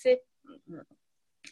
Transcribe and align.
commencer 0.00 0.22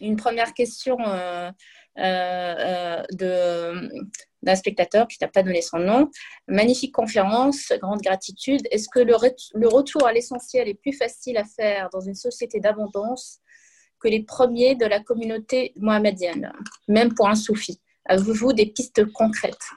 une 0.01 0.17
première 0.17 0.55
question 0.55 0.99
euh, 1.01 1.51
euh, 1.99 3.05
euh, 3.21 3.89
d'un 4.43 4.55
spectateur 4.55 5.09
qui 5.09 5.19
t'a 5.19 5.29
pas 5.29 5.43
donné 5.43 5.63
son 5.63 5.79
nom. 5.79 6.11
Magnifique 6.47 6.95
conférence, 6.95 7.73
grande 7.81 8.01
gratitude. 8.01 8.63
Est-ce 8.71 8.89
que 8.89 9.01
le, 9.01 9.15
le, 9.55 9.69
retour 9.69 10.07
à 10.07 10.13
l'essentiel 10.13 10.69
est 10.69 10.75
plus 10.75 10.93
facile 10.93 11.37
à 11.37 11.45
faire 11.45 11.89
dans 11.91 12.01
une 12.01 12.15
société 12.15 12.61
d'abondance 12.61 13.39
que 14.01 14.09
les 14.09 14.23
premiers 14.23 14.77
de 14.77 14.87
la 14.87 15.01
communauté 15.01 15.73
mohammedienne, 15.77 16.53
même 16.87 17.15
pour 17.15 17.29
un 17.29 17.35
soufi? 17.35 17.81
Avez-vous 18.05 18.53
des 18.53 18.67
pistes 18.67 19.05
concrètes? 19.13 19.69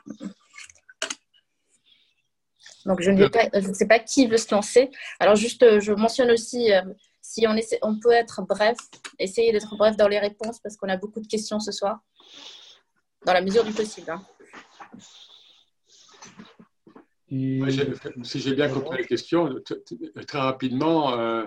Donc, 2.86 3.02
je 3.02 3.12
ne, 3.12 3.28
pas, 3.28 3.48
je 3.54 3.68
ne 3.68 3.74
sais 3.74 3.88
pas 3.88 4.00
qui 4.00 4.28
veut 4.28 4.38
se 4.38 4.54
lancer. 4.54 4.90
Alors, 5.20 5.36
juste, 5.36 5.80
je 5.80 5.92
mentionne 5.94 6.32
aussi 6.32 6.72
si 7.32 7.48
on, 7.82 7.98
peut 7.98 8.12
être 8.12 8.42
bref, 8.42 8.78
essayer 9.18 9.54
d'être 9.54 9.78
bref 9.78 9.96
dans 9.96 10.10
les 10.10 10.20
réponses 10.20 10.60
parce 10.60 10.76
qu'on 10.76 10.90
a 10.90 10.98
beaucoup 10.98 11.22
de 11.22 11.28
questions 11.28 11.62
ce 11.62 11.72
soir, 11.72 12.02
dans 13.26 13.32
la 13.32 13.42
mesure 13.42 13.64
du 13.64 13.72
possible. 13.72 14.12
Hein. 14.12 14.22
si 18.24 18.42
j'ai 18.42 18.54
bien 18.54 18.68
compris 18.68 18.98
la 18.98 19.08
question, 19.08 19.56
très 20.28 20.40
rapidement, 20.40 21.18
euh, 21.18 21.46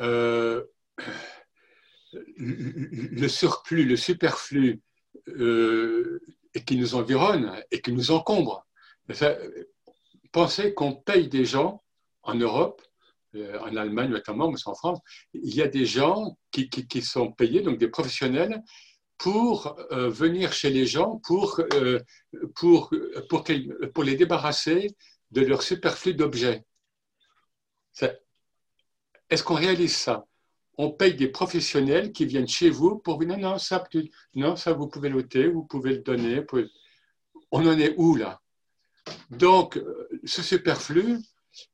euh, 0.00 0.64
le 2.12 3.26
surplus, 3.28 3.86
le 3.86 3.96
superflu 3.96 4.82
euh, 5.28 6.20
qui 6.66 6.76
nous 6.76 6.94
environne 6.94 7.58
et 7.70 7.80
qui 7.80 7.92
nous 7.92 8.10
encombre. 8.10 8.66
pensez 10.30 10.74
qu'on 10.74 10.92
paye 10.92 11.28
des 11.28 11.46
gens 11.46 11.82
en 12.22 12.34
Europe 12.34 12.82
en 13.34 13.76
Allemagne 13.76 14.10
notamment, 14.10 14.50
mais 14.50 14.58
en 14.66 14.74
France, 14.74 14.98
il 15.34 15.54
y 15.54 15.62
a 15.62 15.68
des 15.68 15.86
gens 15.86 16.36
qui, 16.50 17.02
sont 17.02 17.32
payés, 17.32 17.62
donc 17.62 17.78
des 17.78 17.88
professionnels, 17.88 18.62
pour 19.18 19.76
euh, 19.92 20.08
venir 20.08 20.52
chez 20.52 20.70
les 20.70 20.86
gens, 20.86 21.20
pour, 21.24 21.60
euh, 21.74 22.00
pour, 22.54 22.90
pour, 23.28 24.04
les 24.04 24.16
débarrasser 24.16 24.96
de 25.30 25.42
leur 25.42 25.62
superflu 25.62 26.14
d'objets. 26.14 26.64
Est-ce 29.28 29.44
qu'on 29.44 29.54
réalise 29.54 29.94
ça? 29.94 30.26
On 30.78 30.90
paye 30.90 31.14
des 31.14 31.28
professionnels 31.28 32.12
qui 32.12 32.24
viennent 32.24 32.48
chez 32.48 32.70
vous 32.70 32.98
pour 32.98 33.18
venir, 33.18 33.36
non, 33.36 33.58
ça, 33.58 33.86
non, 34.34 34.56
ça 34.56 34.72
vous 34.72 34.88
pouvez 34.88 35.10
noter, 35.10 35.48
vous 35.48 35.64
pouvez 35.64 35.92
le 35.92 36.00
donner. 36.00 36.42
On 37.50 37.66
en 37.66 37.78
est 37.78 37.94
où 37.98 38.16
là? 38.16 38.40
Donc, 39.30 39.78
ce 40.24 40.42
superflu, 40.42 41.18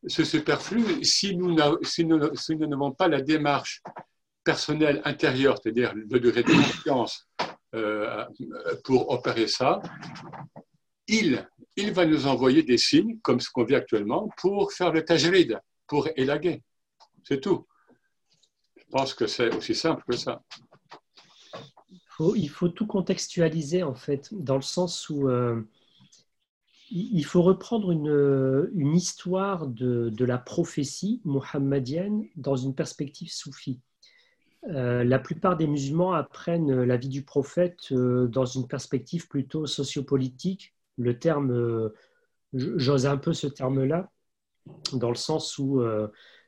ce 0.06 0.24
superflu, 0.24 1.04
si 1.04 1.36
nous 1.36 1.54
n'avons 1.54 2.92
pas 2.92 3.08
la 3.08 3.20
démarche 3.20 3.82
personnelle 4.44 5.02
intérieure, 5.04 5.58
c'est-à-dire 5.60 5.92
le 5.94 6.20
degré 6.20 6.42
de 6.42 6.52
confiance 6.52 7.28
euh, 7.74 8.24
pour 8.84 9.10
opérer 9.10 9.48
ça, 9.48 9.82
il, 11.08 11.46
il 11.76 11.92
va 11.92 12.06
nous 12.06 12.26
envoyer 12.26 12.62
des 12.62 12.78
signes, 12.78 13.18
comme 13.20 13.40
ce 13.40 13.50
qu'on 13.50 13.64
vit 13.64 13.74
actuellement, 13.74 14.28
pour 14.38 14.72
faire 14.72 14.92
le 14.92 15.04
tajrid, 15.04 15.58
pour 15.86 16.08
élaguer. 16.16 16.62
C'est 17.24 17.40
tout. 17.40 17.66
Je 18.76 18.84
pense 18.90 19.14
que 19.14 19.26
c'est 19.26 19.54
aussi 19.54 19.74
simple 19.74 20.04
que 20.08 20.16
ça. 20.16 20.42
il 22.36 22.48
faut 22.48 22.68
tout 22.68 22.86
contextualiser, 22.86 23.82
en 23.82 23.94
fait, 23.94 24.28
dans 24.32 24.56
le 24.56 24.62
sens 24.62 25.10
où 25.10 25.28
euh, 25.28 25.60
il 26.90 27.24
faut 27.24 27.42
reprendre 27.42 27.90
une, 27.90 28.94
histoire 28.94 29.66
de, 29.66 30.24
la 30.24 30.38
prophétie 30.38 31.20
mohammedienne 31.24 32.26
dans 32.36 32.56
une 32.56 32.74
perspective 32.74 33.30
soufie. 33.30 33.80
Euh, 34.68 35.04
la 35.04 35.18
plupart 35.18 35.56
des 35.56 35.66
musulmans 35.66 36.12
apprennent 36.12 36.82
la 36.82 36.96
vie 36.96 37.08
du 37.08 37.22
prophète 37.22 37.92
euh, 37.92 38.26
dans 38.26 38.46
une 38.46 38.66
perspective 38.66 39.28
plutôt 39.28 39.66
sociopolitique. 39.66 40.74
Le 40.96 41.18
terme, 41.18 41.52
euh, 41.52 41.94
j'ose 42.52 43.06
un 43.06 43.16
peu 43.16 43.32
ce 43.32 43.46
terme-là, 43.46 44.10
dans 44.92 45.10
le 45.10 45.16
sens 45.16 45.58
où 45.58 45.82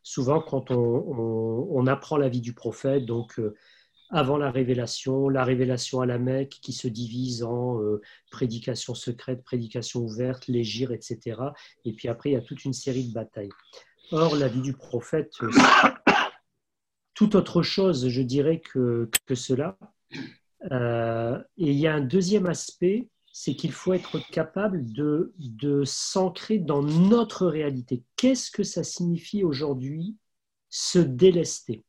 souvent 0.03 0.41
quand 0.41 0.71
on, 0.71 1.69
on, 1.71 1.87
apprend 1.87 2.17
la 2.17 2.29
vie 2.29 2.41
du 2.41 2.55
prophète, 2.55 3.05
donc 3.05 3.41
avant 4.11 4.39
la 4.39 4.51
révélation, 4.51 5.29
la 5.29 5.45
révélation 5.45 6.01
à 6.01 6.07
la 6.07 6.19
Mecque 6.19 6.59
qui 6.63 6.73
se 6.73 6.89
divise 6.89 7.43
en 7.43 7.81
euh, 7.81 8.01
prédication 8.31 8.95
secrète, 8.95 9.45
prédication 9.45 10.01
ouverte, 10.01 10.47
légir, 10.49 10.93
etc. 10.93 11.41
Et 11.85 11.93
puis 11.93 12.09
après, 12.09 12.31
il 12.31 12.33
y 12.33 12.37
a 12.37 12.41
toute 12.41 12.65
une 12.65 12.73
série 12.73 13.09
de 13.09 13.13
batailles. 13.13 13.51
Or, 14.11 14.37
la 14.37 14.49
vie 14.49 14.63
du 14.63 14.73
prophète, 14.73 15.33
euh, 15.43 15.51
tout 17.15 17.37
autre 17.37 17.63
chose, 17.63 18.09
je 18.09 18.23
dirais, 18.23 18.61
que, 18.61 19.11
que 19.27 19.35
cela. 19.35 19.77
Euh, 20.73 21.39
et 21.59 21.71
il 21.71 21.79
y 21.79 21.87
a 21.87 21.95
un 21.95 22.01
deuxième 22.01 22.47
aspect, 22.47 23.09
c'est 23.33 23.55
qu'il 23.55 23.73
faut 23.73 23.93
être 23.93 24.19
capable 24.31 24.91
de, 24.91 25.35
de 25.39 25.85
s'ancrer 25.85 26.59
dans 26.59 26.83
notre 26.83 27.47
réalité. 27.47 28.03
Qu'est-ce 28.17 28.51
que 28.51 28.63
ça 28.63 28.83
signifie 28.83 29.45
aujourd'hui 29.45 30.17
se 30.71 30.99
délester? 30.99 31.85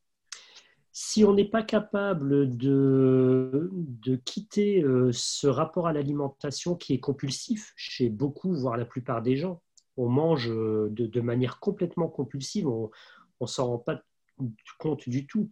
Si 1.02 1.24
on 1.24 1.34
n'est 1.34 1.46
pas 1.46 1.64
capable 1.64 2.58
de, 2.58 3.72
quitter 4.26 4.84
euh, 4.84 5.12
ce 5.14 5.48
rapport 5.48 5.88
à 5.88 5.94
l'alimentation 5.94 6.76
qui 6.76 6.94
est 6.94 7.00
compulsif 7.00 7.72
chez 7.78 8.10
beaucoup, 8.10 8.54
voire 8.54 8.76
la 8.76 8.84
plupart 8.84 9.22
des 9.22 9.38
gens, 9.38 9.62
on 9.96 10.10
mange 10.10 10.52
euh, 10.52 10.90
de, 10.92 11.22
manière 11.22 11.62
complètement 11.62 12.10
compulsive, 12.10 12.68
on 12.68 12.92
ne 13.40 13.48
s'en 13.48 13.68
rend 13.68 13.78
pas 13.78 14.02
compte 14.78 15.08
du 15.08 15.26
tout. 15.26 15.50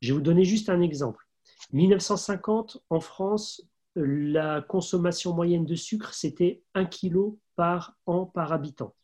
Je 0.00 0.12
vais 0.12 0.14
vous 0.14 0.22
donner 0.22 0.44
juste 0.44 0.68
un 0.68 0.80
exemple. 0.80 1.26
1950, 1.72 2.84
en 2.88 3.00
France, 3.00 3.66
la 3.96 4.62
consommation 4.62 5.34
moyenne 5.34 5.66
de 5.66 5.74
sucre, 5.74 6.14
c'était 6.14 6.62
1 6.74 6.84
kg 6.84 7.34
par 7.56 7.96
an 8.06 8.26
par 8.26 8.52
habitant. 8.52 8.94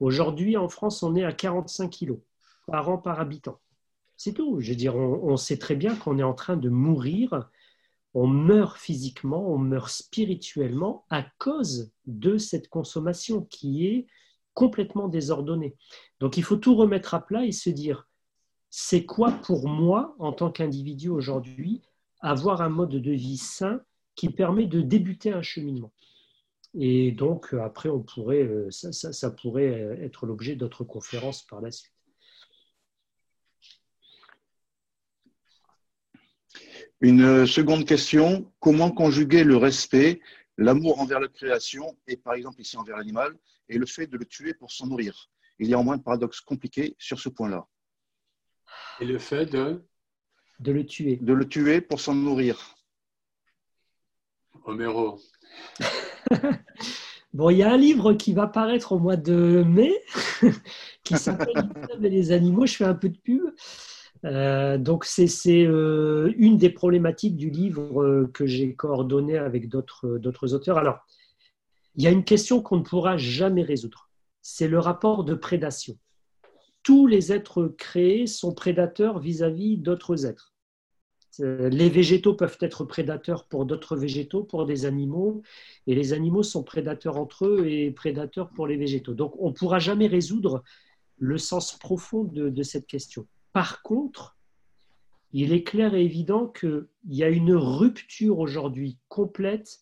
Aujourd'hui, 0.00 0.56
en 0.56 0.70
France, 0.70 1.02
on 1.02 1.14
est 1.14 1.24
à 1.24 1.34
45 1.34 1.90
kg 1.90 2.18
par 2.66 2.88
an 2.88 2.96
par 2.96 3.20
habitant. 3.20 3.60
C'est 4.22 4.34
tout. 4.34 4.60
Je 4.60 4.68
veux 4.68 4.76
dire, 4.76 4.96
on, 4.96 5.38
sait 5.38 5.56
très 5.56 5.76
bien 5.76 5.96
qu'on 5.96 6.18
est 6.18 6.22
en 6.22 6.34
train 6.34 6.58
de 6.58 6.68
mourir. 6.68 7.48
On 8.12 8.26
meurt 8.26 8.76
physiquement, 8.76 9.50
on 9.50 9.56
meurt 9.56 9.88
spirituellement 9.88 11.06
à 11.08 11.22
cause 11.38 11.90
de 12.04 12.36
cette 12.36 12.68
consommation 12.68 13.44
qui 13.44 13.86
est 13.86 14.06
complètement 14.52 15.08
désordonnée. 15.08 15.74
Donc 16.18 16.36
il 16.36 16.42
faut 16.42 16.58
tout 16.58 16.74
remettre 16.74 17.14
à 17.14 17.24
plat 17.24 17.46
et 17.46 17.52
se 17.52 17.70
dire, 17.70 18.08
c'est 18.68 19.06
quoi 19.06 19.32
pour 19.32 19.66
moi, 19.66 20.14
en 20.18 20.34
tant 20.34 20.50
qu'individu 20.50 21.08
aujourd'hui, 21.08 21.80
avoir 22.20 22.60
un 22.60 22.68
mode 22.68 22.90
de 22.90 23.12
vie 23.12 23.38
sain 23.38 23.80
qui 24.16 24.28
permet 24.28 24.66
de 24.66 24.82
débuter 24.82 25.32
un 25.32 25.40
cheminement? 25.40 25.94
Et 26.74 27.12
donc 27.12 27.54
après, 27.54 27.88
on 27.88 28.02
pourrait, 28.02 28.42
euh, 28.42 28.68
ça 28.70 29.30
pourrait 29.30 29.98
être 30.02 30.26
l'objet 30.26 30.56
d'autres 30.56 30.84
conférences 30.84 31.42
par 31.42 31.62
la 31.62 31.70
suite. 31.70 31.94
Une 37.00 37.46
seconde 37.46 37.86
question, 37.86 38.52
comment 38.60 38.90
conjuguer 38.90 39.42
le 39.42 39.56
respect, 39.56 40.20
l'amour 40.58 41.00
envers 41.00 41.18
la 41.18 41.28
création, 41.28 41.96
et 42.06 42.16
par 42.16 42.34
exemple 42.34 42.60
ici 42.60 42.76
envers 42.76 42.98
l'animal, 42.98 43.34
et 43.68 43.78
le 43.78 43.86
fait 43.86 44.06
de 44.06 44.18
le 44.18 44.26
tuer 44.26 44.52
pour 44.52 44.70
s'en 44.70 44.86
nourrir? 44.86 45.30
Il 45.58 45.68
y 45.68 45.74
a 45.74 45.78
au 45.78 45.82
moins 45.82 45.94
un 45.94 45.98
paradoxe 45.98 46.40
compliqué 46.40 46.94
sur 46.98 47.18
ce 47.18 47.28
point-là. 47.28 47.66
Et 49.00 49.06
le 49.06 49.18
fait 49.18 49.46
de? 49.46 49.82
De 50.58 50.72
le 50.72 50.84
tuer. 50.84 51.16
De 51.22 51.32
le 51.32 51.48
tuer 51.48 51.80
pour 51.80 52.00
s'en 52.00 52.14
nourrir. 52.14 52.76
Homero. 54.64 55.18
bon, 57.32 57.48
il 57.48 57.58
y 57.58 57.62
a 57.62 57.72
un 57.72 57.78
livre 57.78 58.12
qui 58.12 58.34
va 58.34 58.46
paraître 58.46 58.92
au 58.92 58.98
mois 58.98 59.16
de 59.16 59.64
mai, 59.66 59.92
qui 61.02 61.16
s'appelle 61.16 61.68
Les 61.98 62.32
animaux. 62.32 62.66
Je 62.66 62.76
fais 62.76 62.84
un 62.84 62.94
peu 62.94 63.08
de 63.08 63.18
pub. 63.18 63.42
Euh, 64.24 64.76
donc 64.76 65.04
c'est 65.04 65.64
euh, 65.66 66.32
une 66.36 66.58
des 66.58 66.70
problématiques 66.70 67.36
du 67.36 67.50
livre 67.50 68.02
euh, 68.02 68.30
que 68.34 68.46
j'ai 68.46 68.74
coordonné 68.74 69.38
avec 69.38 69.68
d'autres 69.68 70.54
auteurs. 70.54 70.78
Alors, 70.78 70.98
il 71.96 72.04
y 72.04 72.06
a 72.06 72.10
une 72.10 72.24
question 72.24 72.62
qu'on 72.62 72.76
ne 72.76 72.82
pourra 72.82 73.16
jamais 73.16 73.62
résoudre. 73.62 74.10
C'est 74.42 74.68
le 74.68 74.78
rapport 74.78 75.24
de 75.24 75.34
prédation. 75.34 75.96
Tous 76.82 77.06
les 77.06 77.32
êtres 77.32 77.74
créés 77.78 78.26
sont 78.26 78.54
prédateurs 78.54 79.18
vis-à-vis 79.18 79.76
d'autres 79.76 80.26
êtres. 80.26 80.54
Les 81.38 81.88
végétaux 81.88 82.34
peuvent 82.34 82.58
être 82.60 82.84
prédateurs 82.84 83.46
pour 83.46 83.64
d'autres 83.64 83.96
végétaux, 83.96 84.42
pour 84.42 84.66
des 84.66 84.84
animaux, 84.84 85.42
et 85.86 85.94
les 85.94 86.12
animaux 86.12 86.42
sont 86.42 86.62
prédateurs 86.62 87.16
entre 87.16 87.46
eux 87.46 87.66
et 87.66 87.90
prédateurs 87.92 88.50
pour 88.50 88.66
les 88.66 88.76
végétaux. 88.76 89.14
Donc 89.14 89.34
on 89.38 89.48
ne 89.48 89.54
pourra 89.54 89.78
jamais 89.78 90.06
résoudre 90.06 90.62
le 91.18 91.38
sens 91.38 91.78
profond 91.78 92.24
de 92.24 92.62
cette 92.62 92.86
question. 92.86 93.26
Par 93.52 93.82
contre, 93.82 94.36
il 95.32 95.52
est 95.52 95.62
clair 95.62 95.94
et 95.94 96.04
évident 96.04 96.46
qu'il 96.48 96.86
y 97.08 97.22
a 97.22 97.28
une 97.28 97.54
rupture 97.54 98.38
aujourd'hui 98.38 98.98
complète 99.08 99.80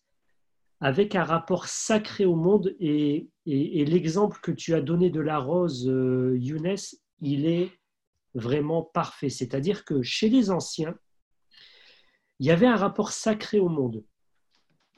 avec 0.81 1.15
un 1.15 1.23
rapport 1.23 1.67
sacré 1.67 2.25
au 2.25 2.35
monde 2.35 2.75
et, 2.79 3.29
l'exemple 3.45 4.39
que 4.41 4.51
tu 4.51 4.75
as 4.75 4.81
donné 4.81 5.09
de 5.09 5.19
la 5.19 5.39
rose, 5.39 5.89
euh, 5.89 6.37
Younes, 6.37 6.75
il 7.21 7.47
est 7.47 7.71
vraiment 8.35 8.83
parfait. 8.83 9.29
C'est-à-dire 9.29 9.83
que 9.85 10.01
chez 10.03 10.29
les 10.29 10.51
anciens, 10.51 10.95
il 12.39 12.45
y 12.45 12.51
avait 12.51 12.67
un 12.67 12.75
rapport 12.75 13.11
sacré 13.11 13.59
au 13.59 13.67
monde. 13.67 14.03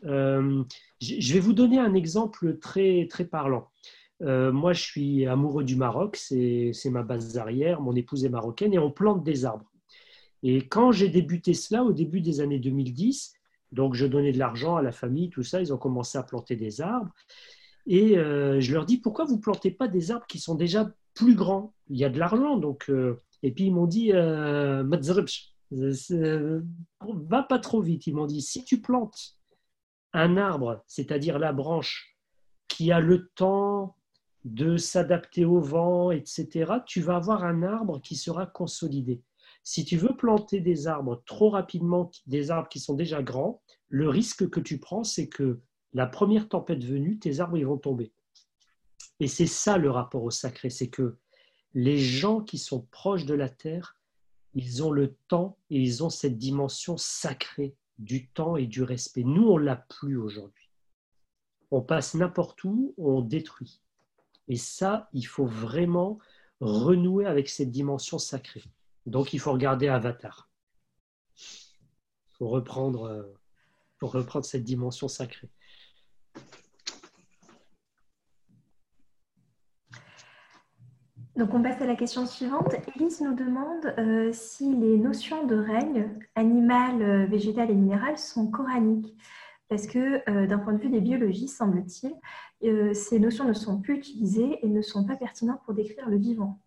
Euh, 0.04 0.64
je 1.00 1.34
vais 1.34 1.40
vous 1.40 1.54
donner 1.54 1.80
un 1.80 1.94
exemple 1.94 2.60
très, 2.60 3.08
très 3.10 3.26
parlant. 3.26 3.72
Euh, 4.22 4.52
moi, 4.52 4.74
je 4.74 4.82
suis 4.82 5.26
amoureux 5.26 5.64
du 5.64 5.76
Maroc, 5.76 6.16
c'est 6.16 6.74
ma 6.86 7.04
base 7.04 7.38
arrière, 7.38 7.82
mon 7.82 7.96
épouse 7.96 8.26
est 8.26 8.30
marocaine 8.30 8.74
et 8.74 8.80
on 8.80 8.92
plante 8.92 9.24
des 9.24 9.46
arbres. 9.46 9.72
Et 10.44 10.68
quand 10.68 10.92
j'ai 10.92 11.10
débuté 11.10 11.54
cela 11.54 11.84
au 11.84 11.94
début 11.94 12.22
des 12.22 12.42
années 12.42 12.60
2010, 12.60 13.34
donc 13.72 13.96
je 13.96 14.06
donnais 14.06 14.32
de 14.32 14.40
l'argent 14.40 14.76
à 14.76 14.82
la 14.82 14.92
famille, 14.92 15.30
tout 15.30 15.44
ça, 15.44 15.62
ils 15.62 15.74
ont 15.74 15.78
commencé 15.78 16.18
à 16.18 16.24
planter 16.24 16.56
des 16.56 16.82
arbres. 16.82 17.12
Et 17.88 18.18
euh, 18.18 18.60
je 18.60 18.74
leur 18.74 18.86
dis, 18.86 18.98
pourquoi 18.98 19.26
vous 19.26 19.38
ne 19.38 19.42
plantez 19.42 19.72
pas 19.72 19.88
des 19.88 20.12
arbres 20.12 20.26
qui 20.28 20.40
sont 20.40 20.56
déjà 20.56 20.92
plus 21.14 21.36
grands? 21.36 21.74
Il 21.90 21.98
y 21.98 22.06
a 22.06 22.10
de 22.10 22.20
l'argent. 22.20 22.60
Euh, 22.90 23.16
et 23.44 23.52
puis 23.52 23.66
ils 23.66 23.74
m'ont 23.74 23.88
dit, 23.88 24.12
euh, 24.14 24.84
va 27.02 27.44
pas 27.44 27.60
trop 27.60 27.82
vite. 27.82 28.08
Ils 28.08 28.16
m'ont 28.16 28.26
dit, 28.26 28.42
si 28.42 28.64
tu 28.66 28.82
plantes 28.82 29.38
un 30.14 30.38
arbre, 30.38 30.84
c'est-à-dire 30.88 31.40
la 31.40 31.54
branche, 31.54 32.18
qui 32.68 32.92
a 32.92 33.00
le 33.00 33.30
temps 33.36 33.96
de 34.44 34.78
s'adapter 34.78 35.46
au 35.46 35.60
vent, 35.60 36.12
etc., 36.12 36.74
tu 36.86 37.02
vas 37.02 37.18
avoir 37.18 37.44
un 37.44 37.64
arbre 37.64 38.02
qui 38.02 38.16
sera 38.16 38.46
consolidé. 38.46 39.22
Si 39.64 39.86
tu 39.86 39.98
veux 39.98 40.16
planter 40.16 40.60
des 40.60 40.88
arbres 40.88 41.22
trop 41.26 41.50
rapidement, 41.50 42.10
des 42.26 42.50
arbres 42.50 42.70
qui 42.70 42.80
sont 42.80 42.96
déjà 42.96 43.22
grands, 43.22 43.62
le 43.90 44.10
risque 44.10 44.50
que 44.50 44.60
tu 44.60 44.80
prends, 44.80 45.04
c'est 45.04 45.28
que 45.28 45.62
la 45.94 46.08
première 46.08 46.50
tempête 46.50 46.84
venue, 46.84 47.20
tes 47.20 47.40
arbres 47.40 47.58
ils 47.58 47.68
vont 47.68 47.78
tomber. 47.78 48.12
Et 49.20 49.28
c'est 49.28 49.48
ça 49.48 49.78
le 49.78 49.92
rapport 49.92 50.24
au 50.24 50.32
sacré, 50.32 50.70
c'est 50.70 50.90
que 50.90 51.18
les 51.74 52.00
gens 52.00 52.42
qui 52.42 52.58
sont 52.58 52.88
proches 52.92 53.26
de 53.26 53.36
la 53.36 53.50
terre, 53.50 53.96
ils 54.54 54.84
ont 54.84 54.92
le 54.92 55.16
temps 55.28 55.58
et 55.70 55.80
ils 55.80 56.04
ont 56.04 56.10
cette 56.10 56.38
dimension 56.38 56.98
sacrée 56.98 57.76
du 58.00 58.28
temps 58.30 58.58
et 58.58 58.66
du 58.66 58.82
respect. 58.84 59.24
Nous, 59.24 59.48
on 59.48 59.58
l'a 59.58 59.76
plus 59.76 60.18
aujourd'hui. 60.18 60.70
On 61.70 61.82
passe 61.82 62.16
n'importe 62.16 62.64
où, 62.64 62.94
on 62.98 63.22
détruit. 63.22 63.82
Et 64.52 64.58
ça, 64.58 65.08
il 65.14 65.26
faut 65.26 65.46
vraiment 65.46 66.20
renouer 66.60 67.26
avec 67.26 67.48
cette 67.48 67.72
dimension 67.72 68.20
sacrée. 68.20 68.66
Donc, 69.06 69.32
il 69.32 69.40
faut 69.40 69.54
regarder 69.54 69.88
Avatar. 69.88 70.50
Il 71.38 72.34
faut 72.38 72.50
reprendre, 72.50 73.06
euh, 73.06 73.24
pour 73.98 74.12
reprendre 74.12 74.44
cette 74.44 74.66
dimension 74.66 75.08
sacrée. 75.08 75.50
Donc 81.38 81.54
on 81.54 81.64
passe 81.64 81.82
à 81.82 81.86
la 81.86 81.96
question 81.96 82.26
suivante. 82.26 82.76
Elise 82.98 83.22
nous 83.22 83.34
demande 83.34 83.86
euh, 83.98 84.34
si 84.34 84.76
les 84.76 84.98
notions 84.98 85.48
de 85.48 85.56
règne 85.56 86.10
animal, 86.36 87.02
euh, 87.02 87.26
végétal 87.26 87.72
et 87.72 87.74
minéral 87.74 88.18
sont 88.18 88.52
coraniques. 88.52 89.16
Parce 89.70 89.88
que 89.88 90.46
d'un 90.48 90.60
point 90.60 90.74
de 90.74 90.82
vue 90.82 90.90
des 90.90 91.00
biologies, 91.00 91.48
semble-t-il, 91.48 92.12
ces 92.94 93.20
notions 93.20 93.46
ne 93.46 93.54
sont 93.54 93.82
plus 93.82 93.98
utilisées 93.98 94.60
et 94.64 94.68
ne 94.68 94.82
sont 94.82 95.06
pas 95.06 95.16
pertinentes 95.16 95.62
pour 95.66 95.74
décrire 95.74 96.08
le 96.10 96.18
vivant. 96.18 96.60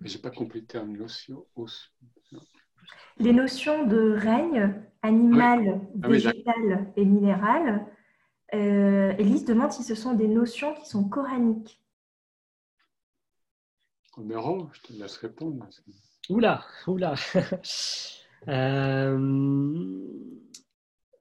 Je 0.00 0.16
n'ai 0.16 0.22
pas 0.22 0.30
compris 0.30 0.60
le 0.60 0.66
terme 0.66 0.96
notion. 0.96 1.46
Les 3.18 3.32
notions 3.32 3.86
de 3.86 4.12
règne 4.12 4.74
animal, 5.02 5.80
ah 6.02 6.08
végétal 6.08 6.92
et 6.96 7.04
minéral, 7.04 7.86
euh, 8.54 9.14
Elise 9.18 9.44
demande 9.44 9.72
si 9.72 9.82
ce 9.82 9.94
sont 9.94 10.14
des 10.14 10.28
notions 10.28 10.74
qui 10.74 10.88
sont 10.88 11.08
coraniques. 11.08 11.80
Romero, 14.12 14.68
je 14.72 14.80
te 14.82 14.92
laisse 14.92 15.16
répondre. 15.16 15.66
Oula, 16.28 16.64
oula. 16.86 17.14
euh, 18.48 19.18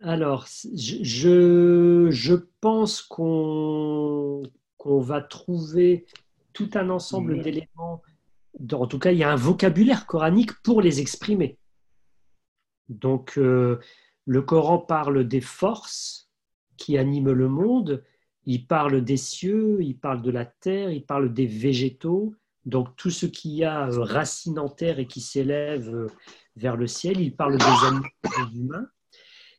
alors, 0.02 0.48
je, 0.76 2.08
je 2.10 2.34
pense 2.60 3.02
qu'on 3.02 4.42
va 4.84 5.22
trouver 5.22 6.06
tout 6.54 6.70
un 6.74 6.90
ensemble 6.90 7.42
d'éléments 7.42 8.02
en 8.72 8.88
tout 8.88 9.00
cas, 9.00 9.12
il 9.12 9.18
y 9.18 9.24
a 9.24 9.32
un 9.32 9.36
vocabulaire 9.36 10.06
coranique 10.06 10.54
pour 10.62 10.82
les 10.82 11.00
exprimer. 11.00 11.58
Donc, 12.90 13.38
euh, 13.38 13.80
le 14.26 14.42
Coran 14.42 14.80
parle 14.80 15.28
des 15.28 15.42
forces 15.42 16.30
qui 16.78 16.98
animent 16.98 17.32
le 17.32 17.48
monde, 17.48 18.04
il 18.46 18.66
parle 18.68 19.04
des 19.04 19.18
cieux, 19.18 19.78
il 19.82 19.98
parle 19.98 20.22
de 20.22 20.32
la 20.32 20.46
terre, 20.46 20.92
il 20.92 21.06
parle 21.06 21.34
des 21.34 21.46
végétaux, 21.46 22.36
donc 22.66 22.96
tout 22.96 23.10
ce 23.10 23.26
qui 23.26 23.64
a 23.64 23.88
euh, 23.88 24.02
racine 24.02 24.60
en 24.60 24.70
terre 24.70 25.00
et 25.00 25.08
qui 25.08 25.22
s'élève 25.22 25.94
euh, 25.94 26.08
vers 26.56 26.76
le 26.76 26.88
ciel, 26.88 27.20
il 27.20 27.36
parle 27.36 27.58
des 27.58 27.64
animaux 27.64 28.06
et 28.24 28.52
des 28.52 28.60
humains. 28.60 28.88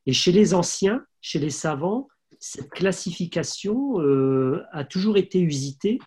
Et 0.06 0.12
chez 0.12 0.32
les 0.32 0.54
anciens, 0.54 1.04
chez 1.20 1.38
les 1.38 1.50
savants, 1.50 2.08
cette 2.38 2.70
classification 2.70 3.98
a 4.72 4.84
toujours 4.84 5.16
été 5.16 5.40
usitée 5.40 6.00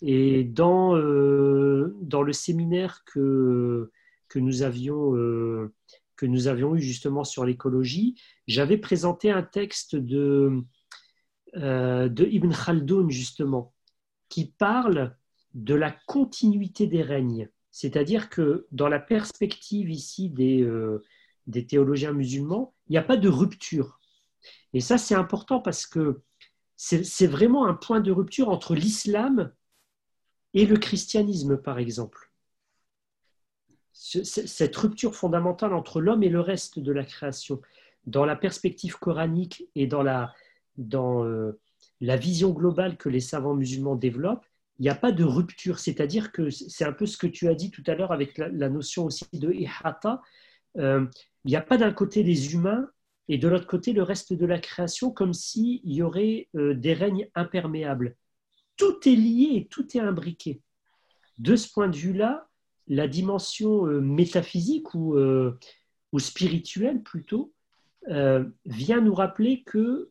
et 0.00 0.44
dans, 0.44 0.96
euh, 0.96 1.96
dans 2.00 2.22
le 2.22 2.32
séminaire 2.32 3.02
que, 3.04 3.90
que, 4.28 4.38
nous 4.38 4.62
avions, 4.62 5.16
euh, 5.16 5.72
que 6.16 6.26
nous 6.26 6.46
avions 6.46 6.74
eu 6.76 6.80
justement 6.80 7.24
sur 7.24 7.44
l'écologie, 7.44 8.20
j'avais 8.46 8.78
présenté 8.78 9.30
un 9.30 9.42
texte 9.42 9.96
de, 9.96 10.62
euh, 11.56 12.08
de 12.08 12.24
Ibn 12.26 12.52
Khaldoun, 12.52 13.10
justement, 13.10 13.74
qui 14.28 14.52
parle 14.58 15.16
de 15.54 15.74
la 15.74 15.90
continuité 16.06 16.86
des 16.86 17.02
règnes. 17.02 17.48
C'est-à-dire 17.70 18.28
que 18.28 18.66
dans 18.70 18.88
la 18.88 19.00
perspective 19.00 19.90
ici 19.90 20.28
des, 20.30 20.68
des 21.48 21.66
théologiens 21.66 22.12
musulmans, 22.12 22.74
il 22.88 22.92
n'y 22.92 22.98
a 22.98 23.02
pas 23.02 23.16
de 23.16 23.28
rupture. 23.28 23.98
Et 24.72 24.80
ça, 24.80 24.98
c'est 24.98 25.14
important 25.14 25.60
parce 25.60 25.86
que 25.86 26.20
c'est 26.76 27.26
vraiment 27.26 27.66
un 27.66 27.74
point 27.74 28.00
de 28.00 28.12
rupture 28.12 28.50
entre 28.50 28.76
l'islam 28.76 29.52
et 30.54 30.64
le 30.64 30.76
christianisme, 30.76 31.56
par 31.56 31.78
exemple. 31.78 32.30
Cette 33.92 34.76
rupture 34.76 35.16
fondamentale 35.16 35.74
entre 35.74 36.00
l'homme 36.00 36.22
et 36.22 36.28
le 36.28 36.40
reste 36.40 36.78
de 36.78 36.92
la 36.92 37.04
création, 37.04 37.60
dans 38.06 38.24
la 38.24 38.36
perspective 38.36 38.96
coranique 38.98 39.68
et 39.74 39.88
dans 39.88 40.04
la, 40.04 40.32
dans, 40.76 41.24
euh, 41.24 41.58
la 42.00 42.16
vision 42.16 42.50
globale 42.50 42.96
que 42.96 43.08
les 43.08 43.20
savants 43.20 43.54
musulmans 43.54 43.96
développent, 43.96 44.46
il 44.78 44.82
n'y 44.82 44.88
a 44.88 44.94
pas 44.94 45.12
de 45.12 45.24
rupture. 45.24 45.78
C'est-à-dire 45.78 46.30
que 46.30 46.50
c'est 46.50 46.84
un 46.84 46.92
peu 46.92 47.06
ce 47.06 47.16
que 47.16 47.26
tu 47.26 47.48
as 47.48 47.54
dit 47.54 47.70
tout 47.70 47.82
à 47.86 47.94
l'heure 47.94 48.12
avec 48.12 48.38
la, 48.38 48.68
notion 48.68 49.04
aussi 49.06 49.26
de 49.32 49.52
ihata. 49.52 50.22
Euh, 50.76 51.06
il 51.44 51.50
n'y 51.50 51.56
a 51.56 51.62
pas 51.62 51.78
d'un 51.78 51.92
côté 51.92 52.22
les 52.22 52.54
humains 52.54 52.88
et 53.28 53.38
de 53.38 53.48
l'autre 53.48 53.66
côté 53.66 53.92
le 53.92 54.02
reste 54.02 54.32
de 54.32 54.46
la 54.46 54.58
création, 54.58 55.10
comme 55.10 55.34
s'il 55.34 55.80
y 55.84 56.02
aurait 56.02 56.48
euh, 56.56 56.74
des 56.74 56.94
règnes 56.94 57.28
imperméables 57.34 58.16
tout 58.76 59.08
est 59.08 59.16
lié 59.16 59.56
et 59.56 59.66
tout 59.66 59.96
est 59.96 60.00
imbriqué. 60.00 60.62
De 61.38 61.56
ce 61.56 61.68
point 61.68 61.88
de 61.88 61.96
vue-là, 61.96 62.48
la 62.86 63.08
dimension 63.08 63.86
euh, 63.86 64.00
métaphysique 64.00 64.94
ou, 64.94 65.16
euh, 65.16 65.58
ou, 66.12 66.20
spirituelle 66.20 67.02
plutôt 67.02 67.52
vient 68.64 69.02
nous 69.02 69.12
rappeler 69.12 69.64
qu'il 69.70 70.06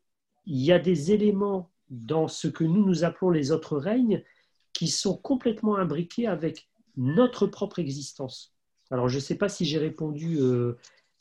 y 0.46 0.72
a 0.72 0.78
des 0.78 1.14
éléments 1.14 1.72
dans 1.90 2.28
ce 2.28 2.48
que 2.48 2.64
nous 2.64 2.86
nous 2.86 3.04
appelons 3.04 3.32
les 3.32 3.52
autres 3.52 3.78
règnes 3.78 4.24
qui 4.74 4.88
sont 4.88 5.18
complètement 5.18 5.78
imbriqués 5.78 6.28
avec 6.28 6.70
notre 6.96 7.48
propre 7.48 7.80
existence. 7.80 8.54
Alors 8.92 9.10
je 9.10 9.16
ne 9.16 9.22
sais 9.22 9.36
pas 9.36 9.50
si 9.50 9.66
j'ai 9.66 9.80
répondu 9.80 10.38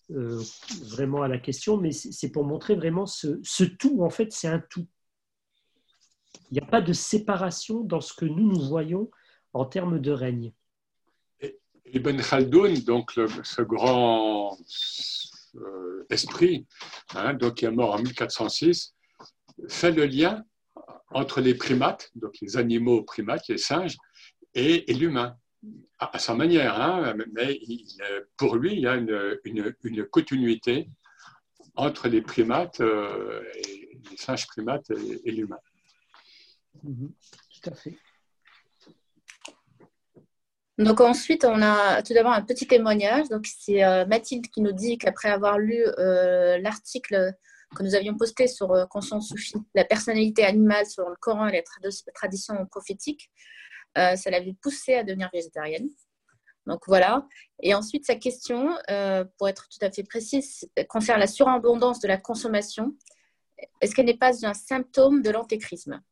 vraiment 0.08 1.22
à 1.22 1.28
la 1.28 1.38
question, 1.38 1.76
mais 1.76 1.92
c'est 1.92 2.30
pour 2.30 2.44
montrer 2.44 2.74
vraiment 2.74 3.06
ce, 3.06 3.40
ce 3.42 3.64
tout, 3.64 4.02
en 4.02 4.10
fait, 4.10 4.32
c'est 4.32 4.48
un 4.48 4.60
tout. 4.60 4.86
Il 6.50 6.54
n'y 6.54 6.60
a 6.60 6.66
pas 6.66 6.80
de 6.80 6.92
séparation 6.92 7.80
dans 7.80 8.00
ce 8.00 8.14
que 8.14 8.24
nous 8.24 8.46
nous 8.46 8.68
voyons 8.68 9.10
en 9.52 9.64
termes 9.64 9.98
de 9.98 10.12
règne. 10.12 10.52
Ibn 11.92 12.20
Khaldoun, 12.20 12.74
donc 12.80 13.12
ce 13.12 13.62
grand 13.62 14.56
euh, 15.56 16.06
esprit, 16.10 16.66
hein, 17.14 17.34
donc 17.34 17.54
qui 17.54 17.64
est 17.64 17.70
mort 17.70 17.94
en 17.94 17.98
1406, 17.98 18.94
fait 19.68 19.92
le 19.92 20.04
lien 20.04 20.44
entre 21.10 21.40
les 21.40 21.54
primates, 21.54 22.10
donc 22.14 22.36
les 22.42 22.56
animaux 22.56 23.02
primates, 23.02 23.48
les 23.48 23.58
singes, 23.58 23.96
et, 24.54 24.92
l'humain, 24.92 25.36
à, 25.98 26.18
sa 26.18 26.34
manière. 26.34 26.80
Hein, 26.80 27.14
mais 27.34 27.60
pour 28.36 28.56
lui, 28.56 28.72
il 28.72 28.80
y 28.80 28.86
a 28.86 28.96
une, 28.96 30.06
continuité 30.10 30.88
entre 31.74 32.08
les 32.08 32.22
primates, 32.22 32.80
euh, 32.80 33.42
les 34.10 34.16
singes 34.16 34.46
primates 34.46 34.90
et 35.24 35.30
l'humain. 35.30 35.58
Mhm. 36.82 37.10
tout 37.50 37.70
à 37.70 37.74
fait. 37.74 37.96
Donc 40.78 41.00
ensuite, 41.00 41.44
on 41.44 41.62
a 41.62 42.02
tout 42.02 42.12
d'abord 42.12 42.32
un 42.32 42.42
petit 42.42 42.66
témoignage. 42.66 43.28
Donc 43.28 43.46
c'est 43.46 43.82
euh, 43.82 44.04
Mathilde 44.06 44.46
qui 44.48 44.60
nous 44.60 44.72
dit 44.72 44.98
qu'après 44.98 45.30
avoir 45.30 45.58
lu 45.58 45.82
euh, 45.98 46.58
l'article 46.58 47.32
que 47.74 47.82
nous 47.82 47.94
avions 47.94 48.14
posté 48.16 48.46
sur 48.46 48.72
euh, 48.72 48.84
Conscience 48.86 49.28
Soufi, 49.28 49.54
la 49.74 49.84
personnalité 49.84 50.44
animale 50.44 50.84
sur 50.86 51.08
le 51.08 51.16
Coran 51.18 51.48
et 51.48 51.52
les 51.52 51.64
traditions 52.14 52.66
prophétiques, 52.66 53.30
ça 53.96 54.30
l'avait 54.30 54.54
poussée 54.60 54.94
à 54.94 55.04
devenir 55.04 55.30
végétarienne. 55.32 55.88
Donc 56.66 56.82
voilà. 56.86 57.26
Et 57.62 57.74
ensuite, 57.74 58.04
sa 58.04 58.16
question, 58.16 58.76
pour 59.38 59.48
être 59.48 59.68
tout 59.68 59.78
à 59.82 59.90
fait 59.90 60.02
précise, 60.02 60.68
concerne 60.88 61.20
la 61.20 61.26
surabondance 61.26 62.00
de 62.00 62.08
la 62.08 62.18
consommation. 62.18 62.94
Est-ce 63.80 63.94
qu'elle 63.94 64.06
n'est 64.06 64.16
pas 64.16 64.44
un 64.46 64.54
symptôme 64.54 65.22
de 65.22 65.30
l'antécrisme 65.30 66.02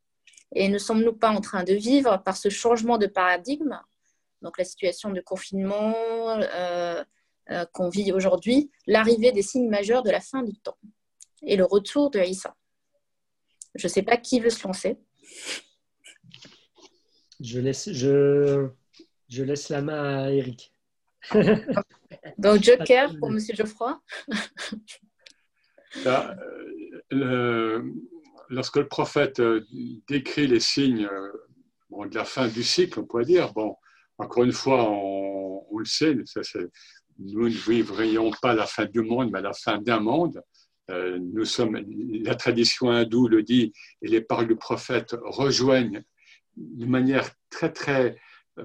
Et 0.54 0.68
ne 0.68 0.78
sommes-nous 0.78 1.14
pas 1.14 1.30
en 1.30 1.40
train 1.40 1.64
de 1.64 1.74
vivre 1.74 2.22
par 2.24 2.36
ce 2.36 2.48
changement 2.48 2.98
de 2.98 3.06
paradigme, 3.06 3.78
donc 4.42 4.56
la 4.58 4.64
situation 4.64 5.10
de 5.10 5.20
confinement 5.20 5.94
qu'on 7.72 7.88
vit 7.90 8.12
aujourd'hui, 8.12 8.70
l'arrivée 8.86 9.32
des 9.32 9.42
signes 9.42 9.68
majeurs 9.68 10.02
de 10.02 10.10
la 10.10 10.20
fin 10.20 10.42
du 10.42 10.54
temps 10.54 10.78
et 11.46 11.56
le 11.56 11.64
retour 11.64 12.10
de 12.10 12.18
Aïssa 12.18 12.54
Je 13.74 13.86
ne 13.86 13.92
sais 13.92 14.02
pas 14.02 14.16
qui 14.16 14.40
veut 14.40 14.50
se 14.50 14.66
lancer. 14.66 14.98
Je 17.44 17.60
laisse, 17.60 17.92
je, 17.92 18.68
je 19.28 19.44
laisse 19.44 19.68
la 19.68 19.82
main 19.82 20.24
à 20.24 20.30
Eric. 20.30 20.72
Donc, 22.38 22.62
Joker 22.62 23.14
pour 23.18 23.30
Monsieur 23.30 23.54
Geoffroy. 23.54 24.00
Euh, 27.12 27.82
lorsque 28.48 28.78
le 28.78 28.88
prophète 28.88 29.38
euh, 29.38 29.64
décrit 30.08 30.48
les 30.48 30.58
signes 30.58 31.06
euh, 31.06 32.08
de 32.08 32.14
la 32.16 32.24
fin 32.24 32.48
du 32.48 32.64
cycle, 32.64 32.98
on 32.98 33.04
pourrait 33.04 33.24
dire, 33.24 33.52
bon, 33.52 33.76
encore 34.18 34.42
une 34.42 34.50
fois, 34.50 34.90
on, 34.90 35.78
le 35.78 35.84
sait, 35.84 36.16
nous 37.18 37.48
ne 37.48 37.54
vivrions 37.54 38.32
pas 38.42 38.54
la 38.54 38.66
fin 38.66 38.86
du 38.86 39.02
monde, 39.02 39.30
mais 39.32 39.40
la 39.40 39.52
fin 39.52 39.78
d'un 39.78 40.00
monde. 40.00 40.42
nous 40.88 41.44
sommes, 41.44 41.80
la 42.24 42.34
tradition 42.34 42.90
hindoue 42.90 43.28
le 43.28 43.44
dit, 43.44 43.72
et 44.02 44.08
les 44.08 44.20
paroles 44.20 44.48
du 44.48 44.56
prophète 44.56 45.14
rejoignent 45.22 46.02
de 46.56 46.86
manière 46.86 47.30
très, 47.50 47.72
très 47.72 48.16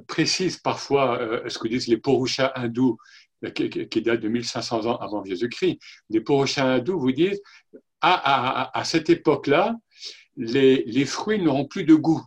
précise 0.07 0.57
parfois 0.57 1.19
euh, 1.19 1.49
ce 1.49 1.57
que 1.57 1.67
disent 1.67 1.87
les 1.87 1.97
Purusha 1.97 2.51
hindous 2.55 2.97
euh, 3.45 3.49
qui, 3.49 4.01
datent 4.01 4.21
de 4.21 4.27
1500 4.27 4.85
ans 4.85 4.97
avant 4.97 5.23
Jésus-Christ. 5.23 5.79
Les 6.09 6.21
Purusha 6.21 6.65
hindous 6.65 6.99
vous 6.99 7.11
disent 7.11 7.41
à, 8.01 8.77
à, 8.77 8.83
cette 8.85 9.09
époque-là, 9.09 9.75
les, 10.37 10.83
les, 10.85 11.05
fruits 11.05 11.41
n'auront 11.41 11.65
plus 11.65 11.83
de 11.83 11.95
goût. 11.95 12.23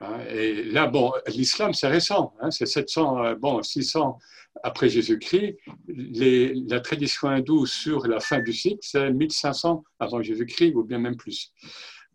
Hein, 0.00 0.18
et 0.28 0.64
là, 0.64 0.88
bon, 0.88 1.12
l'islam, 1.28 1.74
c'est 1.74 1.86
récent, 1.86 2.34
hein, 2.40 2.50
c'est 2.50 2.66
700, 2.66 3.24
euh, 3.24 3.34
bon, 3.36 3.62
600 3.62 4.18
après 4.64 4.88
Jésus-Christ. 4.88 5.58
La 5.86 6.80
tradition 6.80 7.28
hindoue 7.28 7.66
sur 7.66 8.06
la 8.08 8.18
fin 8.18 8.40
du 8.40 8.52
cycle, 8.52 8.80
c'est 8.82 9.10
1500 9.10 9.84
avant 10.00 10.22
Jésus-Christ, 10.22 10.74
ou 10.74 10.82
bien 10.82 10.98
même 10.98 11.16
plus. 11.16 11.52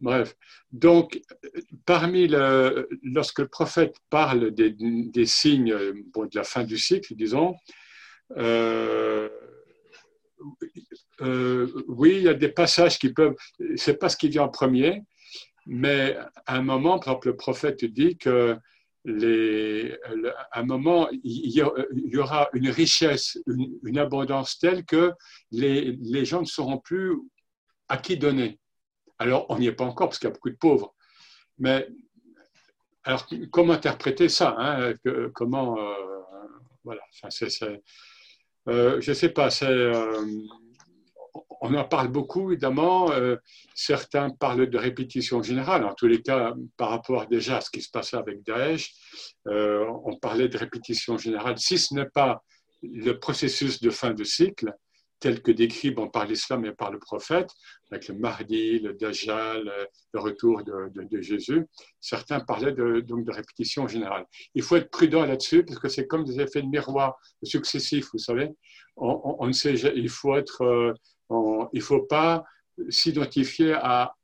Bref, 0.02 0.36
donc, 0.72 1.22
parmi 1.86 2.28
le, 2.28 2.90
lorsque 3.04 3.40
le 3.40 3.48
prophète 3.48 3.96
parle 4.10 4.50
des, 4.52 5.26
signes 5.28 5.76
de 5.76 6.36
la 6.36 6.44
fin 6.44 6.64
du 6.64 6.78
cycle, 6.78 7.14
disons, 7.16 7.56
euh, 8.38 9.30
euh, 11.22 11.84
oui, 11.88 12.16
il 12.18 12.24
y 12.24 12.30
a 12.30 12.34
des 12.34 12.50
passages 12.50 12.98
qui 12.98 13.14
peuvent, 13.14 13.36
c'est 13.76 14.00
pas 14.00 14.10
ce 14.10 14.18
qui 14.18 14.30
vient 14.30 14.44
en 14.44 14.50
premier, 14.50 15.04
mais 15.68 16.18
à 16.48 16.58
un 16.58 16.64
moment, 16.64 16.98
par 16.98 17.14
exemple, 17.14 17.28
le 17.28 17.36
prophète 17.36 17.86
dit 17.86 18.18
que 18.18 18.58
à 20.52 20.60
un 20.60 20.64
moment, 20.64 21.10
il 21.12 21.52
y 21.52 22.18
aura 22.18 22.50
une 22.54 22.70
richesse, 22.70 23.40
une, 23.48 23.80
une 23.84 23.98
abondance 23.98 24.60
telle 24.60 24.86
que 24.86 25.12
les, 25.52 25.98
les 26.02 26.24
gens 26.24 26.42
ne 26.42 26.46
sauront 26.46 26.78
plus 26.78 27.18
à 27.88 27.98
qui 27.98 28.18
donner. 28.18 28.61
Alors, 29.22 29.46
on 29.50 29.60
n'y 29.60 29.68
est 29.68 29.72
pas 29.72 29.84
encore 29.84 30.10
parce 30.10 30.18
qu'il 30.18 30.30
y 30.30 30.32
a 30.32 30.34
beaucoup 30.34 30.50
de 30.50 30.56
pauvres. 30.56 30.96
Mais 31.60 31.88
alors, 33.04 33.28
comment 33.52 33.74
interpréter 33.74 34.30
ça 34.30 34.56
hein, 34.58 34.96
Comment 35.36 35.78
euh, 35.78 35.94
voilà, 36.84 37.02
euh, 38.68 39.00
je 39.00 39.12
ne 39.12 39.14
sais 39.14 39.30
pas. 39.30 39.50
Euh, 39.62 40.26
on 41.62 41.76
en 41.76 41.84
parle 41.84 42.08
beaucoup, 42.08 42.52
évidemment. 42.52 43.12
certains 43.76 44.32
parlent 44.32 44.68
de 44.68 44.78
répétition 44.80 45.44
générale. 45.44 45.86
En 45.86 45.94
tous 45.94 46.08
les 46.08 46.24
cas, 46.24 46.56
par 46.76 46.90
rapport 46.90 47.28
déjà 47.28 47.58
à 47.58 47.62
ce 47.62 47.70
qui 47.70 47.84
se 47.84 47.92
passait 47.92 48.18
avec 48.18 48.42
Daesh, 48.44 48.92
on 49.46 50.18
parlait 50.20 50.50
de 50.50 50.58
répétition 50.58 51.20
générale. 51.20 51.60
Si 51.60 51.78
ce 51.78 51.94
n'est 51.94 52.10
pas 52.10 52.44
le 52.82 53.12
processus 53.20 53.82
de 53.82 53.92
fin 53.92 54.16
de 54.16 54.24
cycle, 54.24 54.74
tel 55.22 55.42
que 55.42 55.52
décrit 55.52 55.92
par 56.12 56.26
l'islam 56.26 56.66
et 56.66 56.74
par 56.74 56.92
le 56.92 57.00
prophète, 57.00 57.52
avec 57.92 58.08
le 58.08 58.16
Mahdi, 58.16 58.80
le 58.80 58.94
Dajjal, 58.94 59.72
le 60.14 60.20
retour 60.20 60.64
de, 60.64 61.22
Jésus, 61.22 61.66
certains 62.00 62.40
parlaient 62.40 62.74
de, 62.74 63.02
donc 63.02 63.24
de 63.24 63.32
répétition 63.32 63.88
générale. 63.88 64.26
Il 64.56 64.64
faut 64.64 64.76
être 64.76 64.90
prudent 64.90 65.24
là-dessus 65.26 65.64
parce 65.64 65.80
que 65.80 65.90
c'est 65.90 66.08
comme 66.08 66.26
des 66.26 66.42
effets 66.42 66.64
de 66.64 66.68
miroir 66.68 67.18
successifs, 67.44 68.10
vous 68.12 68.20
savez. 68.20 68.50
On, 68.98 69.46
ne 69.48 69.54
sait, 69.54 69.76
il 69.76 70.10
faut 70.10 70.36
euh, 70.62 70.94
faut 71.80 72.02
pas 72.02 72.44
s'identifier 72.90 73.74
à 73.74 74.16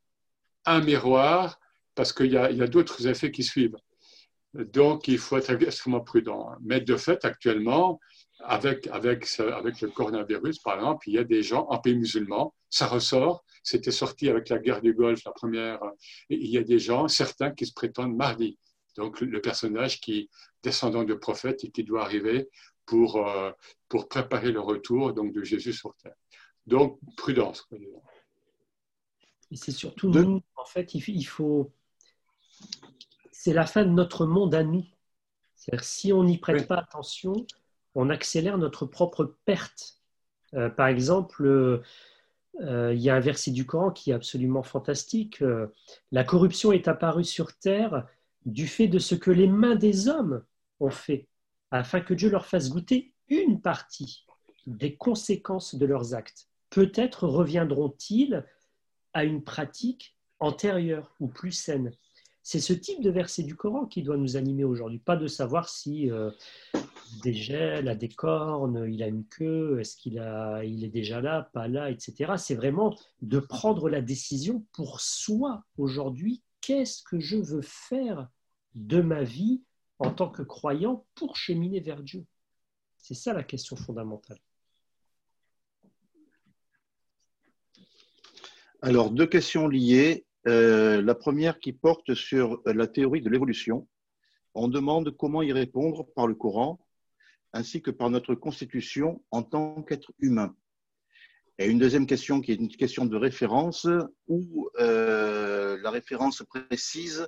un 0.65 0.81
miroir 0.81 1.59
parce 1.93 2.11
qu'il 2.11 2.31
y 2.31 2.37
a 2.37 2.67
d'autres 2.67 3.07
effets 3.07 3.31
qui 3.31 3.43
suivent. 3.43 3.77
Donc, 4.53 5.07
il 5.07 5.19
faut 5.19 5.37
être 5.37 5.51
extrêmement 5.51 6.01
prudent. 6.01 6.49
Mais 6.61 6.81
de 6.81 6.95
fait, 6.95 7.23
actuellement, 7.23 7.99
avec, 8.39 8.87
avec, 8.87 9.27
avec 9.39 9.81
le 9.81 9.89
coronavirus, 9.89 10.59
par 10.59 10.75
exemple, 10.75 11.09
il 11.09 11.15
y 11.15 11.17
a 11.17 11.23
des 11.23 11.43
gens 11.43 11.65
en 11.69 11.79
pays 11.79 11.95
musulmans, 11.95 12.53
ça 12.69 12.87
ressort, 12.87 13.43
c'était 13.63 13.91
sorti 13.91 14.29
avec 14.29 14.49
la 14.49 14.59
guerre 14.59 14.81
du 14.81 14.93
Golfe, 14.93 15.23
la 15.25 15.31
première, 15.31 15.79
et 16.29 16.35
il 16.35 16.49
y 16.49 16.57
a 16.57 16.63
des 16.63 16.79
gens, 16.79 17.07
certains 17.07 17.51
qui 17.51 17.65
se 17.65 17.73
prétendent 17.73 18.15
mardi. 18.15 18.57
Donc 18.95 19.21
le 19.21 19.41
personnage 19.41 19.99
qui, 20.01 20.29
descendant 20.63 21.03
de 21.03 21.13
prophète 21.13 21.63
et 21.63 21.71
qui 21.71 21.83
doit 21.83 22.03
arriver 22.03 22.49
pour, 22.85 23.27
euh, 23.27 23.51
pour 23.89 24.07
préparer 24.07 24.51
le 24.51 24.59
retour 24.59 25.13
donc, 25.13 25.33
de 25.33 25.43
Jésus 25.43 25.73
sur 25.73 25.95
terre. 25.95 26.15
Donc, 26.65 26.99
prudence. 27.15 27.67
Et 29.51 29.55
c'est 29.55 29.71
surtout 29.71 30.09
nous, 30.09 30.41
en 30.55 30.65
fait, 30.65 30.95
il 30.95 31.23
faut. 31.23 31.71
C'est 33.31 33.53
la 33.53 33.65
fin 33.65 33.85
de 33.85 33.91
notre 33.91 34.25
monde 34.25 34.55
à 34.55 34.63
nous. 34.63 34.85
C'est-à-dire, 35.55 35.85
si 35.85 36.11
on 36.11 36.23
n'y 36.23 36.37
prête 36.37 36.67
pas 36.67 36.77
attention, 36.77 37.45
on 37.97 38.11
accélère 38.11 38.59
notre 38.59 38.85
propre 38.85 39.35
perte. 39.45 39.97
Euh, 40.53 40.69
par 40.69 40.87
exemple, 40.87 41.43
euh, 41.45 41.81
euh, 42.61 42.93
il 42.93 43.01
y 43.01 43.09
a 43.09 43.15
un 43.15 43.19
verset 43.19 43.49
du 43.49 43.65
Coran 43.65 43.89
qui 43.91 44.11
est 44.11 44.13
absolument 44.13 44.61
fantastique. 44.61 45.43
la 46.11 46.23
corruption 46.23 46.71
est 46.71 46.87
apparue 46.87 47.25
sur 47.25 47.57
terre 47.57 48.07
du 48.45 48.67
fait 48.67 48.87
de 48.87 48.99
ce 48.99 49.15
que 49.15 49.31
les 49.31 49.47
mains 49.47 49.75
des 49.75 50.07
hommes 50.07 50.43
ont 50.79 50.91
fait, 50.91 51.27
afin 51.71 51.99
que 51.99 52.13
Dieu 52.13 52.29
leur 52.29 52.45
fasse 52.45 52.69
goûter 52.69 53.13
une 53.29 53.61
partie 53.61 54.25
des 54.67 54.95
conséquences 54.95 55.75
de 55.75 55.85
leurs 55.85 56.13
actes. 56.13 56.47
Peut-être 56.69 57.27
reviendront-ils 57.27 58.45
à 59.13 59.23
une 59.23 59.43
pratique 59.43 60.15
antérieure 60.39 61.15
ou 61.19 61.27
plus 61.27 61.51
saine. 61.51 61.91
C'est 62.43 62.59
ce 62.59 62.73
type 62.73 63.01
de 63.01 63.09
verset 63.09 63.43
du 63.43 63.55
Coran 63.55 63.85
qui 63.85 64.03
doit 64.03 64.17
nous 64.17 64.37
animer 64.37 64.63
aujourd'hui, 64.63 64.99
pas 64.99 65.17
de 65.17 65.27
savoir 65.27 65.67
si 65.67 66.11
des 67.21 67.53
a 67.55 67.95
des 67.95 68.09
cornes, 68.09 68.85
il 68.89 69.03
a 69.03 69.07
une 69.07 69.25
queue, 69.25 69.79
est-ce 69.79 69.95
qu'il 69.95 70.17
est 70.17 70.89
déjà 70.89 71.21
là, 71.21 71.49
pas 71.53 71.67
là, 71.67 71.89
etc. 71.89 72.33
C'est 72.37 72.55
vraiment 72.55 72.97
de 73.21 73.39
prendre 73.39 73.89
la 73.89 74.01
décision 74.01 74.65
pour 74.73 75.01
soi 75.01 75.63
aujourd'hui. 75.77 76.41
Qu'est-ce 76.61 77.03
que 77.03 77.19
je 77.19 77.37
veux 77.37 77.61
faire 77.61 78.27
de 78.75 79.01
ma 79.01 79.23
vie 79.23 79.63
en 79.99 80.11
tant 80.11 80.29
que 80.29 80.41
croyant 80.43 81.05
pour 81.15 81.35
cheminer 81.35 81.79
vers 81.79 82.03
Dieu? 82.03 82.25
C'est 82.97 83.13
ça 83.13 83.33
la 83.33 83.43
question 83.43 83.75
fondamentale. 83.75 84.39
Alors, 88.81 89.11
deux 89.11 89.27
questions 89.27 89.67
liées. 89.67 90.25
Euh, 90.47 91.01
la 91.01 91.15
première 91.15 91.59
qui 91.59 91.73
porte 91.73 92.13
sur 92.13 92.61
la 92.65 92.87
théorie 92.87 93.21
de 93.21 93.29
l'évolution. 93.29 93.87
On 94.53 94.67
demande 94.67 95.15
comment 95.15 95.41
y 95.41 95.51
répondre 95.51 96.05
par 96.15 96.25
le 96.25 96.35
Coran 96.35 96.79
ainsi 97.57 97.81
que 97.81 97.89
par 97.89 98.11
notre 98.11 98.35
constitution 98.35 99.23
en 99.31 99.41
tant 99.41 99.81
qu'être 99.81 100.11
humain. 100.19 100.55
Et 101.57 101.65
une 101.67 101.79
deuxième 101.79 102.05
question 102.05 102.39
qui 102.39 102.51
est 102.51 102.55
une 102.55 102.67
question 102.67 103.05
de 103.05 103.17
référence 103.17 103.87
où 104.27 104.69
euh, 104.79 105.79
la 105.81 105.89
référence 105.89 106.43
précise 106.43 107.27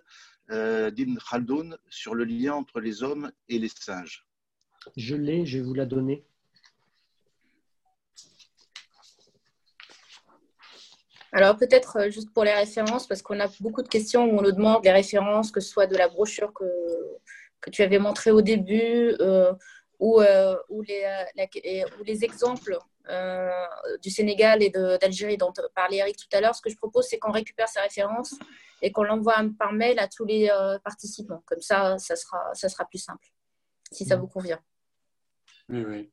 euh, 0.51 0.91
d'Ibn 0.91 1.17
Khaldoun 1.17 1.77
sur 1.89 2.13
le 2.13 2.25
lien 2.25 2.53
entre 2.53 2.79
les 2.79 3.01
hommes 3.01 3.31
et 3.47 3.57
les 3.57 3.69
singes. 3.69 4.27
Je 4.95 5.15
l'ai, 5.15 5.47
je 5.47 5.57
vais 5.57 5.63
vous 5.63 5.73
la 5.73 5.87
donner. 5.87 6.23
Alors 11.31 11.57
peut-être 11.57 11.97
euh, 11.97 12.09
juste 12.11 12.31
pour 12.35 12.43
les 12.43 12.53
références, 12.53 13.07
parce 13.07 13.23
qu'on 13.23 13.39
a 13.39 13.47
beaucoup 13.59 13.81
de 13.81 13.87
questions 13.87 14.25
où 14.25 14.37
on 14.37 14.43
nous 14.43 14.51
demande 14.51 14.83
les 14.83 14.91
références, 14.91 15.51
que 15.51 15.59
ce 15.59 15.69
soit 15.71 15.87
de 15.87 15.97
la 15.97 16.07
brochure 16.07 16.53
que, 16.53 16.65
que 17.61 17.71
tu 17.71 17.81
avais 17.81 17.99
montrée 17.99 18.31
au 18.31 18.41
début, 18.41 19.15
euh, 19.19 19.53
ou, 19.99 20.21
euh, 20.21 20.55
ou, 20.69 20.81
les, 20.81 21.05
ou, 21.99 22.03
les, 22.03 22.23
exemples 22.23 22.77
du 24.01 24.09
Sénégal 24.09 24.63
et 24.63 24.69
d'Algérie 24.69 25.37
dont 25.37 25.53
parlait 25.75 25.97
Eric 25.97 26.15
tout 26.17 26.37
à 26.37 26.41
l'heure. 26.41 26.55
Ce 26.55 26.61
que 26.61 26.69
je 26.69 26.77
propose, 26.77 27.07
c'est 27.07 27.19
qu'on 27.19 27.31
récupère 27.31 27.67
ces 27.67 27.79
références 27.79 28.35
et 28.81 28.91
qu'on 28.91 29.03
l'envoie 29.03 29.43
par 29.57 29.73
mail 29.73 29.99
à 29.99 30.07
tous 30.07 30.25
les 30.25 30.49
participants. 30.83 31.43
Comme 31.45 31.61
ça, 31.61 31.97
ça 31.97 32.15
sera, 32.15 32.53
ça 32.53 32.69
sera 32.69 32.85
plus 32.85 32.99
simple, 32.99 33.27
si 33.91 34.05
ça 34.05 34.15
mm. 34.15 34.19
vous 34.21 34.27
convient. 34.27 34.59
Oui, 35.69 35.83
oui. 35.87 36.11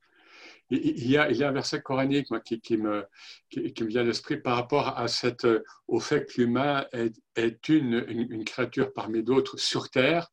Il 0.68 1.08
y, 1.08 1.16
a, 1.16 1.30
il 1.30 1.36
y 1.36 1.44
a 1.44 1.48
un 1.48 1.52
verset 1.52 1.80
coranique 1.80 2.28
moi, 2.30 2.40
qui, 2.40 2.60
qui, 2.60 2.76
me, 2.76 3.06
qui, 3.50 3.72
me 3.84 3.88
vient 3.88 4.00
à 4.00 4.04
l'esprit 4.04 4.36
par 4.36 4.56
rapport 4.56 4.98
à 4.98 5.06
cette, 5.06 5.46
au 5.86 6.00
fait 6.00 6.26
que 6.26 6.40
l'humain 6.40 6.84
est, 6.92 7.14
est 7.36 7.68
une, 7.68 8.04
une, 8.08 8.44
créature 8.44 8.92
parmi 8.92 9.22
d'autres 9.22 9.58
sur 9.58 9.90
Terre. 9.90 10.28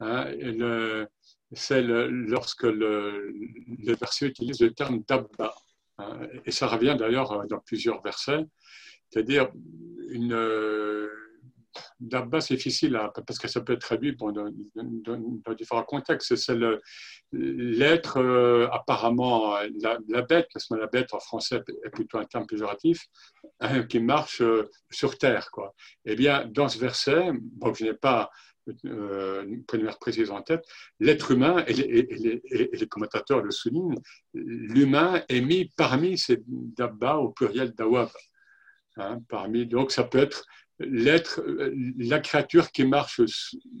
Hein, 0.00 0.32
c'est 1.52 1.82
lorsque 1.82 2.64
le, 2.64 3.32
le, 3.32 3.94
verset 3.94 4.26
utilise 4.26 4.60
le 4.60 4.72
terme 4.72 5.02
dabba. 5.06 5.54
Hein, 5.98 6.20
et 6.44 6.50
ça 6.50 6.66
revient 6.66 6.96
d'ailleurs 6.98 7.46
dans 7.48 7.58
plusieurs 7.58 8.02
versets, 8.02 8.46
c'est-à-dire 9.10 9.50
une, 10.08 10.34
Dabba, 12.00 12.40
c'est 12.40 12.54
difficile 12.54 12.98
parce 13.26 13.38
que 13.38 13.48
ça 13.48 13.60
peut 13.60 13.74
être 13.74 13.80
traduit 13.80 14.16
dans, 14.16 15.54
différents 15.54 15.84
contextes. 15.84 16.34
C'est 16.34 16.56
l'être, 17.32 18.18
euh, 18.18 18.68
apparemment, 18.72 19.56
la, 19.80 20.22
bête, 20.22 20.48
parce 20.52 20.66
que 20.66 20.74
la 20.74 20.86
bête 20.86 21.12
en 21.14 21.20
français 21.20 21.62
est 21.84 21.90
plutôt 21.90 22.18
un 22.18 22.24
terme 22.24 22.46
péjoratif, 22.46 23.06
hein, 23.60 23.82
qui 23.84 24.00
marche 24.00 24.40
euh, 24.40 24.68
sur 24.90 25.16
terre. 25.18 25.50
Quoi. 25.52 25.74
Eh 26.04 26.16
bien, 26.16 26.46
dans 26.46 26.68
ce 26.68 26.78
verset, 26.78 27.30
bon, 27.34 27.72
je 27.74 27.84
n'ai 27.84 27.94
pas 27.94 28.22
euh, 28.22 28.26
une 28.84 29.64
première 29.66 29.98
précise 29.98 30.30
en 30.30 30.42
tête, 30.42 30.64
l'être 30.98 31.30
humain, 31.30 31.64
et 31.66 31.74
les, 31.74 32.86
commentateurs 32.88 33.42
le 33.42 33.50
soulignent, 33.50 33.98
l'humain 34.34 35.22
est 35.28 35.40
mis 35.40 35.70
parmi 35.76 36.18
ces 36.18 36.42
dabba 36.46 37.16
au 37.16 37.30
pluriel 37.30 37.72
dawab. 37.72 38.08
Hein, 38.96 39.20
parmi, 39.28 39.66
donc 39.66 39.92
ça 39.92 40.04
peut 40.04 40.18
être 40.18 40.44
l'être, 40.80 41.42
la 41.98 42.18
créature 42.18 42.70
qui 42.70 42.84
marche 42.84 43.20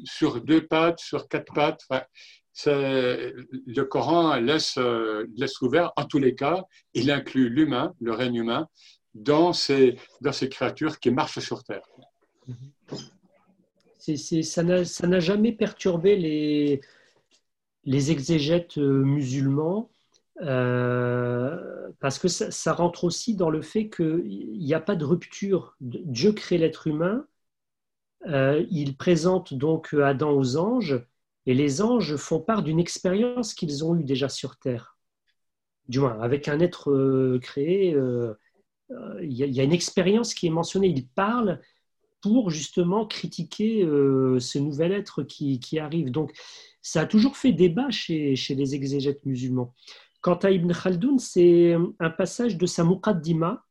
sur 0.04 0.40
deux 0.40 0.66
pattes, 0.66 1.00
sur 1.00 1.28
quatre 1.28 1.52
pattes. 1.52 1.82
le 2.66 3.82
Coran 3.82 4.36
laisse, 4.36 4.78
laisse 5.36 5.60
ouvert, 5.62 5.92
en 5.96 6.04
tous 6.04 6.18
les 6.18 6.34
cas, 6.34 6.62
il 6.94 7.10
inclut 7.10 7.48
l'humain, 7.48 7.94
le 8.00 8.12
règne 8.12 8.36
humain, 8.36 8.68
dans 9.14 9.52
ces, 9.52 9.96
dans 10.20 10.32
ces 10.32 10.48
créatures 10.48 11.00
qui 11.00 11.10
marchent 11.10 11.40
sur 11.40 11.64
Terre. 11.64 11.82
Ça 14.00 14.62
n'a 14.62 15.20
jamais 15.20 15.52
perturbé 15.52 16.16
les, 17.84 18.10
exégètes 18.10 18.78
euh, 18.78 19.04
musulmans 19.04 19.90
euh, 20.42 21.90
parce 22.00 22.18
que 22.18 22.28
ça, 22.28 22.72
rentre 22.72 23.04
aussi 23.04 23.34
dans 23.36 23.50
le 23.50 23.62
fait 23.62 23.90
qu'il 23.90 24.58
n'y 24.58 24.74
a 24.74 24.80
pas 24.80 24.96
de 24.96 25.04
rupture. 25.04 25.76
Dieu 25.80 26.32
crée 26.32 26.58
l'être 26.58 26.86
humain, 26.86 27.26
euh, 28.26 28.64
il 28.70 28.96
présente 28.96 29.54
donc 29.54 29.94
Adam 29.94 30.32
aux 30.32 30.56
anges, 30.56 31.04
et 31.46 31.54
les 31.54 31.82
anges 31.82 32.16
font 32.16 32.40
part 32.40 32.62
d'une 32.62 32.80
expérience 32.80 33.54
qu'ils 33.54 33.84
ont 33.84 33.96
eue 33.96 34.04
déjà 34.04 34.28
sur 34.28 34.58
Terre. 34.58 34.96
Du 35.88 36.00
moins, 36.00 36.18
avec 36.20 36.48
un 36.48 36.60
être 36.60 37.38
créé, 37.42 37.90
il 37.90 39.32
y, 39.32 39.60
a 39.60 39.64
une 39.64 39.72
expérience 39.72 40.34
qui 40.34 40.46
est 40.46 40.50
mentionnée. 40.50 40.88
Ils 40.88 41.08
parlent 41.08 41.60
pour 42.22 42.50
justement 42.50 43.06
critiquer 43.06 43.80
ce 43.82 44.58
nouvel 44.58 44.92
être 44.92 45.22
qui, 45.22 45.78
arrive. 45.78 46.10
Donc, 46.10 46.32
ça 46.82 47.02
a 47.02 47.06
toujours 47.06 47.36
fait 47.36 47.52
débat 47.52 47.90
chez, 47.90 48.36
chez 48.36 48.54
les 48.54 48.74
exégètes 48.74 49.24
musulmans. 49.24 49.74
Quant 50.20 50.34
à 50.36 50.50
Ibn 50.50 50.72
Khaldoun, 50.72 51.18
c'est 51.18 51.76
un 51.98 52.10
passage 52.10 52.56
de 52.56 52.66
sa 52.66 52.84
Muqaddima 52.84 53.64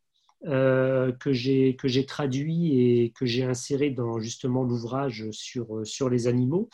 euh, 0.46 1.12
que 1.12 1.34
j'ai 1.34 2.06
traduit 2.08 2.80
et 2.80 3.12
que 3.12 3.26
j'ai 3.26 3.44
inséré 3.44 3.90
dans 3.90 4.20
justement 4.20 4.64
l'ouvrage 4.64 5.30
sur, 5.32 5.86
sur 5.86 6.10
les 6.10 6.28
animaux. 6.28 6.70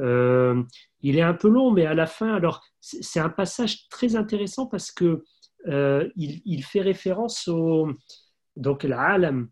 Euh, 0.00 0.62
il 1.02 1.18
est 1.18 1.22
un 1.22 1.34
peu 1.34 1.48
long, 1.48 1.70
mais 1.70 1.84
à 1.84 1.92
la 1.92 2.06
fin, 2.06 2.34
alors 2.34 2.64
c'est 2.80 3.20
un 3.20 3.28
passage 3.28 3.88
très 3.88 4.16
intéressant 4.16 4.66
parce 4.66 4.90
que 4.90 5.22
euh, 5.68 6.08
il, 6.16 6.64
fait 6.64 6.80
référence 6.80 7.46
au 7.46 7.90
donc 8.56 8.84
l'alam, 8.84 9.48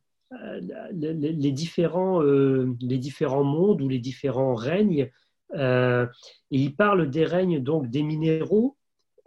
les 0.93 1.53
différents 1.53 2.21
les 2.23 2.99
différents 2.99 3.45
mondes 3.45 3.83
ou 3.83 3.89
les 3.89 3.99
différents 3.99 4.55
règnes, 4.55 5.11
et 5.55 6.07
il 6.51 6.75
parle 6.77 7.11
des 7.11 7.25
règnes 7.25 7.61
donc 7.61 7.89
des 7.89 8.03
minéraux, 8.03 8.77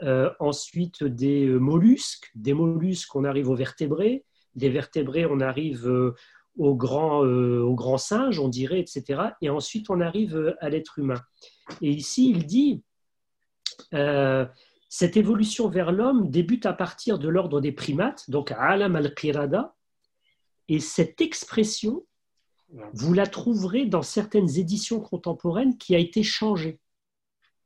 euh, 0.04 0.30
ensuite 0.42 1.06
des 1.06 1.48
euh, 1.48 1.58
mollusques, 1.58 2.30
des 2.36 2.54
mollusques 2.54 3.16
on 3.16 3.24
arrive 3.24 3.50
aux 3.50 3.56
vertébrés, 3.56 4.26
des 4.54 4.70
vertébrés 4.70 5.26
on 5.26 5.40
arrive 5.40 5.88
euh, 5.88 6.14
aux 6.58 6.76
grands, 6.76 7.20
au 7.20 7.76
grand 7.76 7.98
singes, 7.98 8.40
on 8.40 8.50
dirait, 8.50 8.80
etc. 8.80 9.22
Et 9.42 9.50
ensuite 9.50 9.90
on 9.90 10.02
arrive 10.02 10.56
à 10.60 10.70
l'être 10.70 11.00
humain. 11.00 11.22
Et 11.82 11.90
ici 11.90 12.30
il 12.30 12.46
dit, 12.46 12.82
cette 14.88 15.18
évolution 15.18 15.68
vers 15.68 15.92
l'homme 15.92 16.30
débute 16.30 16.66
à 16.66 16.72
partir 16.72 17.20
de 17.20 17.28
l'ordre 17.28 17.60
des 17.60 17.74
primates, 17.74 18.30
donc 18.30 18.54
alam 18.58 18.96
al-qirada, 18.96 19.75
et 20.68 20.80
cette 20.80 21.22
expression, 21.22 22.06
vous 22.94 23.14
la 23.14 23.28
trouverez 23.28 23.86
dans 23.86 24.02
certaines 24.02 24.58
éditions 24.58 25.00
contemporaines 25.00 25.78
qui 25.78 25.96
a 25.96 26.00
été 26.00 26.24
changée 26.24 26.80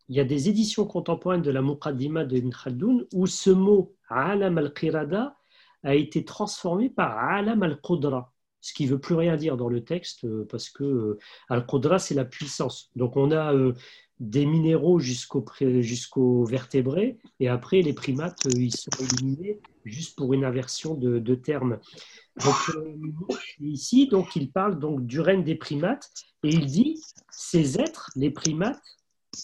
il 0.10 0.16
y 0.16 0.20
a 0.20 0.26
des 0.26 0.50
éditions 0.50 0.86
contemporaines 0.86 1.44
de 1.44 1.52
la 1.52 1.62
Muqaddima 1.62 2.26
de 2.26 2.38
Ibn 2.38 2.50
Khaldoun 2.50 3.06
où 3.14 3.28
ce 3.28 3.52
mot 3.52 3.96
Alam 4.10 4.58
al-Qirada 4.58 5.38
a 5.84 5.96
été 5.96 6.26
transformé 6.26 6.90
par 6.90 7.18
Alam 7.18 7.62
al-Qudra, 7.62 8.34
ce 8.60 8.74
qui 8.74 8.86
ne 8.86 8.90
veut 8.90 9.00
plus 9.00 9.14
rien 9.14 9.38
dire 9.38 9.56
dans 9.56 9.70
le 9.70 9.84
texte 9.84 10.26
euh, 10.26 10.48
parce 10.50 10.70
que 10.70 10.84
euh, 10.84 11.20
al-Qudra 11.48 12.00
c'est 12.00 12.16
la 12.16 12.26
puissance. 12.26 12.90
Donc 12.96 13.18
on 13.18 13.32
a 13.32 13.54
euh, 13.54 13.74
des 14.20 14.48
minéraux 14.48 15.00
jusqu'aux 15.00 15.46
jusqu'au 15.60 16.44
vertébrés 16.44 17.20
et 17.40 17.48
après 17.48 17.82
les 17.82 17.94
primates 17.94 18.46
ils 18.46 18.76
sont 18.76 18.92
éliminés 19.00 19.62
juste 19.92 20.18
pour 20.18 20.34
une 20.34 20.46
inversion 20.46 20.96
de, 20.96 21.20
de 21.20 21.36
termes. 21.36 21.80
Donc, 22.44 22.56
ici 23.60 24.08
donc 24.08 24.36
il 24.36 24.52
parle 24.52 24.80
donc 24.80 25.06
du 25.06 25.20
règne 25.20 25.44
des 25.44 25.56
primates 25.56 26.10
et 26.44 26.50
il 26.50 26.66
dit 26.66 27.02
ces 27.30 27.80
êtres, 27.80 28.10
les 28.16 28.32
primates, 28.32 28.82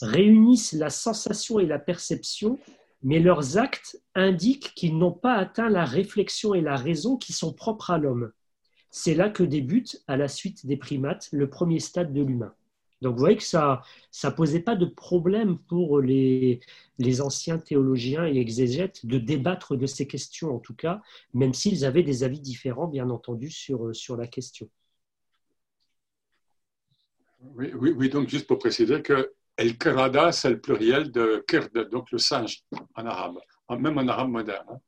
réunissent 0.01 0.73
la 0.73 0.89
sensation 0.89 1.59
et 1.59 1.65
la 1.65 1.79
perception, 1.79 2.59
mais 3.03 3.19
leurs 3.19 3.57
actes 3.57 4.01
indiquent 4.15 4.73
qu'ils 4.75 4.97
n'ont 4.97 5.11
pas 5.11 5.35
atteint 5.35 5.69
la 5.69 5.85
réflexion 5.85 6.53
et 6.53 6.61
la 6.61 6.75
raison 6.75 7.17
qui 7.17 7.33
sont 7.33 7.53
propres 7.53 7.91
à 7.91 7.97
l'homme. 7.97 8.31
C'est 8.89 9.13
là 9.13 9.29
que 9.29 9.43
débute, 9.43 10.01
à 10.07 10.17
la 10.17 10.27
suite 10.27 10.65
des 10.65 10.77
primates, 10.77 11.27
le 11.31 11.49
premier 11.49 11.79
stade 11.79 12.13
de 12.13 12.23
l'humain. 12.23 12.53
Donc 13.01 13.13
vous 13.13 13.19
voyez 13.19 13.37
que 13.37 13.43
ça 13.43 13.81
ne 14.23 14.29
posait 14.29 14.61
pas 14.61 14.75
de 14.75 14.85
problème 14.85 15.57
pour 15.57 15.99
les, 16.01 16.59
les 16.97 17.21
anciens 17.21 17.57
théologiens 17.57 18.25
et 18.25 18.37
exégètes 18.37 19.05
de 19.05 19.17
débattre 19.17 19.75
de 19.75 19.85
ces 19.85 20.07
questions, 20.07 20.55
en 20.55 20.59
tout 20.59 20.75
cas, 20.75 21.01
même 21.33 21.53
s'ils 21.53 21.85
avaient 21.85 22.03
des 22.03 22.23
avis 22.23 22.39
différents, 22.39 22.87
bien 22.87 23.09
entendu, 23.09 23.49
sur, 23.49 23.95
sur 23.95 24.15
la 24.17 24.27
question. 24.27 24.69
Oui, 27.55 27.71
oui, 27.75 27.91
oui, 27.91 28.09
donc 28.09 28.27
juste 28.29 28.47
pour 28.47 28.57
préciser 28.57 29.01
que 29.01 29.33
El 29.57 29.77
Qirada, 29.77 30.31
c'est 30.31 30.49
le 30.49 30.59
pluriel 30.59 31.11
de 31.11 31.43
Kird, 31.47 31.89
donc 31.89 32.11
le 32.11 32.17
singe 32.17 32.63
en 32.95 33.05
arabe, 33.05 33.39
même 33.69 33.97
en 33.97 34.07
arabe 34.07 34.29
moderne. 34.29 34.65
Hein. 34.69 34.79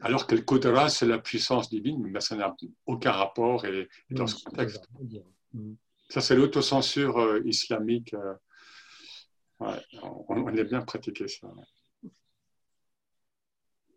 Alors 0.00 0.26
que 0.26 0.34
le 0.34 0.42
Qudra, 0.42 0.88
c'est 0.90 1.06
la 1.06 1.18
puissance 1.18 1.70
divine, 1.70 2.06
mais 2.06 2.20
ça 2.20 2.36
n'a 2.36 2.54
aucun 2.84 3.12
rapport 3.12 3.64
et, 3.64 3.88
dans 4.10 4.26
ce 4.26 4.44
contexte. 4.44 4.86
Ça, 6.14 6.20
c'est 6.20 6.36
l'autocensure 6.36 7.18
euh, 7.18 7.40
islamique. 7.44 8.14
Euh, 8.14 8.34
on, 10.28 10.46
a 10.46 10.62
bien 10.62 10.80
pratiqué 10.82 11.26
ça. 11.26 11.48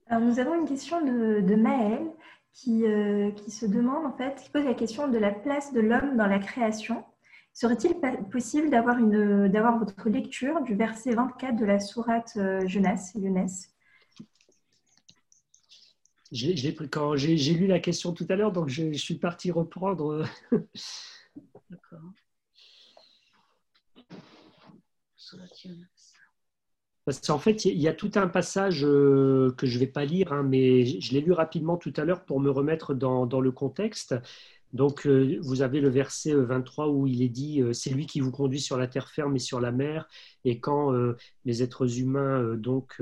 Alors, 0.08 0.23
nous 0.23 0.39
avons 0.39 0.60
une 0.60 0.67
question 0.67 0.99
de, 1.06 1.41
de 1.41 1.53
Maël 1.53 2.01
qui, 2.53 2.88
euh, 2.88 3.30
qui 3.30 3.51
se 3.51 3.67
demande, 3.67 4.03
en 4.08 4.17
fait, 4.17 4.41
qui 4.43 4.49
pose 4.49 4.65
la 4.65 4.73
question 4.73 5.08
de 5.08 5.19
la 5.19 5.30
place 5.30 5.73
de 5.73 5.80
l'homme 5.80 6.17
dans 6.17 6.25
la 6.25 6.39
création. 6.39 7.06
Serait-il 7.53 7.93
possible 8.32 8.71
d'avoir, 8.71 8.97
une, 8.97 9.47
d'avoir 9.47 9.77
votre 9.77 10.10
lecture 10.10 10.63
du 10.63 10.73
verset 10.73 11.12
24 11.12 11.56
de 11.56 11.65
la 11.65 11.80
sourate 11.80 12.34
euh, 12.38 12.65
Jeunesse, 12.65 13.13
Jeunesse 13.13 13.75
j'ai, 16.32 16.71
pris, 16.71 16.89
quand 16.89 17.15
j'ai, 17.15 17.36
lu 17.53 17.67
la 17.67 17.80
question 17.80 18.12
tout 18.12 18.25
à 18.30 18.36
l'heure, 18.36 18.51
donc 18.51 18.69
je, 18.69 18.91
suis 18.93 19.19
parti 19.19 19.51
reprendre. 19.51 20.25
D'accord. 21.69 22.12
Parce 27.06 27.19
qu'en 27.21 27.39
fait, 27.39 27.65
il 27.65 27.78
y 27.80 27.88
a 27.88 27.93
tout 27.93 28.12
un 28.15 28.28
passage 28.28 28.84
euh, 28.84 29.54
que 29.58 29.65
je 29.65 29.76
ne 29.76 29.80
vais 29.80 29.88
pas 29.88 30.06
lire, 30.06 30.34
hein, 30.34 30.43
mais 30.43 30.86
je 30.86 31.13
l'ai 31.13 31.21
lu 31.21 31.32
rapidement 31.32 31.78
tout 31.78 31.93
à 31.95 32.04
l'heure 32.04 32.26
pour 32.26 32.39
me 32.39 32.50
remettre 32.50 32.93
dans, 32.93 33.26
dans 33.26 33.39
le 33.39 33.52
contexte. 33.52 34.15
Donc, 34.73 35.08
euh, 35.08 35.38
vous 35.41 35.62
avez 35.62 35.80
le 35.80 35.89
verset 35.89 36.34
23 36.34 36.88
euh, 36.88 36.89
où 36.91 37.08
il 37.08 37.21
est 37.21 37.30
dit 37.30 37.62
euh, 37.62 37.73
C'est 37.73 37.89
lui 37.89 38.06
qui 38.06 38.19
vous 38.19 38.32
conduit 38.32 38.60
sur 38.60 38.78
la 38.78 38.88
terre 38.88 39.10
ferme 39.10 39.36
et 39.36 39.39
sur 39.39 39.62
la 39.62 39.71
mer. 39.71 40.08
Et 40.43 40.60
quand 40.60 40.93
les 41.45 41.63
êtres 41.63 42.00
humains 42.00 42.56
donc 42.56 43.02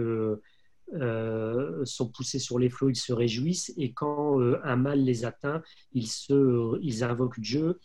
sont 1.85 2.09
poussés 2.09 2.39
sur 2.39 2.59
les 2.59 2.69
flots, 2.69 2.89
ils 2.89 2.95
se 2.95 3.13
réjouissent, 3.13 3.73
et 3.77 3.93
quand 3.93 4.39
un 4.63 4.75
mal 4.75 5.03
les 5.03 5.25
atteint, 5.25 5.61
ils, 5.93 6.07
se, 6.07 6.79
ils 6.81 7.03
invoquent 7.03 7.39
Dieu, 7.39 7.79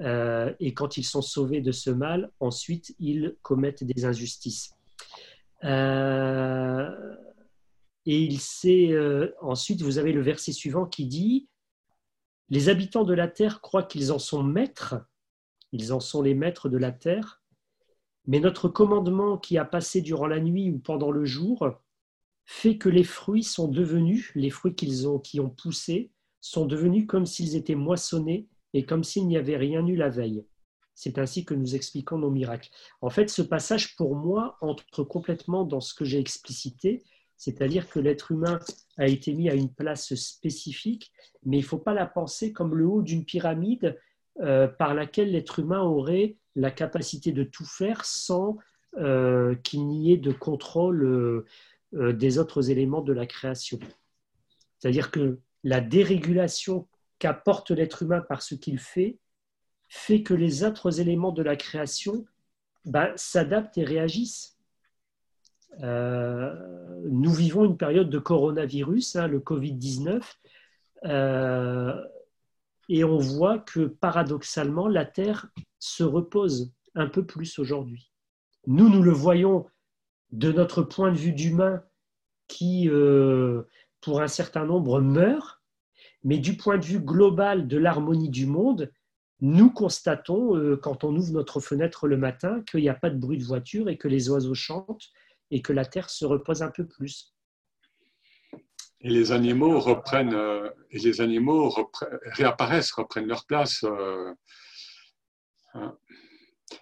et 0.00 0.74
quand 0.74 0.96
ils 0.96 1.04
sont 1.04 1.22
sauvés 1.22 1.60
de 1.60 1.72
ce 1.72 1.90
mal, 1.90 2.30
ensuite 2.40 2.94
ils 2.98 3.36
commettent 3.42 3.84
des 3.84 4.04
injustices. 4.04 4.74
et 5.62 5.68
il 8.06 8.40
sait, 8.40 8.94
ensuite, 9.40 9.82
vous 9.82 9.98
avez 9.98 10.12
le 10.12 10.22
verset 10.22 10.52
suivant 10.52 10.86
qui 10.86 11.06
dit 11.06 11.48
Les 12.48 12.68
habitants 12.68 13.04
de 13.04 13.14
la 13.14 13.28
terre 13.28 13.60
croient 13.60 13.84
qu'ils 13.84 14.12
en 14.12 14.18
sont 14.18 14.42
maîtres, 14.42 14.96
ils 15.72 15.92
en 15.92 16.00
sont 16.00 16.22
les 16.22 16.34
maîtres 16.34 16.68
de 16.68 16.78
la 16.78 16.92
terre, 16.92 17.42
mais 18.26 18.40
notre 18.40 18.68
commandement 18.68 19.38
qui 19.38 19.58
a 19.58 19.64
passé 19.64 20.00
durant 20.00 20.26
la 20.26 20.40
nuit 20.40 20.70
ou 20.70 20.78
pendant 20.78 21.10
le 21.10 21.24
jour 21.24 21.78
fait 22.46 22.78
que 22.78 22.88
les 22.88 23.04
fruits 23.04 23.42
sont 23.42 23.68
devenus, 23.68 24.30
les 24.34 24.50
fruits 24.50 24.74
qu'ils 24.74 25.08
ont, 25.08 25.18
qui 25.18 25.40
ont 25.40 25.50
poussé, 25.50 26.10
sont 26.40 26.66
devenus 26.66 27.06
comme 27.06 27.26
s'ils 27.26 27.56
étaient 27.56 27.74
moissonnés 27.74 28.46
et 28.74 28.84
comme 28.84 29.04
s'il 29.04 29.26
n'y 29.26 29.38
avait 29.38 29.56
rien 29.56 29.86
eu 29.86 29.96
la 29.96 30.10
veille. 30.10 30.44
C'est 30.94 31.18
ainsi 31.18 31.44
que 31.44 31.54
nous 31.54 31.74
expliquons 31.74 32.18
nos 32.18 32.30
miracles. 32.30 32.68
En 33.00 33.10
fait, 33.10 33.30
ce 33.30 33.42
passage, 33.42 33.96
pour 33.96 34.14
moi, 34.14 34.58
entre 34.60 35.02
complètement 35.02 35.64
dans 35.64 35.80
ce 35.80 35.94
que 35.94 36.04
j'ai 36.04 36.18
explicité, 36.18 37.02
c'est-à-dire 37.36 37.88
que 37.88 37.98
l'être 37.98 38.30
humain 38.30 38.60
a 38.96 39.06
été 39.06 39.34
mis 39.34 39.48
à 39.48 39.54
une 39.54 39.72
place 39.72 40.14
spécifique, 40.14 41.12
mais 41.44 41.58
il 41.58 41.62
ne 41.62 41.66
faut 41.66 41.78
pas 41.78 41.94
la 41.94 42.06
penser 42.06 42.52
comme 42.52 42.76
le 42.76 42.86
haut 42.86 43.02
d'une 43.02 43.24
pyramide 43.24 43.98
euh, 44.40 44.68
par 44.68 44.94
laquelle 44.94 45.32
l'être 45.32 45.58
humain 45.58 45.82
aurait 45.82 46.36
la 46.54 46.70
capacité 46.70 47.32
de 47.32 47.42
tout 47.42 47.66
faire 47.66 48.04
sans 48.04 48.58
euh, 48.98 49.56
qu'il 49.56 49.86
n'y 49.88 50.12
ait 50.12 50.16
de 50.16 50.32
contrôle 50.32 51.04
euh, 51.92 52.12
des 52.12 52.38
autres 52.38 52.70
éléments 52.70 53.02
de 53.02 53.12
la 53.12 53.26
création. 53.26 53.78
C'est-à-dire 54.78 55.10
que 55.10 55.38
la 55.64 55.80
dérégulation 55.80 56.86
qu'apporte 57.18 57.70
l'être 57.70 58.02
humain 58.02 58.20
par 58.20 58.42
ce 58.42 58.54
qu'il 58.54 58.78
fait 58.78 59.18
fait 59.88 60.22
que 60.22 60.34
les 60.34 60.64
autres 60.64 61.00
éléments 61.00 61.32
de 61.32 61.42
la 61.42 61.56
création 61.56 62.24
ben, 62.84 63.12
s'adaptent 63.16 63.78
et 63.78 63.84
réagissent. 63.84 64.58
nous 65.80 67.32
vivons 67.32 67.64
une 67.64 67.76
période 67.76 68.10
de 68.10 68.18
coronavirus, 68.18 69.16
hein, 69.16 69.28
le 69.28 69.40
Covid-19, 69.40 70.22
et 72.88 73.04
on 73.04 73.18
voit 73.18 73.58
que 73.58 73.86
paradoxalement, 73.86 74.88
la 74.88 75.04
Terre 75.04 75.48
se 75.78 76.02
repose 76.02 76.72
un 76.94 77.06
peu 77.06 77.24
plus 77.24 77.58
aujourd'hui. 77.58 78.12
Nous, 78.66 78.88
nous 78.88 79.02
le 79.02 79.12
voyons 79.12 79.66
de 80.32 80.52
notre 80.52 80.82
point 80.82 81.12
de 81.12 81.16
vue 81.16 81.32
d'humain 81.32 81.82
qui, 82.48 82.88
euh, 82.88 83.62
pour 84.00 84.20
un 84.20 84.28
certain 84.28 84.64
nombre, 84.64 85.00
meurt, 85.00 85.62
mais 86.24 86.38
du 86.38 86.56
point 86.56 86.78
de 86.78 86.84
vue 86.84 87.00
global 87.00 87.68
de 87.68 87.76
l'harmonie 87.78 88.30
du 88.30 88.46
monde, 88.46 88.90
nous 89.40 89.70
constatons, 89.70 90.56
euh, 90.56 90.76
quand 90.76 91.04
on 91.04 91.14
ouvre 91.14 91.32
notre 91.32 91.60
fenêtre 91.60 92.06
le 92.08 92.16
matin, 92.16 92.62
qu'il 92.62 92.80
n'y 92.80 92.88
a 92.88 92.94
pas 92.94 93.10
de 93.10 93.18
bruit 93.18 93.38
de 93.38 93.44
voiture 93.44 93.88
et 93.90 93.98
que 93.98 94.08
les 94.08 94.30
oiseaux 94.30 94.54
chantent 94.54 95.10
et 95.50 95.60
que 95.60 95.72
la 95.72 95.84
Terre 95.84 96.08
se 96.08 96.24
repose 96.24 96.62
un 96.62 96.70
peu 96.70 96.86
plus. 96.86 97.34
Et 99.02 99.10
les 99.10 99.32
animaux 99.32 99.78
reprennent, 99.80 100.34
euh, 100.34 100.70
et 100.90 100.98
les 100.98 101.20
animaux 101.20 101.70
réapparaissent, 102.32 102.92
reprennent 102.92 103.26
leur 103.26 103.44
place. 103.44 103.84
Euh, 103.84 104.32
hein. 105.74 105.94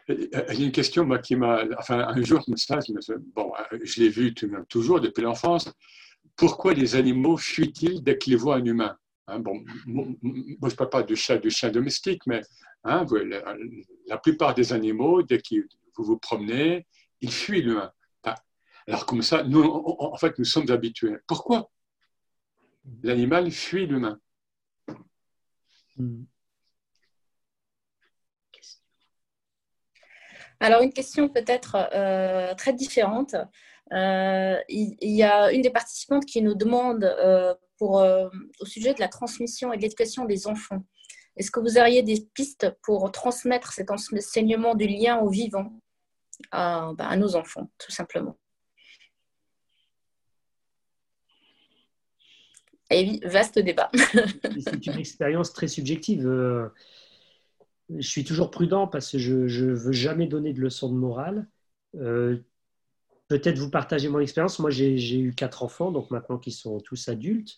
il 0.08 0.28
y 0.32 0.62
a 0.62 0.66
une 0.66 0.70
question 0.70 1.04
moi, 1.04 1.18
qui 1.18 1.34
m'a. 1.34 1.64
Enfin, 1.78 2.06
un 2.06 2.22
jour, 2.22 2.44
ça, 2.54 2.78
bon, 3.34 3.52
je 3.82 4.00
l'ai 4.00 4.08
vu 4.08 4.32
toujours 4.68 5.00
depuis 5.00 5.22
l'enfance. 5.22 5.72
Pourquoi 6.36 6.74
les 6.74 6.94
animaux 6.94 7.36
fuient-ils 7.36 8.04
dès 8.04 8.16
qu'ils 8.18 8.36
voient 8.36 8.56
un 8.56 8.64
humain? 8.64 8.96
Hein, 9.32 9.38
bon, 9.40 9.64
Moi, 9.86 10.06
je 10.62 10.66
ne 10.66 10.76
parle 10.76 10.90
pas 10.90 11.02
du 11.02 11.16
chat, 11.16 11.38
du 11.38 11.50
chien 11.50 11.70
domestique, 11.70 12.22
mais 12.26 12.42
hein, 12.84 13.06
la, 14.06 14.18
plupart 14.18 14.54
des 14.54 14.72
animaux, 14.72 15.22
dès 15.22 15.38
que 15.38 15.56
vous 15.96 16.04
vous 16.04 16.18
promenez, 16.18 16.86
ils 17.20 17.32
fuient 17.32 17.62
l'humain. 17.62 17.92
Alors, 18.88 19.06
comme 19.06 19.22
ça, 19.22 19.44
nous, 19.44 19.62
en 19.62 20.16
fait, 20.16 20.36
nous 20.38 20.44
sommes 20.44 20.70
habitués. 20.70 21.16
Pourquoi 21.26 21.70
l'animal 23.02 23.50
fuit 23.50 23.86
l'humain? 23.86 24.18
Alors, 30.60 30.82
une 30.82 30.92
question 30.92 31.28
peut-être 31.28 31.76
euh, 31.92 32.54
très 32.54 32.72
différente. 32.72 33.34
Euh, 33.92 34.56
il, 34.68 34.96
y 35.00 35.22
a 35.22 35.52
une 35.52 35.62
des 35.62 35.70
participantes 35.70 36.24
qui 36.24 36.40
nous 36.40 36.54
demande 36.54 37.04
euh, 37.04 37.54
pour, 37.82 37.96
au 38.60 38.64
sujet 38.64 38.94
de 38.94 39.00
la 39.00 39.08
transmission 39.08 39.72
et 39.72 39.76
de 39.76 39.82
l'éducation 39.82 40.24
des 40.24 40.46
enfants. 40.46 40.86
Est-ce 41.36 41.50
que 41.50 41.58
vous 41.58 41.78
auriez 41.78 42.04
des 42.04 42.28
pistes 42.32 42.72
pour 42.80 43.10
transmettre 43.10 43.72
cet 43.72 43.90
enseignement 43.90 44.76
du 44.76 44.86
lien 44.86 45.18
au 45.18 45.28
vivant 45.28 45.80
à 46.52 46.92
ben, 46.96 47.16
nos 47.16 47.34
enfants, 47.34 47.68
tout 47.78 47.90
simplement? 47.90 48.38
Vaste 53.24 53.58
débat. 53.58 53.90
c'est 54.60 54.86
une 54.86 54.98
expérience 54.98 55.52
très 55.52 55.66
subjective. 55.66 56.24
Euh, 56.24 56.68
je 57.90 58.06
suis 58.06 58.22
toujours 58.22 58.52
prudent 58.52 58.86
parce 58.86 59.10
que 59.10 59.18
je 59.18 59.64
ne 59.64 59.74
veux 59.74 59.92
jamais 59.92 60.28
donner 60.28 60.52
de 60.52 60.60
leçons 60.60 60.88
de 60.88 60.96
morale. 60.96 61.48
Euh, 63.32 63.38
peut-être 63.38 63.58
vous 63.58 63.70
partagez 63.70 64.08
mon 64.08 64.20
expérience. 64.20 64.58
Moi, 64.58 64.70
j'ai 64.70 65.18
eu 65.18 65.34
quatre 65.34 65.62
enfants, 65.62 65.90
donc 65.90 66.10
maintenant 66.10 66.38
qu'ils 66.38 66.52
sont 66.52 66.78
tous 66.80 67.08
adultes. 67.08 67.56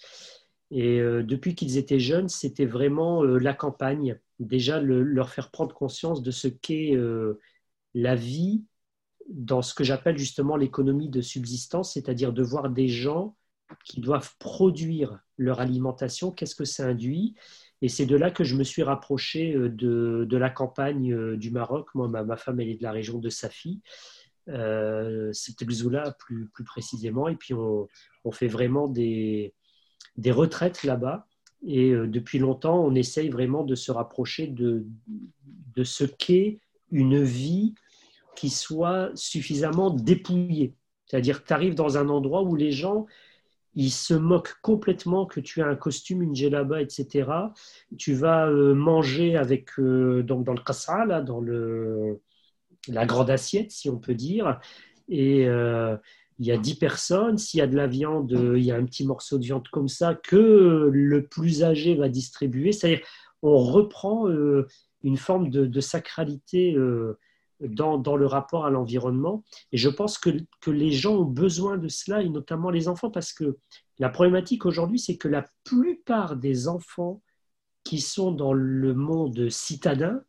Et 0.71 1.01
euh, 1.01 1.23
depuis 1.23 1.55
qu'ils 1.55 1.77
étaient 1.77 2.01
jeunes, 2.01 2.29
c'était 2.29 2.67
vraiment 2.67 3.23
la 3.23 3.55
campagne. 3.55 4.19
Déjà, 4.41 4.81
leur 4.81 5.31
faire 5.31 5.51
prendre 5.51 5.75
conscience 5.75 6.23
de 6.23 6.31
ce 6.31 6.49
qu'est 6.49 6.97
la 7.95 8.15
vie 8.17 8.65
dans 9.29 9.63
ce 9.63 9.75
que 9.75 9.85
j'appelle 9.85 10.19
justement 10.19 10.57
l'économie 10.57 11.09
de 11.09 11.21
subsistance, 11.21 11.95
c'est-à-dire 11.95 12.33
de 12.33 12.43
voir 12.43 12.71
des 12.71 12.89
gens 12.89 13.37
qui 13.85 14.01
doivent 14.01 14.35
produire 14.39 15.21
leur 15.39 15.61
alimentation, 15.61 16.31
qu'est-ce 16.31 16.55
que 16.55 16.65
ça 16.65 16.87
induit 16.87 17.35
Et 17.83 17.89
c'est 17.89 18.07
de 18.07 18.17
là 18.17 18.31
que 18.31 18.45
je 18.45 18.57
me 18.57 18.65
suis 18.65 18.83
rapproché 18.83 19.55
euh, 19.55 19.69
de, 19.69 20.37
la 20.37 20.51
campagne 20.51 21.13
euh, 21.13 21.37
du 21.37 21.51
Maroc. 21.51 21.89
Moi, 21.95 22.09
ma, 22.09 22.37
femme, 22.37 22.61
elle 22.61 22.69
est 22.69 22.77
de 22.77 22.83
la 22.83 22.93
région 22.93 23.19
de 23.19 23.29
Safi. 23.29 23.81
Euh, 24.48 25.33
C'était 25.33 25.64
plus, 25.64 26.46
plus 26.52 26.64
précisément. 26.64 27.28
Et 27.28 27.37
puis, 27.37 27.54
on, 27.54 27.88
fait 28.33 28.48
vraiment 28.48 28.88
des, 28.88 29.54
des 30.16 30.33
retraites 30.33 30.83
là-bas. 30.83 31.26
Et 31.66 31.90
euh, 31.90 32.07
depuis 32.07 32.38
longtemps, 32.38 32.78
on 32.85 32.94
essaye 32.94 33.30
vraiment 33.30 33.64
de 33.64 33.74
se 33.74 33.90
rapprocher 33.90 34.46
de, 34.46 34.85
de 35.74 35.85
ce 35.85 36.04
qu'est 36.04 36.59
une 36.90 37.22
vie 37.22 37.74
qui 38.37 38.50
soit 38.50 39.11
suffisamment 39.14 39.90
dépouillée. 39.90 40.74
C'est-à-dire 41.07 41.42
que 41.42 41.48
tu 41.48 41.52
arrives 41.52 41.74
dans 41.74 41.98
un 41.98 42.09
endroit 42.09 42.42
où 42.42 42.57
les 42.57 42.72
gens, 42.72 43.07
il 43.74 43.90
se 43.90 44.14
moque 44.14 44.54
complètement 44.62 45.26
que 45.26 45.40
tu 45.40 45.62
as 45.62 45.66
un 45.66 45.76
costume, 45.76 46.22
une 46.22 46.35
djellaba, 46.35 46.80
etc. 46.80 47.30
Tu 47.98 48.14
vas 48.14 48.46
euh, 48.48 48.74
manger 48.74 49.37
avec, 49.37 49.78
euh, 49.78 50.22
donc 50.22 50.44
dans 50.44 50.54
le 50.54 50.62
kasa, 50.62 51.04
là, 51.04 51.20
dans 51.20 51.40
le, 51.40 52.20
la 52.88 53.07
grande 53.07 53.31
assiette, 53.31 53.70
si 53.70 53.88
on 53.88 53.99
peut 53.99 54.14
dire, 54.14 54.61
et 55.09 55.47
euh, 55.47 55.97
il 56.38 56.47
y 56.47 56.53
a 56.53 56.57
10 56.57 56.77
personnes, 56.77 57.38
s'il 57.38 57.59
y 57.59 57.62
a 57.62 57.66
de 57.66 57.77
la 57.77 57.87
viande, 57.87 58.33
il 58.57 58.62
y 58.62 58.73
a 58.73 58.77
un 58.77 58.85
petit 58.85 59.07
morceau 59.07 59.38
de 59.38 59.44
viande 59.44 59.68
comme 59.68 59.88
ça 59.88 60.14
que 60.14 60.90
le 60.92 61.27
plus 61.27 61.62
âgé 61.62 61.94
va 61.94 62.09
distribuer. 62.09 62.73
C'est-à-dire, 62.73 63.07
on 63.42 63.59
reprend 63.59 64.27
une 65.03 65.16
forme 65.16 65.51
de, 65.51 65.81
sacralité 65.81 66.77
dans, 67.61 68.16
le 68.16 68.27
rapport 68.27 68.66
à 68.66 68.70
l'environnement. 68.70 69.44
Et 69.70 69.77
je 69.77 69.88
pense 69.88 70.18
que, 70.18 70.31
que, 70.61 70.73
les 70.73 70.90
gens 70.90 71.18
ont 71.18 71.25
besoin 71.25 71.79
de 71.79 71.88
cela, 71.88 72.23
et 72.23 72.29
notamment 72.29 72.70
les 72.70 72.88
enfants, 72.88 73.11
parce 73.11 73.33
que 73.33 73.59
la 73.99 74.09
problématique 74.09 74.66
aujourd'hui, 74.66 74.99
c'est 74.99 75.16
que 75.16 75.29
la 75.29 75.47
plupart 75.62 76.37
des 76.37 76.66
enfants 76.66 77.23
qui 77.85 78.01
sont 78.01 78.33
dans 78.33 78.53
le 78.53 78.94
monde 78.94 79.49
citadin 79.51 80.23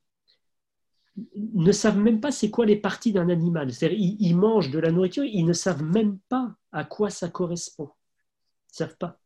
ne 1.35 1.71
savent 1.71 1.97
même 1.97 2.19
pas 2.19 2.31
c'est 2.31 2.49
quoi 2.49 2.65
les 2.65 2.75
parties 2.75 3.13
d'un 3.13 3.29
animal. 3.29 3.73
C'est-à-dire, 3.73 3.97
ils, 4.19 4.35
mangent 4.35 4.71
de 4.71 4.79
la 4.79 4.91
nourriture, 4.91 5.23
ils 5.23 5.45
ne 5.45 5.53
savent 5.53 5.83
même 5.83 6.19
pas 6.29 6.55
à 6.71 6.83
quoi 6.83 7.09
ça 7.09 7.29
correspond. 7.29 7.89
Ils 7.89 8.73
ne 8.83 8.85
savent 8.85 8.97
pas. 8.97 9.19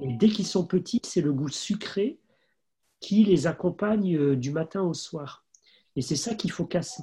Et 0.00 0.12
dès 0.14 0.28
qu'ils 0.28 0.46
sont 0.46 0.64
petits, 0.64 1.00
c'est 1.04 1.20
le 1.20 1.32
goût 1.32 1.48
sucré 1.48 2.18
qui 3.00 3.24
les 3.24 3.46
accompagne 3.46 4.16
euh, 4.16 4.36
du 4.36 4.52
matin 4.52 4.82
au 4.82 4.94
soir. 4.94 5.44
Et 5.96 6.02
c'est 6.02 6.16
ça 6.16 6.34
qu'il 6.34 6.52
faut 6.52 6.66
casser. 6.66 7.02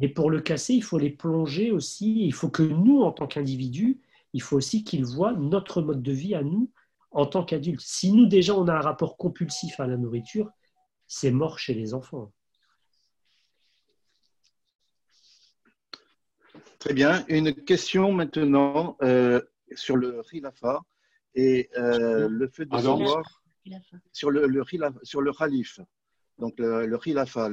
Mais 0.00 0.08
pour 0.08 0.30
le 0.30 0.40
casser, 0.40 0.74
il 0.74 0.84
faut 0.84 0.98
les 0.98 1.10
plonger 1.10 1.72
aussi. 1.72 2.24
Il 2.24 2.32
faut 2.32 2.48
que 2.48 2.62
nous, 2.62 3.02
en 3.02 3.10
tant 3.10 3.26
qu'individus, 3.26 4.00
il 4.32 4.40
faut 4.40 4.56
aussi 4.56 4.84
qu'ils 4.84 5.04
voient 5.04 5.32
notre 5.32 5.82
mode 5.82 6.02
de 6.02 6.12
vie 6.12 6.34
à 6.34 6.42
nous 6.42 6.70
en 7.10 7.26
tant 7.26 7.44
qu'adultes. 7.44 7.80
Si 7.80 8.12
nous, 8.12 8.26
déjà, 8.26 8.54
on 8.54 8.68
a 8.68 8.74
un 8.74 8.80
rapport 8.80 9.16
compulsif 9.16 9.80
à 9.80 9.86
la 9.88 9.96
nourriture, 9.96 10.50
c'est 11.08 11.32
mort 11.32 11.58
chez 11.58 11.74
les 11.74 11.92
enfants. 11.92 12.30
Très 16.80 16.94
bien. 16.94 17.24
Une 17.28 17.54
question 17.54 18.12
maintenant. 18.12 18.96
Euh, 19.02 19.40
sur 19.74 19.96
le 19.96 20.22
khilafa 20.22 20.82
et 21.34 21.70
euh, 21.76 22.28
le 22.28 22.48
fait 22.48 22.66
de 22.66 22.76
savoir 22.76 23.42
sur 24.12 24.30
le, 24.30 24.46
le, 24.46 24.64
sur 25.02 25.20
le 25.20 25.32
khalif, 25.32 25.80
donc 26.38 26.58
le, 26.58 26.86
le 26.86 26.98
khilafa, 26.98 27.48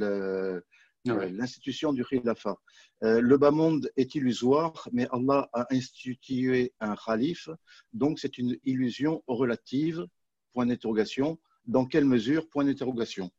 l'institution 1.05 1.93
du 1.93 2.03
khilafa. 2.03 2.57
Euh, 3.03 3.21
le 3.21 3.37
bas 3.37 3.51
monde 3.51 3.91
est 3.95 4.15
illusoire, 4.15 4.89
mais 4.91 5.07
Allah 5.11 5.47
a 5.53 5.67
institué 5.69 6.73
un 6.79 6.95
khalif, 6.95 7.49
donc 7.93 8.19
c'est 8.19 8.37
une 8.37 8.57
illusion 8.63 9.23
relative, 9.27 10.05
point 10.53 10.65
d'interrogation. 10.65 11.39
Dans 11.65 11.85
quelle 11.85 12.05
mesure, 12.05 12.49
point 12.49 12.63
d'interrogation 12.63 13.29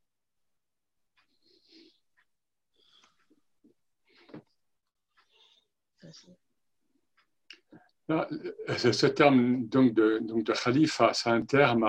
ce 8.76 9.06
terme 9.06 9.66
donc 9.66 9.94
de, 9.94 10.18
donc 10.22 10.50
khalifa, 10.52 11.12
c'est 11.12 11.30
un 11.30 11.42
terme 11.42 11.86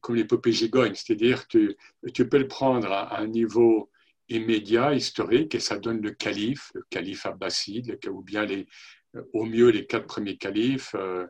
comme 0.00 0.16
l'épopée 0.16 0.52
gigogne, 0.52 0.94
c'est-à-dire 0.94 1.48
que 1.48 1.76
tu 2.12 2.28
peux 2.28 2.38
le 2.38 2.48
prendre 2.48 2.90
à 2.92 3.18
un 3.18 3.26
niveau 3.26 3.90
immédiat, 4.28 4.94
historique, 4.94 5.54
et 5.54 5.60
ça 5.60 5.78
donne 5.78 6.00
le 6.00 6.12
calife, 6.12 6.70
le 6.74 6.84
calife 6.88 7.26
abbasside, 7.26 7.98
ou 8.08 8.22
bien 8.22 8.44
les, 8.44 8.66
au 9.32 9.44
mieux 9.44 9.70
les 9.70 9.86
quatre 9.86 10.06
premiers 10.06 10.36
califes, 10.36 10.94
euh, 10.94 11.26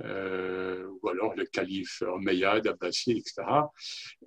euh, 0.00 0.86
ou 1.00 1.08
alors 1.08 1.34
le 1.36 1.44
calife 1.44 2.02
Omeyyade, 2.02 2.66
Abbaside, 2.66 3.18
etc. 3.18 3.42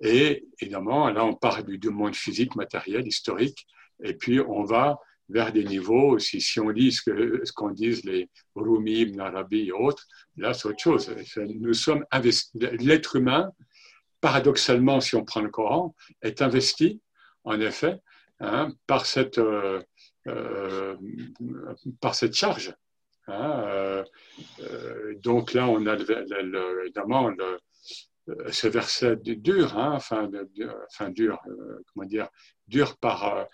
Et 0.00 0.46
évidemment, 0.60 1.10
là, 1.10 1.24
on 1.24 1.34
parle 1.34 1.64
du, 1.64 1.90
monde 1.90 2.16
physique, 2.16 2.56
matériel, 2.56 3.06
historique, 3.06 3.66
et 4.02 4.14
puis 4.14 4.40
on 4.40 4.64
va 4.64 4.98
vers 5.28 5.52
des 5.52 5.64
niveaux, 5.64 6.18
si, 6.18 6.40
si 6.40 6.58
on 6.60 6.68
lit 6.68 6.92
ce 6.92 7.02
qu'en 7.02 7.44
ce 7.44 7.52
qu'on 7.52 7.70
disent 7.70 8.04
les 8.04 8.30
Rumi, 8.54 9.00
Ibn 9.00 9.46
et 9.50 9.72
autres, 9.72 10.06
là, 10.36 10.54
c'est 10.54 10.68
autre 10.68 10.80
chose. 10.80 11.14
Nous 11.36 11.74
sommes. 11.74 12.04
L'être 12.54 13.16
humain, 13.16 13.50
paradoxalement, 14.20 15.00
si 15.00 15.16
on 15.16 15.24
prend 15.24 15.40
le 15.40 15.50
Coran, 15.50 15.94
est 16.22 16.42
investi, 16.42 17.00
en 17.44 17.60
effet, 17.60 18.00
hein, 18.40 18.72
par, 18.86 19.06
cette, 19.06 19.38
euh, 19.38 19.82
euh, 20.26 20.96
par 22.00 22.14
cette 22.14 22.34
charge. 22.34 22.74
Hein, 23.26 23.64
euh, 24.60 25.14
donc 25.22 25.52
là, 25.52 25.68
on 25.68 25.86
a 25.86 25.94
évidemment 25.94 27.28
le, 27.28 27.58
ce 28.50 28.66
verset 28.66 29.16
dur, 29.16 29.76
hein, 29.76 29.92
enfin, 29.94 30.28
dur, 31.10 31.38
comment 31.92 32.06
dire, 32.06 32.28
dur 32.66 32.96
par, 32.98 33.46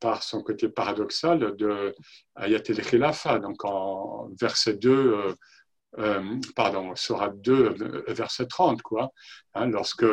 par 0.00 0.22
son 0.22 0.42
côté 0.42 0.68
paradoxal 0.68 1.56
de 1.56 1.94
Ayat 2.34 2.62
el-Khilafa, 2.68 3.38
donc 3.38 3.64
en 3.64 4.28
verset 4.40 4.74
2, 4.74 5.34
pardon, 6.54 6.94
sera 6.96 7.30
2, 7.30 8.04
verset 8.08 8.46
30, 8.46 8.82
quoi, 8.82 9.10
lorsque 9.54 10.04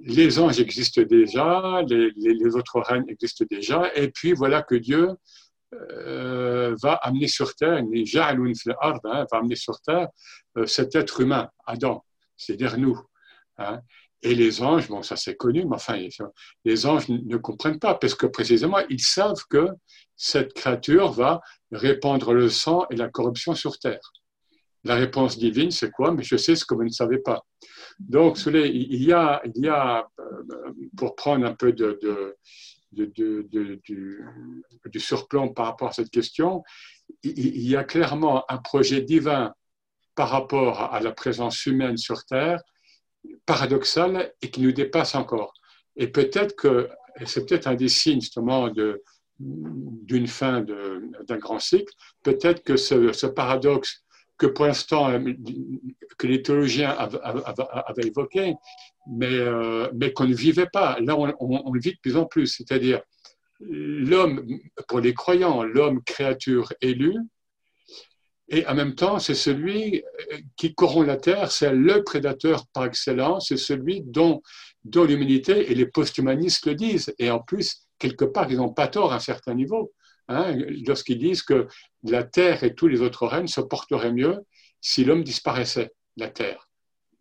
les 0.00 0.38
anges 0.38 0.60
existent 0.60 1.02
déjà, 1.02 1.82
les, 1.88 2.56
autres 2.56 2.80
règnes 2.80 3.08
existent 3.08 3.44
déjà, 3.48 3.90
et 3.94 4.08
puis 4.08 4.32
voilà 4.32 4.62
que 4.62 4.74
Dieu 4.74 5.10
euh, 5.74 6.76
va 6.82 6.94
amener 6.94 7.28
sur 7.28 7.54
terre, 7.54 7.78
hein, 7.78 7.84
va 9.04 9.38
amener 9.38 9.56
sur 9.56 9.80
terre 9.80 10.08
euh, 10.58 10.66
cet 10.66 10.94
être 10.94 11.20
humain, 11.20 11.48
Adam, 11.66 12.04
c'est-à-dire 12.44 12.78
nous. 12.78 13.00
Hein. 13.58 13.80
Et 14.22 14.34
les 14.34 14.62
anges, 14.62 14.88
bon, 14.88 15.02
ça 15.02 15.16
c'est 15.16 15.34
connu, 15.34 15.64
mais 15.64 15.74
enfin, 15.74 15.98
les 16.64 16.86
anges 16.86 17.08
ne 17.08 17.36
comprennent 17.36 17.80
pas, 17.80 17.94
parce 17.94 18.14
que 18.14 18.26
précisément, 18.26 18.78
ils 18.88 19.00
savent 19.00 19.44
que 19.50 19.68
cette 20.16 20.54
créature 20.54 21.10
va 21.10 21.40
répandre 21.72 22.32
le 22.32 22.48
sang 22.48 22.86
et 22.90 22.96
la 22.96 23.08
corruption 23.08 23.54
sur 23.54 23.78
terre. 23.78 24.12
La 24.84 24.94
réponse 24.94 25.38
divine, 25.38 25.70
c'est 25.70 25.90
quoi? 25.90 26.12
Mais 26.12 26.22
je 26.22 26.36
sais 26.36 26.54
ce 26.54 26.64
que 26.64 26.74
vous 26.74 26.84
ne 26.84 26.88
savez 26.88 27.18
pas. 27.18 27.44
Donc, 27.98 28.38
il 28.46 29.02
y 29.02 29.12
a, 29.12 29.42
il 29.44 29.64
y 29.64 29.68
a 29.68 30.08
euh, 30.18 30.72
pour 30.96 31.14
prendre 31.14 31.46
un 31.46 31.54
peu 31.54 31.72
de, 31.72 31.98
du, 32.92 35.00
surplomb 35.00 35.52
par 35.52 35.66
rapport 35.66 35.88
à 35.88 35.92
cette 35.92 36.10
question, 36.10 36.62
il 37.22 37.68
y 37.68 37.76
a 37.76 37.84
clairement 37.84 38.44
un 38.48 38.58
projet 38.58 39.02
divin 39.02 39.54
par 40.14 40.28
rapport 40.28 40.92
à 40.92 41.00
la 41.00 41.12
présence 41.12 41.66
humaine 41.66 41.96
sur 41.96 42.24
Terre, 42.24 42.60
paradoxal 43.46 44.32
et 44.42 44.50
qui 44.50 44.60
nous 44.60 44.72
dépasse 44.72 45.14
encore. 45.14 45.54
Et 45.96 46.06
peut-être 46.08 46.56
que, 46.56 46.88
c'est 47.26 47.46
peut-être 47.46 47.66
un 47.66 47.74
des 47.74 47.88
signes 47.88 48.20
justement 48.20 48.70
d'une 49.38 50.26
fin 50.26 50.60
d'un 50.60 51.38
grand 51.38 51.58
cycle, 51.58 51.92
peut-être 52.22 52.62
que 52.62 52.76
ce, 52.76 53.26
paradoxe 53.26 54.02
que 54.38 54.46
pour 54.46 54.66
l'instant, 54.66 55.10
euh, 55.10 55.20
que 56.18 56.26
les 56.26 56.42
théologiens 56.42 56.90
avaient, 56.90 58.06
évoqué, 58.08 58.54
mais, 59.06 59.26
euh, 59.30 59.88
mais 59.94 60.12
qu'on 60.12 60.24
ne 60.24 60.34
vivait 60.34 60.66
pas. 60.66 60.98
Là, 61.00 61.16
on, 61.16 61.72
le 61.72 61.80
vit 61.80 61.92
de 61.92 61.98
plus 62.00 62.16
en 62.16 62.24
plus. 62.24 62.46
C'est-à-dire, 62.46 63.02
l'homme, 63.60 64.44
pour 64.88 64.98
les 64.98 65.14
croyants, 65.14 65.62
l'homme 65.62 66.02
créature 66.02 66.72
élue, 66.80 67.18
et 68.52 68.66
en 68.66 68.74
même 68.74 68.94
temps, 68.94 69.18
c'est 69.18 69.34
celui 69.34 70.04
euh, 70.04 70.38
qui 70.56 70.74
corrompt 70.74 71.06
la 71.06 71.16
terre, 71.16 71.50
c'est 71.50 71.72
le 71.72 72.04
prédateur 72.04 72.66
par 72.68 72.84
excellence, 72.84 73.48
c'est 73.48 73.56
celui 73.56 74.02
dont, 74.02 74.42
dont 74.84 75.04
l'humanité 75.04 75.72
et 75.72 75.74
les 75.74 75.86
post-humanistes 75.86 76.66
le 76.66 76.74
disent. 76.74 77.14
Et 77.18 77.30
en 77.30 77.40
plus, 77.40 77.86
quelque 77.98 78.26
part, 78.26 78.52
ils 78.52 78.58
n'ont 78.58 78.72
pas 78.72 78.88
tort 78.88 79.12
à 79.12 79.16
un 79.16 79.20
certain 79.20 79.54
niveau. 79.54 79.92
Hein, 80.28 80.54
lorsqu'ils 80.86 81.18
disent 81.18 81.42
que 81.42 81.66
la 82.04 82.24
Terre 82.24 82.62
et 82.62 82.74
tous 82.74 82.88
les 82.88 83.00
autres 83.00 83.26
règnes 83.26 83.48
se 83.48 83.62
porteraient 83.62 84.12
mieux 84.12 84.38
si 84.82 85.04
l'homme 85.04 85.24
disparaissait, 85.24 85.90
la 86.16 86.28
Terre. 86.28 86.68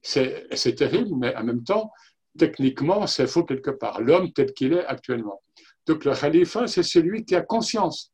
C'est 0.02 0.76
terrible, 0.76 1.12
mais 1.18 1.36
en 1.36 1.44
même 1.44 1.64
temps, 1.64 1.92
techniquement, 2.38 3.08
c'est 3.08 3.28
faux 3.28 3.44
quelque 3.44 3.72
part. 3.72 4.02
L'homme 4.02 4.34
tel 4.34 4.52
qu'il 4.54 4.74
est 4.74 4.86
actuellement. 4.86 5.42
Donc 5.88 6.04
le 6.04 6.14
khalifa, 6.14 6.68
c'est 6.68 6.84
celui 6.84 7.24
qui 7.24 7.36
a 7.36 7.42
conscience 7.42 8.12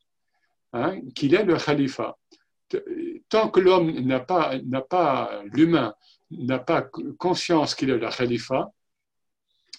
hein, 0.72 1.00
qu'il 1.14 1.34
est 1.34 1.44
le 1.44 1.56
khalifa. 1.56 2.16
Tant 3.28 3.50
que 3.50 3.60
l'homme 3.60 3.90
n'a 4.00 4.20
pas, 4.20 4.58
n'a 4.66 4.82
pas 4.82 5.42
l'humain 5.52 5.94
n'a 6.30 6.58
pas 6.58 6.82
conscience 7.18 7.74
qu'il 7.74 7.90
est 7.90 7.96
le 7.96 8.08
khalifa, 8.10 8.70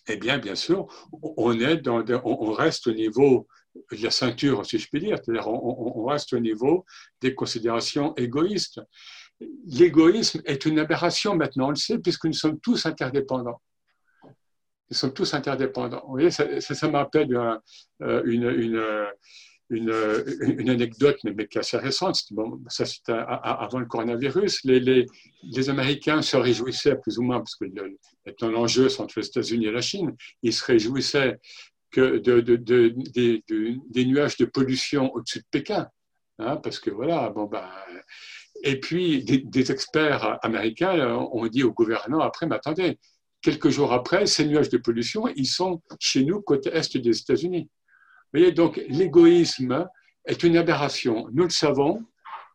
eh 0.07 0.17
bien, 0.17 0.39
bien 0.39 0.55
sûr, 0.55 0.87
on, 1.21 1.59
est 1.59 1.77
dans, 1.77 2.03
on 2.23 2.51
reste 2.51 2.87
au 2.87 2.93
niveau 2.93 3.47
de 3.91 4.03
la 4.03 4.09
ceinture, 4.09 4.65
si 4.65 4.79
je 4.79 4.87
puis 4.89 4.99
dire. 4.99 5.17
C'est-à-dire, 5.23 5.47
on, 5.47 6.05
reste 6.05 6.33
au 6.33 6.39
niveau 6.39 6.85
des 7.21 7.35
considérations 7.35 8.15
égoïstes. 8.15 8.81
L'égoïsme 9.67 10.41
est 10.45 10.65
une 10.65 10.79
aberration 10.79 11.35
maintenant, 11.35 11.67
on 11.67 11.71
le 11.71 11.75
sait, 11.75 11.99
puisque 11.99 12.25
nous 12.25 12.33
sommes 12.33 12.59
tous 12.59 12.85
interdépendants. 12.87 13.61
Nous 14.89 14.97
sommes 14.97 15.13
tous 15.13 15.33
interdépendants. 15.35 16.01
Vous 16.05 16.13
voyez, 16.13 16.31
ça, 16.31 16.59
ça, 16.59 16.87
m'appelle 16.87 17.35
euh, 18.01 18.23
une, 18.25 18.79
une, 19.69 20.69
anecdote, 20.69 21.17
mais, 21.23 21.33
est 21.43 21.57
assez 21.57 21.77
récente. 21.77 22.21
Bon, 22.31 22.59
ça, 22.67 22.85
c'était 22.85 23.13
avant 23.13 23.79
le 23.79 23.85
coronavirus. 23.85 24.63
Les, 24.63 25.05
Américains 25.69 26.21
se 26.21 26.37
réjouissaient, 26.37 26.95
plus 26.95 27.17
ou 27.19 27.23
moins, 27.23 27.39
parce 27.39 27.55
que 27.55 27.65
l'enjeu, 28.45 28.89
c'est 28.89 29.01
entre 29.01 29.19
les 29.19 29.27
États-Unis 29.27 29.67
et 29.67 29.71
la 29.71 29.81
Chine, 29.81 30.15
ils 30.41 30.53
se 30.53 30.65
réjouissaient 30.65 31.39
que 31.91 32.17
de, 32.17 32.41
de, 32.41 32.93
des 33.89 34.05
nuages 34.05 34.37
de 34.37 34.45
pollution 34.45 35.13
au-dessus 35.13 35.39
de 35.39 35.45
Pékin. 35.51 35.87
Hein, 36.39 36.55
parce 36.57 36.79
que 36.79 36.89
voilà, 36.89 37.29
bon, 37.29 37.45
ben, 37.45 37.69
et 38.63 38.79
puis 38.79 39.23
des, 39.23 39.71
experts 39.71 40.39
américains 40.41 41.17
ont 41.31 41.47
dit 41.47 41.63
au 41.63 41.73
gouvernement 41.73 42.21
après, 42.21 42.45
mais 42.47 42.55
attendez, 42.55 42.97
quelques 43.41 43.69
jours 43.69 43.93
après, 43.93 44.25
ces 44.25 44.45
nuages 44.45 44.69
de 44.69 44.77
pollution, 44.77 45.27
ils 45.35 45.47
sont 45.47 45.81
chez 45.99 46.23
nous, 46.23 46.41
côté 46.41 46.69
est 46.69 46.97
des 46.97 47.17
États-Unis. 47.17 47.69
Voyez, 48.33 48.51
donc 48.51 48.79
l'égoïsme 48.87 49.87
est 50.25 50.43
une 50.43 50.57
aberration. 50.57 51.27
Nous 51.31 51.43
le 51.43 51.49
savons, 51.49 52.05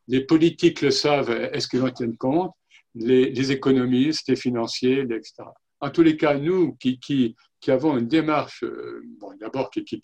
les 0.09 0.25
politiques 0.25 0.81
le 0.83 0.91
savent, 0.91 1.31
est-ce 1.31 1.69
qu'ils 1.69 1.83
en 1.83 1.91
tiennent 1.91 2.17
compte? 2.17 2.53
Les, 2.95 3.51
économistes, 3.51 4.29
les 4.29 4.37
financiers, 4.37 5.01
etc. 5.01 5.43
En 5.81 5.91
tous 5.91 6.03
les 6.03 6.17
cas, 6.17 6.35
nous 6.37 6.77
qui, 6.77 7.35
avons 7.67 7.99
une 7.99 8.07
démarche, 8.07 8.63
euh, 8.63 9.03
d'abord 9.41 9.71
qui, 9.71 10.01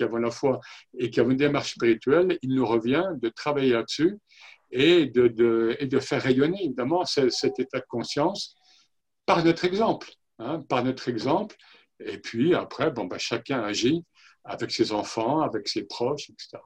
avons 0.00 0.16
la 0.16 0.30
foi 0.30 0.60
et 0.98 1.10
qui 1.10 1.20
avons 1.20 1.30
une 1.30 1.36
démarche 1.36 1.74
spirituelle, 1.74 2.38
il 2.40 2.54
nous 2.54 2.66
revient 2.66 3.04
de 3.20 3.28
travailler 3.28 3.72
là-dessus 3.72 4.16
et 4.70 5.06
de, 5.06 6.00
faire 6.00 6.22
rayonner 6.22 6.64
évidemment 6.64 7.04
cet, 7.04 7.58
état 7.58 7.80
de 7.80 7.86
conscience 7.88 8.54
par 9.26 9.44
notre 9.44 9.66
exemple, 9.66 10.08
hein, 10.38 10.62
par 10.68 10.82
notre 10.82 11.08
exemple. 11.08 11.56
Et 12.00 12.18
puis 12.18 12.54
après, 12.54 12.90
ben, 12.90 13.06
chacun 13.18 13.60
agit 13.60 14.04
avec 14.48 14.70
ses 14.70 14.92
enfants, 14.92 15.42
avec 15.42 15.68
ses 15.68 15.84
proches, 15.84 16.30
etc. 16.30 16.58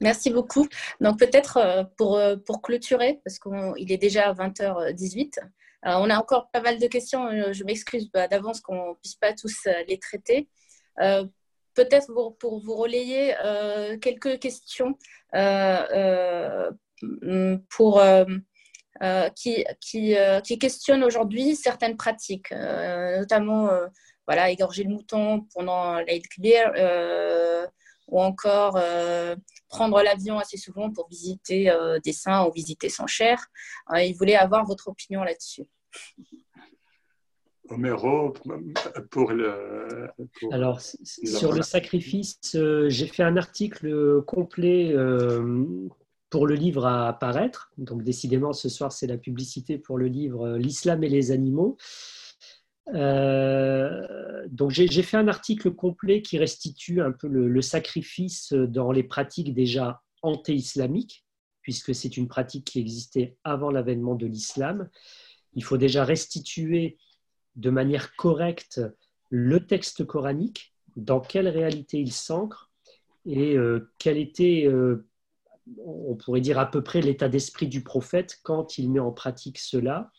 Merci 0.00 0.28
beaucoup. 0.28 0.68
Donc 1.00 1.18
peut-être 1.18 1.56
euh, 1.56 1.82
pour, 1.96 2.16
euh, 2.16 2.36
pour 2.36 2.60
clôturer, 2.60 3.18
parce 3.24 3.38
qu'il 3.38 3.90
est 3.90 3.96
déjà 3.96 4.32
20h18, 4.34 5.38
on 5.88 6.10
a 6.10 6.18
encore 6.18 6.50
pas 6.50 6.60
mal 6.60 6.78
de 6.78 6.86
questions. 6.86 7.52
Je 7.52 7.64
m'excuse 7.64 8.10
bah, 8.12 8.26
d'avance 8.28 8.60
qu'on 8.60 8.90
ne 8.90 8.94
puisse 8.94 9.14
pas 9.14 9.32
tous 9.32 9.68
les 9.86 9.98
traiter. 9.98 10.48
Peut-être 10.96 12.12
pour, 12.40 12.58
vous 12.58 12.74
relayer 12.74 13.34
quelques 14.00 14.40
questions 14.40 14.98
pour, 17.70 18.02
qui, 19.34 19.64
qui, 19.80 20.16
qui, 20.44 20.58
questionnent 20.58 21.04
aujourd'hui 21.04 21.56
certaines 21.56 21.96
pratiques, 21.96 22.52
notamment 22.52 23.68
voilà, 24.26 24.50
égorger 24.50 24.84
le 24.84 24.90
mouton 24.90 25.46
pendant 25.54 26.00
l'Aid 26.00 26.26
Kbir, 26.28 26.72
ou 28.08 28.20
encore 28.20 28.76
euh, 28.76 29.36
prendre 29.68 30.02
l'avion 30.02 30.38
assez 30.38 30.56
souvent 30.56 30.90
pour 30.90 31.08
visiter 31.08 31.70
euh, 31.70 31.98
des 32.04 32.12
saints 32.12 32.46
ou 32.46 32.52
visiter 32.52 32.88
son 32.88 33.06
cher. 33.06 33.46
Euh, 33.92 34.02
il 34.02 34.14
voulait 34.14 34.36
avoir 34.36 34.64
votre 34.64 34.88
opinion 34.88 35.22
là-dessus. 35.22 35.64
Homero, 37.68 38.32
pour 39.10 39.32
le. 39.32 40.08
Alors, 40.52 40.80
sur 40.80 41.52
le 41.52 41.62
sacrifice, 41.62 42.38
j'ai 42.52 43.06
fait 43.08 43.24
un 43.24 43.36
article 43.36 44.22
complet 44.22 44.94
pour 46.36 46.46
le 46.46 46.54
livre 46.54 46.84
à 46.84 47.08
apparaître. 47.08 47.72
Donc, 47.78 48.04
décidément, 48.04 48.52
ce 48.52 48.68
soir, 48.68 48.92
c'est 48.92 49.06
la 49.06 49.16
publicité 49.16 49.78
pour 49.78 49.96
le 49.96 50.06
livre 50.06 50.58
L'islam 50.58 51.02
et 51.02 51.08
les 51.08 51.30
animaux. 51.30 51.78
Euh, 52.92 54.46
donc 54.50 54.70
j'ai 54.70 55.02
fait 55.02 55.16
un 55.16 55.28
article 55.28 55.70
complet 55.70 56.20
qui 56.20 56.36
restitue 56.36 57.00
un 57.00 57.10
peu 57.10 57.26
le, 57.26 57.62
sacrifice 57.62 58.52
dans 58.52 58.92
les 58.92 59.02
pratiques 59.02 59.54
déjà 59.54 60.02
anté-islamiques, 60.20 61.24
puisque 61.62 61.94
c'est 61.94 62.18
une 62.18 62.28
pratique 62.28 62.66
qui 62.66 62.80
existait 62.80 63.38
avant 63.42 63.70
l'avènement 63.70 64.14
de 64.14 64.26
l'islam. 64.26 64.90
Il 65.54 65.64
faut 65.64 65.78
déjà 65.78 66.04
restituer 66.04 66.98
de 67.54 67.70
manière 67.70 68.14
correcte 68.14 68.82
le 69.30 69.66
texte 69.66 70.04
coranique, 70.04 70.74
dans 70.96 71.20
quelle 71.20 71.48
réalité 71.48 71.98
il 71.98 72.12
s'ancre 72.12 72.70
et 73.24 73.56
euh, 73.56 73.90
quel 73.98 74.18
était, 74.18 74.64
euh, 74.66 75.06
on 75.84 76.14
pourrait 76.14 76.40
dire 76.40 76.58
à 76.58 76.70
peu 76.70 76.82
près 76.82 77.00
l'état 77.00 77.28
d'esprit 77.28 77.66
du 77.66 77.82
prophète 77.82 78.40
quand 78.42 78.78
il 78.78 78.90
met 78.90 79.00
en 79.00 79.12
pratique 79.12 79.58
cela 79.58 80.10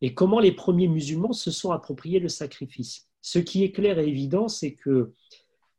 et 0.00 0.14
comment 0.14 0.40
les 0.40 0.52
premiers 0.52 0.88
musulmans 0.88 1.32
se 1.32 1.50
sont 1.50 1.70
appropriés 1.70 2.18
le 2.18 2.28
sacrifice. 2.28 3.08
Ce 3.22 3.38
qui 3.38 3.64
est 3.64 3.72
clair 3.72 3.98
et 3.98 4.08
évident, 4.08 4.48
c'est 4.48 4.74
que 4.74 5.12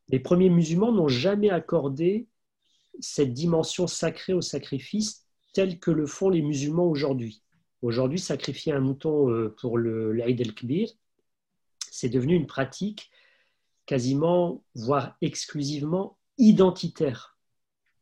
les 0.10 0.20
premiers 0.20 0.50
musulmans 0.50 0.92
n'ont 0.92 1.08
jamais 1.08 1.50
accordé 1.50 2.28
cette 3.00 3.34
dimension 3.34 3.88
sacrée 3.88 4.34
au 4.34 4.42
sacrifice 4.42 5.26
telle 5.54 5.80
que 5.80 5.92
le 5.92 6.06
font 6.06 6.30
les 6.30 6.42
musulmans 6.42 6.88
aujourd'hui. 6.88 7.44
Aujourd'hui, 7.82 8.20
sacrifier 8.20 8.74
un 8.74 8.80
mouton 8.80 9.30
euh, 9.30 9.56
pour 9.60 9.78
l'Aïd 9.78 10.42
el-Kbir, 10.42 10.90
c'est 11.92 12.10
devenu 12.10 12.36
une 12.36 12.48
pratique 12.48 13.12
quasiment, 13.86 14.64
voire 14.76 15.16
exclusivement 15.22 16.18
identitaire 16.38 17.37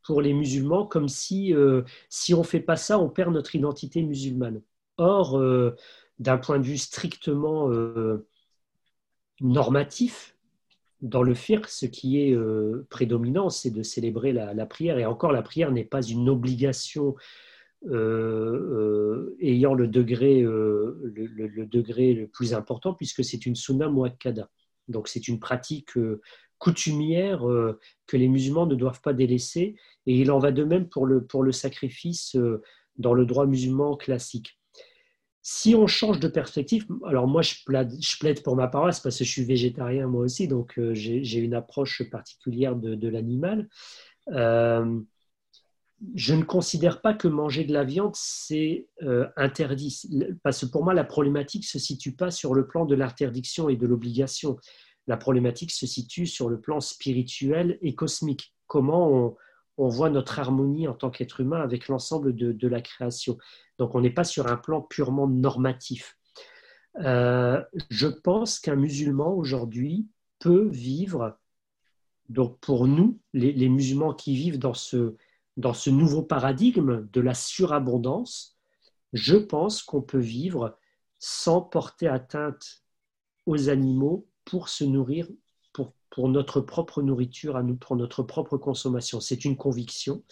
pour 0.05 0.21
les 0.21 0.33
musulmans, 0.33 0.85
comme 0.85 1.09
si, 1.09 1.53
euh, 1.53 1.81
si 2.09 2.33
on 2.33 2.39
ne 2.39 2.43
fait 2.43 2.59
pas 2.59 2.75
ça, 2.75 2.99
on 2.99 3.09
perd 3.09 3.33
notre 3.33 3.55
identité 3.55 4.03
musulmane. 4.03 4.61
Or, 4.97 5.37
euh, 5.37 5.75
d'un 6.19 6.37
point 6.37 6.59
de 6.59 6.63
vue 6.63 6.77
strictement 6.77 7.71
euh, 7.71 8.27
normatif, 9.41 10.37
dans 11.01 11.23
le 11.23 11.33
fiqh, 11.33 11.67
ce 11.67 11.85
qui 11.85 12.21
est 12.21 12.35
prédominant, 12.89 13.49
c'est 13.49 13.69
de 13.69 13.83
célébrer 13.83 14.31
la, 14.31 14.65
prière. 14.65 14.97
Et 14.97 15.05
encore, 15.05 15.31
la 15.31 15.43
prière 15.43 15.71
n'est 15.71 15.83
pas 15.83 16.01
une 16.01 16.29
obligation 16.29 17.15
ayant 17.83 19.73
le 19.75 19.87
degré, 19.87 20.41
le, 20.41 21.65
degré 21.69 22.13
le 22.13 22.27
plus 22.27 22.55
important, 22.55 22.93
puisque 22.93 23.23
c'est 23.23 23.45
une 23.45 23.55
sunna 23.55 23.87
muakkada. 23.89 24.49
Donc 24.87 25.07
c'est 25.07 25.27
une 25.27 25.39
pratique 25.39 25.91
coutumière 26.65 27.41
que 28.07 28.17
les 28.17 28.27
musulmans 28.27 28.65
ne 28.65 28.73
doivent 28.75 29.01
pas 29.01 29.13
délaisser. 29.13 29.75
Et 30.07 30.19
il 30.19 30.31
en 30.31 30.39
va 30.39 30.51
de 30.51 30.63
même 30.63 30.89
pour 30.89 31.05
le, 31.05 31.23
pour 31.23 31.43
le 31.43 31.51
sacrifice 31.51 32.35
dans 32.97 33.13
le 33.13 33.25
droit 33.25 33.45
musulman 33.45 33.95
classique. 33.95 34.57
Si 35.47 35.75
on 35.75 35.85
change 35.85 36.19
de 36.19 36.27
perspective, 36.27 36.87
alors 37.05 37.27
moi 37.27 37.43
je 37.43 37.53
plaide, 37.65 38.41
pour 38.41 38.55
ma 38.55 38.67
paroisse 38.67 38.99
parce 38.99 39.19
que 39.19 39.23
je 39.23 39.29
suis 39.29 39.45
végétarien 39.45 40.07
moi 40.07 40.23
aussi, 40.23 40.47
donc 40.47 40.79
euh, 40.79 40.95
j'ai 40.95 41.37
une 41.37 41.53
approche 41.53 42.01
particulière 42.09 42.75
de, 42.75 43.07
l'animal. 43.07 43.69
Euh, 44.29 44.99
je 46.15 46.33
ne 46.33 46.43
considère 46.43 46.99
pas 46.99 47.13
que 47.13 47.27
manger 47.27 47.63
de 47.63 47.73
la 47.73 47.83
viande, 47.83 48.15
c'est 48.15 48.87
euh, 49.03 49.27
interdit. 49.37 50.09
Parce 50.41 50.65
que 50.65 50.71
pour 50.71 50.83
moi, 50.83 50.95
la 50.95 51.03
problématique 51.03 51.61
ne 51.61 51.67
se 51.67 51.79
situe 51.79 52.13
pas 52.13 52.31
sur 52.31 52.55
le 52.55 52.65
plan 52.65 52.85
de 52.85 52.95
l'interdiction 52.95 53.69
et 53.69 53.75
de 53.75 53.85
l'obligation. 53.85 54.57
La 55.07 55.17
problématique 55.17 55.71
se 55.71 55.85
situe 55.85 56.25
sur 56.25 56.49
le 56.49 56.59
plan 56.59 56.79
spirituel 56.79 57.77
et 57.81 57.95
cosmique. 57.95 58.53
Comment 58.67 59.37
on, 59.77 59.87
voit 59.89 60.09
notre 60.09 60.39
harmonie 60.39 60.87
en 60.87 60.93
tant 60.93 61.09
qu'être 61.09 61.41
humain 61.41 61.61
avec 61.61 61.89
l'ensemble 61.89 62.33
de, 62.33 62.67
la 62.67 62.81
création. 62.81 63.37
Donc 63.77 63.93
on 63.93 64.01
n'est 64.01 64.09
pas 64.09 64.23
sur 64.23 64.47
un 64.47 64.55
plan 64.55 64.81
purement 64.81 65.27
normatif. 65.27 66.17
Euh, 67.01 67.61
je 67.89 68.07
pense 68.07 68.59
qu'un 68.59 68.77
musulman 68.77 69.33
aujourd'hui 69.33 70.07
peut 70.39 70.69
vivre, 70.69 71.37
donc 72.29 72.57
pour 72.59 72.87
nous, 72.87 73.19
les, 73.33 73.67
musulmans 73.67 74.13
qui 74.13 74.33
vivent 74.35 74.59
dans 74.59 74.73
ce, 74.73 75.15
dans 75.57 75.73
ce 75.73 75.89
nouveau 75.89 76.23
paradigme 76.23 77.07
de 77.11 77.21
la 77.21 77.33
surabondance, 77.33 78.57
je 79.13 79.35
pense 79.35 79.83
qu'on 79.83 80.01
peut 80.01 80.19
vivre 80.19 80.77
sans 81.19 81.61
porter 81.61 82.07
atteinte 82.07 82.83
aux 83.45 83.69
animaux 83.69 84.27
pour 84.45 84.69
se 84.69 84.83
nourrir 84.83 85.27
pour 86.15 86.29
notre 86.29 86.61
propre 86.61 87.01
nourriture, 87.01 87.57
à 87.57 87.63
nous, 87.63 87.75
pour 87.75 87.97
notre 87.97 88.23
propre 88.23 88.57
consommation. 88.57 89.19
C'est 89.19 89.43
une 89.43 89.57
conviction. 89.57 90.23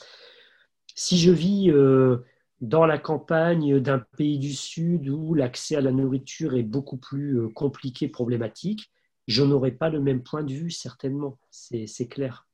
Si 0.96 1.18
je 1.18 1.30
vis 1.30 1.70
euh, 1.70 2.20
dans 2.62 2.86
la 2.86 2.98
campagne 2.98 3.82
d'un 3.82 4.00
pays 4.00 4.40
du 4.40 4.54
Sud 4.54 5.10
où 5.10 5.34
l'accès 5.34 5.76
à 5.76 5.82
la 5.82 5.92
nourriture 5.92 6.56
est 6.56 6.64
beaucoup 6.64 6.96
plus 6.96 7.38
euh, 7.38 7.50
compliqué, 7.50 8.08
problématique, 8.08 8.92
je 9.28 9.44
n'aurai 9.44 9.72
pas 9.72 9.90
le 9.90 10.00
même 10.00 10.24
point 10.24 10.44
de 10.44 10.54
vue, 10.54 10.72
certainement, 10.72 11.38
c'est 11.50 12.08
clair. 12.08 12.48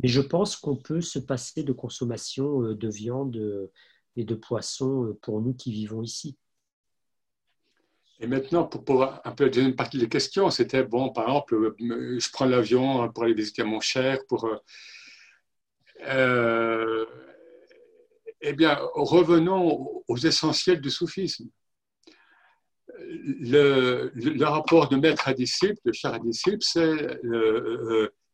Mais 0.00 0.08
je 0.08 0.20
pense 0.20 0.54
qu'on 0.54 0.76
peut 0.76 1.00
se 1.00 1.18
passer 1.18 1.64
de 1.64 1.72
consommation 1.72 2.62
euh, 2.62 2.76
de 2.76 2.88
viande 2.88 3.70
et 4.14 4.24
de 4.24 4.34
poisson 4.36 5.16
pour 5.20 5.40
nous 5.40 5.52
qui 5.52 5.72
vivons 5.72 6.02
ici. 6.02 6.36
Et 8.20 8.26
maintenant, 8.26 8.64
pour, 8.64 9.04
un 9.04 9.32
peu 9.32 9.44
la 9.44 9.50
deuxième 9.50 9.76
partie 9.76 9.98
des 9.98 10.08
questions, 10.08 10.50
c'était, 10.50 10.82
bon, 10.82 11.10
par 11.10 11.28
exemple, 11.28 11.54
euh, 11.54 12.18
je 12.18 12.30
prends 12.32 12.46
l'avion 12.46 13.10
pour 13.12 13.24
aller 13.24 13.34
visiter 13.34 13.62
mon 13.62 13.80
cher, 13.80 14.18
pour... 14.28 14.46
Euh, 14.46 14.56
euh, 16.02 17.06
eh 18.40 18.52
bien, 18.52 18.78
revenons 18.94 20.02
aux 20.06 20.16
essentiels 20.16 20.80
du 20.80 20.90
soufisme. 20.90 21.48
Le, 22.98 24.44
rapport 24.44 24.88
de 24.88 24.96
maître 24.96 25.28
à 25.28 25.34
disciple, 25.34 25.78
de 25.84 25.92
cher 25.92 26.14
à 26.14 26.18
disciple, 26.18 26.58
c'est, 26.60 27.20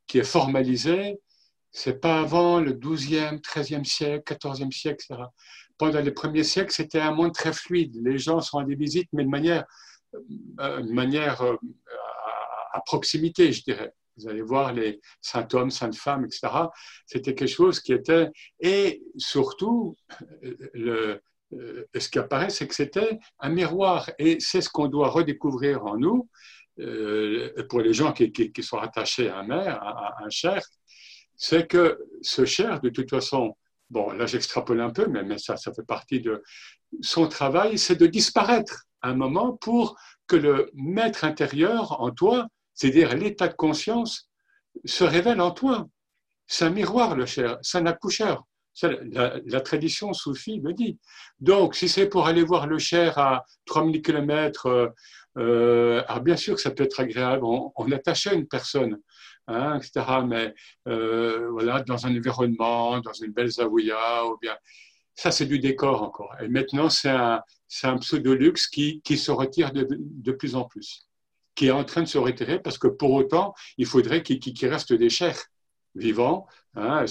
qui 0.07 0.19
est 0.19 0.25
formalisé, 0.25 1.19
c'est 1.77 2.01
pas 2.01 2.21
avant 2.21 2.61
le 2.61 2.73
12e, 2.73 3.41
13e 3.41 3.85
siècle, 3.85 4.35
14e 4.35 4.73
siècle, 4.73 5.05
etc 5.11 5.25
pendant 5.79 6.01
les 6.01 6.13
premiers 6.13 6.45
siècles, 6.45 6.73
c'était 6.73 7.01
un 7.01 7.13
monde 7.13 7.33
très 7.33 7.53
fluide. 7.53 7.97
Les 8.03 8.19
gens 8.19 8.41
sont 8.41 8.59
à 8.59 8.65
des 8.65 8.75
visites, 8.75 9.09
mais 9.13 9.25
de 9.25 9.29
manière, 9.29 9.65
euh, 10.61 10.83
de 10.83 10.93
manière 10.93 11.43
euh, 11.43 11.57
à, 12.73 12.81
proximité, 12.81 13.53
je 13.53 13.63
dirais. 13.63 13.93
Vous 14.17 14.29
allez 14.29 14.43
voir 14.43 14.73
les 14.73 15.01
saints 15.21 15.49
hommes, 15.55 15.71
saintes 15.71 15.97
femmes, 15.97 16.25
etc. 16.25 16.47
C'était 17.07 17.35
quelque 17.35 17.49
chose 17.49 17.81
qui 17.81 17.93
était. 17.93 18.29
Et 18.61 19.03
surtout, 19.17 19.97
euh, 20.77 21.19
ce 21.51 22.09
qui 22.09 22.19
apparaît, 22.21 22.51
c'est 22.51 22.69
que 22.69 22.75
c'était 22.77 23.19
un 23.41 23.49
miroir. 23.49 24.09
Et 24.21 24.39
c'est 24.39 24.61
ce 24.61 24.69
qu'on 24.69 24.87
doit 24.87 25.09
redécouvrir 25.09 25.85
en 25.85 25.97
nous, 25.97 26.29
pour 27.69 27.81
les 27.81 27.93
gens 27.93 28.13
qui, 28.13 28.53
sont 28.63 28.79
attachés 28.79 29.29
à 29.31 29.39
un 29.39 29.43
mère, 29.45 29.83
à, 29.83 30.21
à 30.21 30.25
un 30.25 30.31
cher, 30.31 30.63
c'est 31.37 31.67
que 31.67 31.99
ce 32.23 32.45
cher, 32.45 32.81
de 32.81 32.89
toute 32.89 33.11
façon, 33.11 33.57
bon, 33.91 34.11
là 34.13 34.27
j'extrapole 34.27 34.81
un 34.81 34.91
peu, 34.91 35.07
mais, 35.07 35.39
ça, 35.39 35.57
ça 35.57 35.73
fait 35.73 35.87
partie 35.87 36.21
de 36.21 36.43
son 37.01 37.29
travail, 37.29 37.79
c'est 37.79 37.97
de 37.97 38.07
disparaître 38.07 38.85
un 39.03 39.15
moment 39.15 39.57
pour 39.57 39.97
que 40.27 40.37
le 40.37 40.71
maître 40.75 41.25
intérieur 41.25 42.01
en 42.01 42.11
toi, 42.11 42.49
c'est-à-dire 42.75 43.15
l'état 43.17 43.49
de 43.49 43.55
conscience, 43.55 44.31
se 44.85 45.05
révèle 45.05 45.41
en 45.41 45.51
toi. 45.51 45.87
C'est 46.47 46.65
un 46.65 46.71
miroir, 46.71 47.15
le 47.15 47.27
cher, 47.27 47.59
c'est 47.63 47.79
un 47.79 47.87
accoucheur. 47.87 48.45
La, 48.83 49.61
tradition 49.61 50.13
soufie 50.13 50.61
le 50.61 50.73
dit. 50.73 50.99
Donc, 51.39 51.77
si 51.77 51.89
c'est 51.89 52.09
pour 52.09 52.27
aller 52.27 52.43
voir 52.43 52.67
le 52.67 52.79
cher 52.79 53.19
à 53.19 53.45
3000 53.67 54.03
km, 54.03 54.67
euh, 54.67 54.89
euh, 55.39 56.03
alors 56.09 56.23
bien 56.23 56.37
sûr 56.37 56.57
que 56.57 56.61
ça 56.61 56.73
peut 56.73 56.83
être 56.83 56.99
agréable, 56.99 57.45
on, 57.45 57.73
on 57.77 57.93
attache 57.93 58.27
à 58.27 58.35
une 58.35 58.49
personne, 58.49 58.99
hein, 59.47 59.79
etc. 59.79 60.23
Mais 60.27 60.55
euh, 60.89 61.49
voilà, 61.51 61.83
dans 61.83 62.07
un 62.07 62.17
environnement, 62.17 63.01
dans 63.01 63.13
une 63.13 63.33
belle 63.33 63.51
zaouia, 63.51 64.27
ou 64.27 64.39
bien 64.39 64.57
ça 65.15 65.31
c'est 65.31 65.47
du 65.47 65.59
décor 65.59 66.03
encore. 66.03 66.35
Et 66.41 66.49
maintenant 66.49 66.91
c'est 66.91 67.11
un, 67.11 67.43
un 67.85 67.99
pseudo-luxe 67.99 68.67
qui, 68.69 69.01
qui 69.03 69.17
se 69.17 69.31
retire 69.31 69.73
de, 69.73 69.87
de, 69.91 70.33
plus 70.33 70.55
en 70.57 70.65
plus, 70.65 71.07
qui 71.55 71.67
est 71.67 71.71
en 71.71 71.85
train 71.85 72.03
de 72.03 72.09
se 72.09 72.19
retirer 72.19 72.59
parce 72.61 72.79
que 72.79 72.89
pour 72.89 73.13
autant, 73.13 73.55
il 73.79 73.87
faudrait 73.87 74.23
qu'il 74.23 74.69
reste 74.69 74.93
des 74.93 75.11
chers 75.11 75.39
vivants. 75.95 76.47
Hein, 76.77 77.05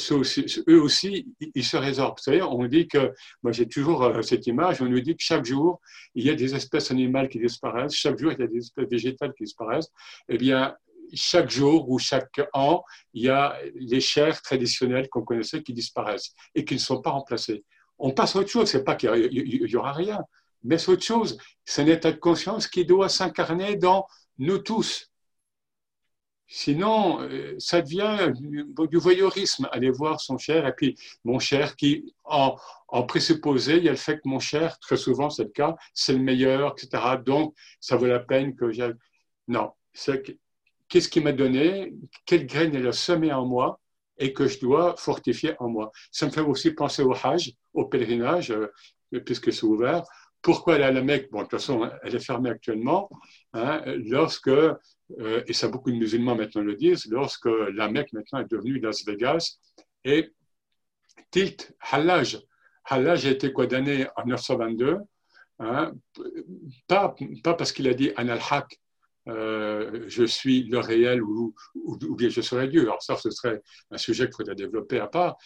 eux 0.68 0.82
aussi, 0.82 1.34
ils 1.56 1.64
se 1.64 1.78
résorbent. 1.78 2.20
Savez, 2.20 2.42
on 2.42 2.66
dit 2.66 2.88
que, 2.88 3.14
moi 3.42 3.54
j'ai 3.54 3.68
toujours 3.68 4.04
euh, 4.04 4.22
cette 4.22 4.46
image, 4.46 4.82
on 4.82 4.86
nous 4.86 5.00
dit 5.00 5.16
que 5.16 5.24
chaque 5.24 5.46
jour, 5.46 5.80
il 6.16 6.26
y 6.26 6.30
a 6.30 6.36
des 6.36 6.54
espèces 6.54 6.92
animales 6.92 7.30
qui 7.30 7.40
disparaissent, 7.40 7.94
chaque 7.94 8.20
jour, 8.20 8.34
il 8.34 8.40
y 8.40 8.44
a 8.44 8.48
des 8.48 8.58
espèces 8.58 8.90
végétales 8.90 9.34
qui 9.38 9.46
disparaissent. 9.46 9.90
Eh 10.28 10.38
bien, 10.38 10.76
chaque 11.14 11.50
jour 11.50 11.90
ou 11.90 12.00
chaque 12.00 12.42
an, 12.54 12.84
il 13.14 13.24
y 13.24 13.30
a 13.30 13.58
les 13.76 14.02
chairs 14.02 14.42
traditionnelles 14.42 15.10
qu'on 15.10 15.24
connaissait 15.24 15.64
qui 15.64 15.74
disparaissent 15.74 16.34
et 16.56 16.66
qui 16.66 16.76
ne 16.76 16.80
sont 16.80 17.02
pas 17.02 17.12
remplacées. 17.12 17.64
On 17.98 18.12
passe 18.12 18.36
à 18.36 18.40
autre 18.40 18.50
chose, 18.50 18.70
c'est 18.70 18.84
pas 18.84 18.96
qu'il 18.96 19.10
y 19.10 19.76
aura 19.76 19.94
rien, 19.94 20.20
mais 20.64 20.78
c'est 20.78 20.92
autre 20.92 21.04
chose. 21.04 21.38
C'est 21.66 21.84
un 21.84 21.88
état 21.88 22.12
de 22.12 22.18
conscience 22.18 22.68
qui 22.68 22.86
doit 22.86 23.10
s'incarner 23.10 23.76
dans 23.76 24.08
nous 24.38 24.58
tous. 24.58 25.10
Sinon, 26.48 27.22
euh, 27.22 27.56
ça 27.58 27.82
devient 27.82 28.32
du 28.38 28.98
voyeurisme, 28.98 29.68
aller 29.72 29.90
voir 29.90 30.22
son 30.22 30.38
cher, 30.38 30.68
et 30.68 30.74
puis 30.74 30.96
mon 31.24 31.40
cher 31.40 31.76
qui, 31.76 32.14
en, 32.26 32.56
en 32.90 33.04
présupposé, 33.04 33.78
il 33.78 33.86
y 33.86 33.88
a 33.88 33.92
le 33.92 33.98
fait 33.98 34.18
que 34.18 34.28
mon 34.28 34.40
cher, 34.40 34.78
très 34.80 34.98
souvent 34.98 35.30
c'est 35.32 35.46
le 35.46 35.50
cas, 35.50 35.76
c'est 35.96 36.14
le 36.14 36.20
meilleur, 36.20 36.76
etc. 36.78 37.16
Donc, 37.26 37.56
ça 37.80 37.96
vaut 37.96 38.06
la 38.06 38.20
peine 38.20 38.56
que 38.56 38.72
j'ai. 38.72 38.92
Non, 39.48 39.72
c'est 39.94 40.38
qu'est-ce 40.94 41.10
qui 41.10 41.22
m'a 41.22 41.32
donné, 41.32 41.92
quelle 42.24 42.46
graine 42.46 42.76
elle 42.76 42.86
a 42.86 42.92
semé 42.92 43.34
en 43.34 43.48
moi 43.48 43.80
et 44.20 44.32
que 44.32 44.46
je 44.48 44.60
dois 44.60 44.96
fortifier 44.96 45.56
en 45.58 45.68
moi. 45.68 45.92
Ça 46.12 46.28
me 46.28 46.32
fait 46.32 46.42
aussi 46.42 46.70
penser 46.70 47.02
au 47.02 47.14
Hajj, 47.14 47.52
au 47.74 47.86
pèlerinage, 47.86 48.52
euh, 48.52 48.68
puisque 49.26 49.52
c'est 49.52 49.64
ouvert. 49.64 50.04
Pourquoi 50.44 50.76
aller 50.76 50.84
à 50.84 50.92
la 50.92 51.02
Mecque? 51.02 51.32
Bon, 51.32 51.40
de 51.40 51.44
toute 51.46 51.54
façon, 51.54 51.90
elle 52.04 52.14
est 52.14 52.24
fermée 52.24 52.52
actuellement. 52.52 53.10
Hein, 53.54 53.82
lorsque, 54.06 54.50
euh, 54.50 54.78
et 55.48 55.54
ça 55.54 55.68
beaucoup 55.68 55.90
de 55.90 55.96
musulmans 55.96 56.36
maintenant 56.36 56.62
le 56.62 56.76
disent, 56.76 57.08
lorsque 57.10 57.50
la 57.74 57.90
Mecque 57.90 58.14
maintenant 58.14 58.42
est 58.42 58.52
devenue 58.52 58.80
Las 58.80 59.04
Vegas 59.04 59.58
et 60.06 60.32
Tilt 61.32 61.76
Hallaj. 61.92 62.40
Hallaj 62.86 63.26
a 63.26 63.32
été 63.32 63.52
quoi 63.52 63.66
d'année 63.66 64.06
en 64.16 64.26
1922 64.26 65.00
hein, 65.58 65.92
pas, 66.86 67.16
pas 67.44 67.56
parce 67.56 67.72
qu'il 67.72 67.88
a 67.88 67.96
dit 67.96 68.12
Anal 68.16 68.42
Haq, 68.52 68.80
euh, 69.30 70.04
je 70.08 70.24
suis 70.26 70.64
le 70.64 70.80
réel 70.80 71.22
ou, 71.24 71.56
bien 72.16 72.30
je 72.30 72.42
serai 72.42 72.68
Dieu. 72.68 72.82
Alors 72.82 73.02
ça, 73.02 73.16
ce 73.16 73.30
serait 73.30 73.62
un 73.92 73.98
sujet 73.98 74.26
qu'il 74.26 74.36
faudrait 74.36 74.56
développer 74.56 75.00
à 75.00 75.08
part. 75.08 75.38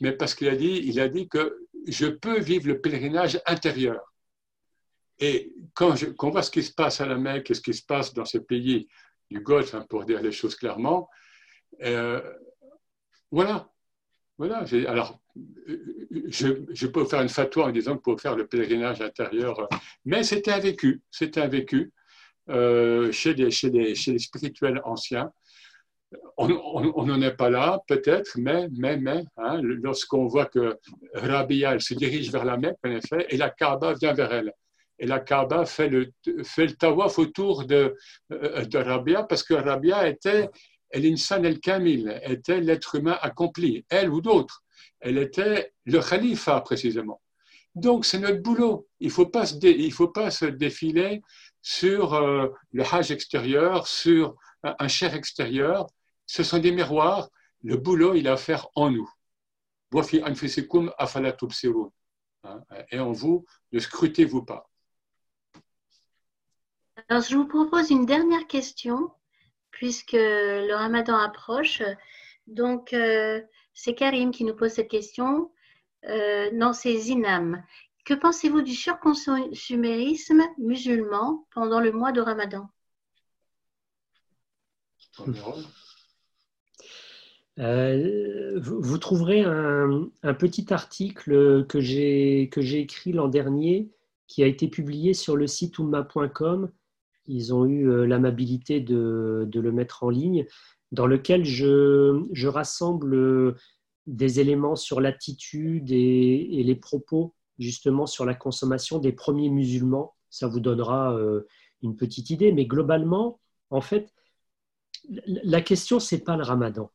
Mais 0.00 0.12
parce 0.12 0.34
qu'il 0.34 0.48
a 0.48 0.56
dit, 0.56 0.82
il 0.84 1.00
a 1.00 1.08
dit 1.08 1.28
que 1.28 1.66
je 1.86 2.06
peux 2.06 2.38
vivre 2.40 2.68
le 2.68 2.80
pèlerinage 2.80 3.40
intérieur. 3.46 4.00
Et 5.18 5.52
quand, 5.74 5.94
on 6.20 6.30
voit 6.30 6.42
ce 6.42 6.50
qui 6.50 6.62
se 6.62 6.72
passe 6.72 7.00
à 7.00 7.06
la 7.06 7.16
Mecque 7.16 7.50
et 7.50 7.54
ce 7.54 7.60
qui 7.60 7.74
se 7.74 7.84
passe 7.84 8.12
dans 8.12 8.24
ces 8.24 8.40
pays 8.40 8.88
du 9.30 9.40
Golfe, 9.40 9.74
hein, 9.74 9.86
pour 9.88 10.04
dire 10.04 10.20
les 10.20 10.32
choses 10.32 10.56
clairement, 10.56 11.08
euh, 11.82 12.20
voilà. 13.30 13.68
Voilà. 14.38 14.64
Alors, 14.88 15.20
je, 16.26 16.64
je, 16.70 16.86
peux 16.86 17.04
faire 17.04 17.22
une 17.22 17.28
fatwa 17.28 17.66
en 17.66 17.70
disant 17.70 17.96
que 17.96 18.02
pour 18.02 18.20
faire 18.20 18.34
le 18.34 18.46
pèlerinage 18.46 19.00
intérieur, 19.00 19.68
mais 20.04 20.24
c'était 20.24 20.50
un 20.50 20.58
vécu. 20.58 21.02
C'était 21.10 21.40
un 21.40 21.48
vécu. 21.48 21.92
Euh, 22.50 23.12
chez, 23.12 23.34
les, 23.34 23.50
chez, 23.52 23.70
les, 23.70 23.94
chez, 23.94 24.12
les, 24.12 24.18
spirituels 24.18 24.80
anciens. 24.84 25.30
On 26.36 27.06
n'en 27.06 27.22
est 27.22 27.36
pas 27.36 27.48
là, 27.48 27.80
peut-être, 27.86 28.32
mais, 28.36 28.68
mais, 28.76 28.96
mais 28.96 29.24
hein, 29.38 29.60
lorsqu'on 29.62 30.26
voit 30.26 30.46
que 30.46 30.76
Rabia 31.14 31.78
se 31.78 31.94
dirige 31.94 32.30
vers 32.30 32.44
la 32.44 32.58
Mecque, 32.58 32.76
en 32.84 32.90
effet, 32.90 33.26
et 33.30 33.36
la 33.36 33.48
Kaaba 33.48 33.94
vient 33.94 34.12
vers 34.12 34.32
elle. 34.32 34.52
Et 34.98 35.06
la 35.06 35.20
Kaaba 35.20 35.64
fait 35.64 35.88
le, 35.88 36.12
fait 36.44 36.66
le 36.66 36.72
tawaf 36.72 37.18
autour 37.18 37.64
de, 37.64 37.94
euh, 38.32 38.64
de 38.64 38.78
Rabia 38.78 39.22
parce 39.22 39.42
que 39.42 39.54
Rabia 39.54 40.06
était 40.06 40.50
l'insan 40.92 41.44
el-kamil, 41.44 42.20
était 42.24 42.60
l'être 42.60 42.96
humain 42.96 43.18
accompli, 43.22 43.86
elle 43.88 44.10
ou 44.10 44.20
d'autres. 44.20 44.62
Elle 45.00 45.16
était 45.16 45.72
le 45.86 46.00
khalifa, 46.00 46.60
précisément. 46.60 47.20
Donc, 47.74 48.04
c'est 48.04 48.18
notre 48.18 48.42
boulot. 48.42 48.86
Il 49.00 49.06
ne 49.06 49.12
faut, 49.12 49.30
se 49.32 49.90
faut 49.92 50.08
pas 50.08 50.30
se 50.30 50.44
défiler 50.44 51.22
sur 51.62 52.14
euh, 52.14 52.48
le 52.72 52.82
hajj 52.82 53.10
extérieur, 53.10 53.86
sur 53.86 54.36
un, 54.62 54.88
cher 54.88 55.14
extérieur. 55.14 55.86
Ce 56.26 56.42
sont 56.42 56.58
des 56.58 56.72
miroirs. 56.72 57.30
Le 57.62 57.76
boulot, 57.76 58.14
il 58.14 58.28
a 58.28 58.32
à 58.32 58.36
faire 58.36 58.68
en 58.74 58.90
nous. 58.90 59.08
Hein, 62.44 62.60
et 62.90 62.98
en 62.98 63.12
vous, 63.12 63.44
ne 63.70 63.78
scrutez-vous 63.78 64.44
pas. 64.44 64.68
Alors, 67.08 67.22
je 67.22 67.36
vous 67.36 67.46
propose 67.46 67.90
une 67.90 68.06
dernière 68.06 68.46
question, 68.46 69.12
puisque 69.70 70.12
le 70.12 70.74
ramadan 70.74 71.16
approche. 71.16 71.82
Donc, 72.46 72.92
euh, 72.92 73.40
c'est 73.74 73.94
Karim 73.94 74.32
qui 74.32 74.44
nous 74.44 74.56
pose 74.56 74.72
cette 74.72 74.90
question. 74.90 75.52
Euh, 76.06 76.50
non, 76.52 76.72
c'est 76.72 76.96
Zinam. 76.98 77.62
Que 78.04 78.14
pensez-vous 78.14 78.62
du 78.62 78.74
surconsumérisme 78.74 80.42
musulman 80.58 81.46
pendant 81.54 81.80
le 81.80 81.92
mois 81.92 82.12
de 82.12 82.20
Ramadan? 82.20 82.68
Euh, 87.58 88.58
vous, 88.60 88.98
trouverez 88.98 89.42
un, 89.42 90.34
petit 90.38 90.72
article 90.72 91.66
que 91.66 91.80
j'ai 91.80 92.50
écrit 92.50 93.12
l'an 93.12 93.28
dernier 93.28 93.90
qui 94.26 94.42
a 94.42 94.46
été 94.46 94.68
publié 94.68 95.12
sur 95.12 95.36
le 95.36 95.46
site 95.46 95.78
umma.com. 95.78 96.70
Ils 97.26 97.54
ont 97.54 97.66
eu 97.66 97.88
euh, 97.88 98.06
l'amabilité 98.06 98.80
de, 98.80 99.48
le 99.52 99.72
mettre 99.72 100.02
en 100.02 100.10
ligne, 100.10 100.46
dans 100.90 101.06
lequel 101.06 101.44
je, 101.44 102.24
je 102.32 102.48
rassemble 102.48 103.14
euh, 103.14 103.56
des 104.06 104.40
éléments 104.40 104.74
sur 104.74 105.00
l'attitude 105.00 105.92
et, 105.92 106.62
les 106.64 106.74
propos 106.74 107.34
justement 107.62 108.06
sur 108.06 108.24
la 108.24 108.34
consommation 108.34 108.98
des 108.98 109.12
premiers 109.12 109.48
musulmans. 109.48 110.14
Ça 110.30 110.46
vous 110.46 110.60
donnera 110.60 111.14
euh, 111.14 111.46
une 111.82 111.96
petite 111.96 112.30
idée, 112.30 112.52
mais 112.52 112.66
globalement, 112.66 113.40
en 113.70 113.80
fait, 113.80 114.12
la 115.26 115.60
question 115.60 115.98
c'est 115.98 116.22
pas 116.22 116.36
le 116.36 116.44
Ramadan, 116.44 116.90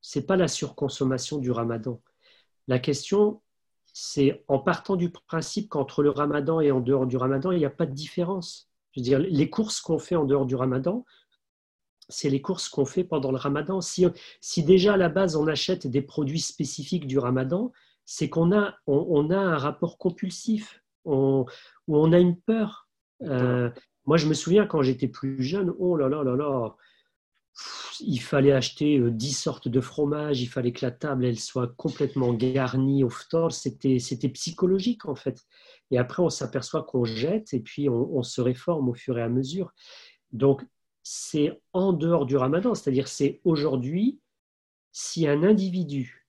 c'est 0.00 0.26
pas 0.26 0.36
la 0.36 0.48
surconsommation 0.48 1.38
du 1.38 1.50
Ramadan. 1.50 2.00
La 2.68 2.78
question 2.78 3.40
c'est 3.92 4.42
en 4.48 4.58
partant 4.58 4.96
du 4.96 5.10
principe 5.10 5.68
qu'entre 5.68 6.02
le 6.02 6.10
Ramadan 6.10 6.60
et 6.60 6.70
en 6.70 6.80
dehors 6.80 7.06
du 7.06 7.16
Ramadan, 7.16 7.52
il 7.52 7.58
n'y 7.58 7.66
a 7.66 7.70
pas 7.70 7.86
de 7.86 7.92
différence. 7.92 8.70
Je 8.96 9.02
veux 9.02 9.18
les 9.18 9.50
courses 9.50 9.80
qu'on 9.80 9.98
fait 9.98 10.16
en 10.16 10.24
dehors 10.24 10.46
du 10.46 10.54
Ramadan, 10.54 11.04
c'est 12.08 12.30
les 12.30 12.40
courses 12.40 12.68
qu'on 12.68 12.84
fait 12.84 13.04
pendant 13.04 13.30
le 13.30 13.36
Ramadan. 13.36 13.80
Si, 13.80 14.06
si, 14.40 14.64
déjà 14.64 14.94
à 14.94 14.96
la 14.96 15.08
base 15.08 15.36
on 15.36 15.46
achète 15.46 15.86
des 15.86 16.02
produits 16.02 16.40
spécifiques 16.40 17.06
du 17.06 17.18
Ramadan, 17.18 17.72
c'est 18.04 18.28
qu'on 18.28 18.52
a, 18.52 18.74
on, 18.86 19.30
a 19.30 19.38
un 19.38 19.56
rapport 19.56 19.98
compulsif, 19.98 20.82
on, 21.04 21.44
où 21.88 21.96
on 21.96 22.12
a 22.12 22.18
une 22.18 22.36
peur. 22.36 22.88
Euh, 23.22 23.70
moi, 24.06 24.16
je 24.16 24.26
me 24.26 24.34
souviens 24.34 24.66
quand 24.66 24.82
j'étais 24.82 25.08
plus 25.08 25.42
jeune, 25.42 25.72
oh 25.78 25.96
là 25.96 26.08
là 26.08 26.22
là 26.24 26.36
là, 26.36 26.76
il 28.00 28.20
fallait 28.20 28.52
acheter 28.52 28.98
10 28.98 29.30
euh, 29.30 29.34
sortes 29.34 29.68
de 29.68 29.80
fromage, 29.80 30.40
il 30.40 30.46
fallait 30.46 30.72
que 30.72 30.84
la 30.84 30.90
table 30.90 31.24
elle 31.24 31.38
soit 31.38 31.68
complètement 31.76 32.32
garnie 32.32 33.04
au 33.04 33.10
phtor, 33.10 33.52
c'était 33.52 33.98
psychologique 34.30 35.04
en 35.06 35.14
fait. 35.14 35.44
Et 35.90 35.98
après, 35.98 36.22
on 36.22 36.30
s'aperçoit 36.30 36.82
qu'on 36.82 37.04
jette 37.04 37.52
et 37.52 37.60
puis 37.60 37.88
on, 37.88 38.22
se 38.22 38.40
réforme 38.40 38.88
au 38.88 38.94
fur 38.94 39.18
et 39.18 39.22
à 39.22 39.28
mesure. 39.28 39.72
Donc, 40.32 40.64
c'est 41.02 41.60
en 41.72 41.92
dehors 41.92 42.26
du 42.26 42.36
ramadan, 42.36 42.74
c'est-à-dire 42.74 43.08
c'est 43.08 43.40
aujourd'hui, 43.44 44.20
si 44.92 45.26
un 45.26 45.42
individu 45.42 46.21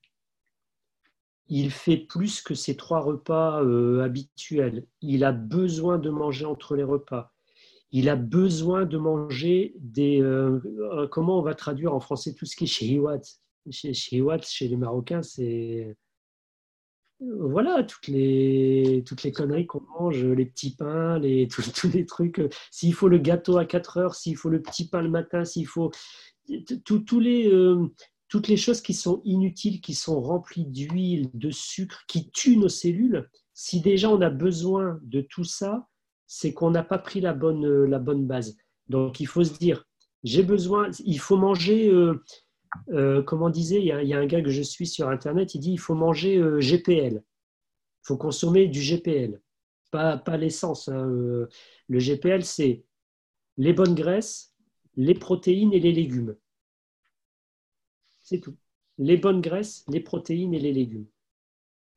il 1.48 1.70
fait 1.70 1.98
plus 1.98 2.40
que 2.40 2.54
ses 2.54 2.76
trois 2.76 3.00
repas 3.00 3.62
euh, 3.62 4.02
habituels. 4.02 4.86
Il 5.02 5.24
a 5.24 5.32
besoin 5.32 5.98
de 5.98 6.10
manger 6.10 6.46
entre 6.46 6.74
les 6.74 6.84
repas. 6.84 7.32
Il 7.92 8.08
a 8.08 8.16
besoin 8.16 8.86
de 8.86 8.96
manger 8.96 9.74
des. 9.78 10.20
Euh, 10.20 10.58
euh, 10.92 11.06
comment 11.06 11.38
on 11.38 11.42
va 11.42 11.54
traduire 11.54 11.94
en 11.94 12.00
français 12.00 12.34
tout 12.34 12.46
ce 12.46 12.56
qui 12.56 12.64
est 12.64 12.66
shihiwat 12.66 13.20
Chez, 13.70 13.94
chez 13.94 14.68
les 14.68 14.76
Marocains, 14.76 15.22
c'est. 15.22 15.96
Voilà, 17.20 17.84
toutes 17.84 18.08
les, 18.08 19.02
toutes 19.06 19.22
les 19.22 19.32
conneries 19.32 19.66
qu'on 19.66 19.82
mange, 19.98 20.24
les 20.24 20.44
petits 20.44 20.74
pains, 20.74 21.18
les, 21.18 21.46
tous, 21.48 21.88
les 21.92 22.04
trucs. 22.04 22.42
S'il 22.70 22.92
faut 22.92 23.08
le 23.08 23.18
gâteau 23.18 23.56
à 23.58 23.64
4 23.64 23.98
heures, 23.98 24.14
s'il 24.14 24.36
faut 24.36 24.50
le 24.50 24.60
petit 24.60 24.88
pain 24.88 25.00
le 25.00 25.10
matin, 25.10 25.44
s'il 25.44 25.66
faut. 25.66 25.90
Tous 26.84 27.20
les, 27.20 27.48
toutes 28.34 28.48
les 28.48 28.56
choses 28.56 28.80
qui 28.80 28.94
sont 28.94 29.22
inutiles, 29.24 29.80
qui 29.80 29.94
sont 29.94 30.20
remplies 30.20 30.66
d'huile, 30.66 31.30
de 31.34 31.52
sucre, 31.52 32.02
qui 32.08 32.32
tuent 32.32 32.56
nos 32.56 32.68
cellules, 32.68 33.30
si 33.52 33.80
déjà 33.80 34.10
on 34.10 34.20
a 34.22 34.28
besoin 34.28 34.98
de 35.02 35.20
tout 35.20 35.44
ça, 35.44 35.86
c'est 36.26 36.52
qu'on 36.52 36.72
n'a 36.72 36.82
pas 36.82 36.98
pris 36.98 37.20
la 37.20 37.32
bonne, 37.32 37.86
bonne 37.98 38.26
base. 38.26 38.56
Donc 38.88 39.20
il 39.20 39.28
faut 39.28 39.44
se 39.44 39.56
dire, 39.56 39.86
j'ai 40.24 40.42
besoin, 40.42 40.90
il 41.04 41.20
faut 41.20 41.36
manger, 41.36 41.88
euh, 41.88 42.24
euh, 42.88 43.22
comme 43.22 43.42
on 43.42 43.50
disait, 43.50 43.78
il 43.78 43.86
y, 43.86 43.92
a, 43.92 44.18
un 44.18 44.26
gars 44.26 44.42
que 44.42 44.50
je 44.50 44.62
suis 44.62 44.88
sur 44.88 45.08
Internet, 45.08 45.54
il 45.54 45.60
dit, 45.60 45.70
il 45.70 45.78
faut 45.78 45.94
manger 45.94 46.36
euh, 46.36 46.58
GPL, 46.58 47.22
il 47.22 48.02
faut 48.02 48.16
consommer 48.16 48.66
du 48.66 48.80
GPL. 48.80 49.40
pas, 49.92 50.18
pas 50.18 50.36
l'essence. 50.36 50.88
Hein. 50.88 51.08
Euh, 51.08 51.46
le 51.86 51.98
GPL, 52.00 52.44
c'est 52.44 52.82
les 53.58 53.74
bonnes 53.74 53.94
graisses, 53.94 54.56
les 54.96 55.14
protéines 55.14 55.72
et 55.72 55.78
les 55.78 55.92
légumes. 55.92 56.34
C'est 58.24 58.40
tout. 58.40 58.56
Les 58.98 59.16
bonnes 59.16 59.40
graisses, 59.40 59.84
les 59.88 60.00
protéines 60.00 60.54
et 60.54 60.58
les 60.58 60.72
légumes. 60.72 61.06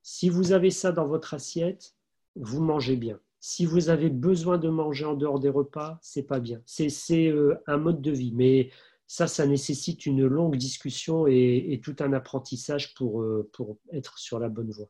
Si 0.04 0.30
vous 0.30 0.52
avez 0.52 0.72
ça 0.72 0.92
dans 0.92 1.08
votre 1.08 1.34
assiette, 1.34 1.96
vous 2.36 2.62
mangez 2.62 2.98
bien. 2.98 3.20
Si 3.40 3.66
vous 3.66 3.90
avez 3.90 4.10
besoin 4.10 4.58
de 4.58 4.68
manger 4.68 5.06
en 5.06 5.14
dehors 5.14 5.40
des 5.40 5.50
repas, 5.50 5.98
c'est 6.02 6.24
pas 6.24 6.40
bien. 6.40 6.62
C'est 6.66 7.28
euh, 7.28 7.56
un 7.66 7.78
mode 7.78 8.02
de 8.02 8.12
vie, 8.12 8.34
mais 8.34 8.72
ça, 9.08 9.28
ça 9.28 9.46
nécessite 9.46 10.06
une 10.06 10.26
longue 10.26 10.58
discussion 10.58 11.28
et, 11.28 11.80
tout 11.82 11.96
un 12.00 12.12
apprentissage 12.12 12.94
pour, 12.94 13.22
euh, 13.22 13.50
pour 13.54 13.78
être 13.92 14.18
sur 14.18 14.38
la 14.40 14.50
bonne 14.50 14.72
voie. 14.72 14.90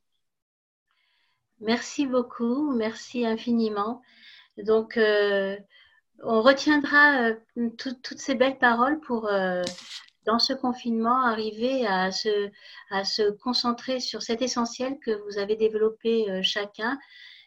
Merci 1.60 2.08
beaucoup, 2.08 2.74
merci 2.74 3.26
infiniment. 3.26 4.02
Donc, 4.58 4.98
euh, 4.98 5.56
on 6.24 6.42
retiendra 6.42 7.34
toutes 7.78 8.20
ces 8.20 8.34
belles 8.34 8.58
paroles 8.58 9.00
pour 9.02 9.30
dans 10.28 10.39
ce 10.39 10.53
confinement, 10.53 11.23
arriver 11.23 11.88
à 11.88 12.11
se, 12.11 13.32
concentrer 13.38 13.99
sur 14.01 14.21
cet 14.21 14.41
essentiel 14.41 14.99
que 14.99 15.11
vous 15.11 15.39
avez 15.39 15.55
développé 15.55 16.30
euh, 16.30 16.41
chacun 16.43 16.99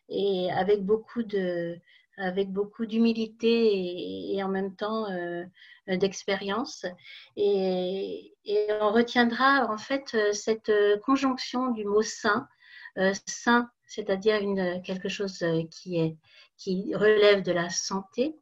et 0.08 0.50
avec 0.50 0.84
beaucoup 0.84 1.22
de 1.22 1.78
avec 2.16 2.50
beaucoup 2.50 2.84
d'humilité 2.84 4.34
et, 4.34 4.42
en 4.42 4.48
même 4.48 4.74
temps 4.76 5.10
euh, 5.10 5.44
d'expérience. 5.86 6.84
Et, 7.36 8.34
on 8.80 8.92
retiendra 8.92 9.72
en 9.72 9.78
fait 9.78 10.16
cette 10.32 10.72
conjonction 11.06 11.70
du 11.70 11.84
mot 11.84 12.02
saint, 12.02 12.46
euh, 12.98 13.14
saint, 13.26 13.70
c'est-à-dire 13.86 14.40
quelque 14.84 15.08
chose 15.08 15.42
qui, 15.70 15.98
est, 15.98 16.16
qui 16.58 16.94
relève 16.94 17.42
de 17.42 17.52
la 17.52 17.70
santé, 17.70 18.34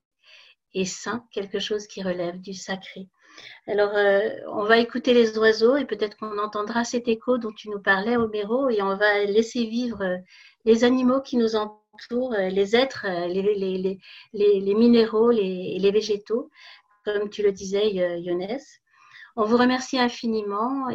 et 0.74 0.84
saint, 0.84 1.24
quelque 1.30 1.60
chose 1.60 1.86
qui 1.86 2.02
relève 2.02 2.40
du 2.40 2.54
sacré. 2.54 3.08
Alors, 3.66 3.94
euh, 3.94 4.30
on 4.48 4.64
va 4.64 4.78
écouter 4.78 5.14
les 5.14 5.36
oiseaux 5.38 5.76
et 5.76 5.84
peut-être 5.84 6.16
qu'on 6.16 6.38
entendra 6.38 6.84
cet 6.84 7.06
écho 7.08 7.38
dont 7.38 7.52
tu 7.52 7.68
nous 7.68 7.80
parlais, 7.80 8.16
Homero, 8.16 8.70
et 8.70 8.80
on 8.82 8.96
va 8.96 9.24
laisser 9.24 9.64
vivre 9.66 10.02
euh, 10.02 10.16
les 10.64 10.84
animaux 10.84 11.20
qui 11.20 11.36
nous 11.36 11.54
entourent, 11.54 12.34
euh, 12.34 12.48
les 12.48 12.76
êtres, 12.76 13.06
les, 13.28 14.74
minéraux, 14.74 15.30
les, 15.30 15.78
les, 15.78 15.90
végétaux, 15.90 16.50
comme 17.04 17.28
tu 17.28 17.42
le 17.42 17.52
disais, 17.52 17.90
Younes. 17.90 18.58
On 19.36 19.44
vous 19.44 19.56
remercie 19.56 19.98
infiniment 19.98 20.86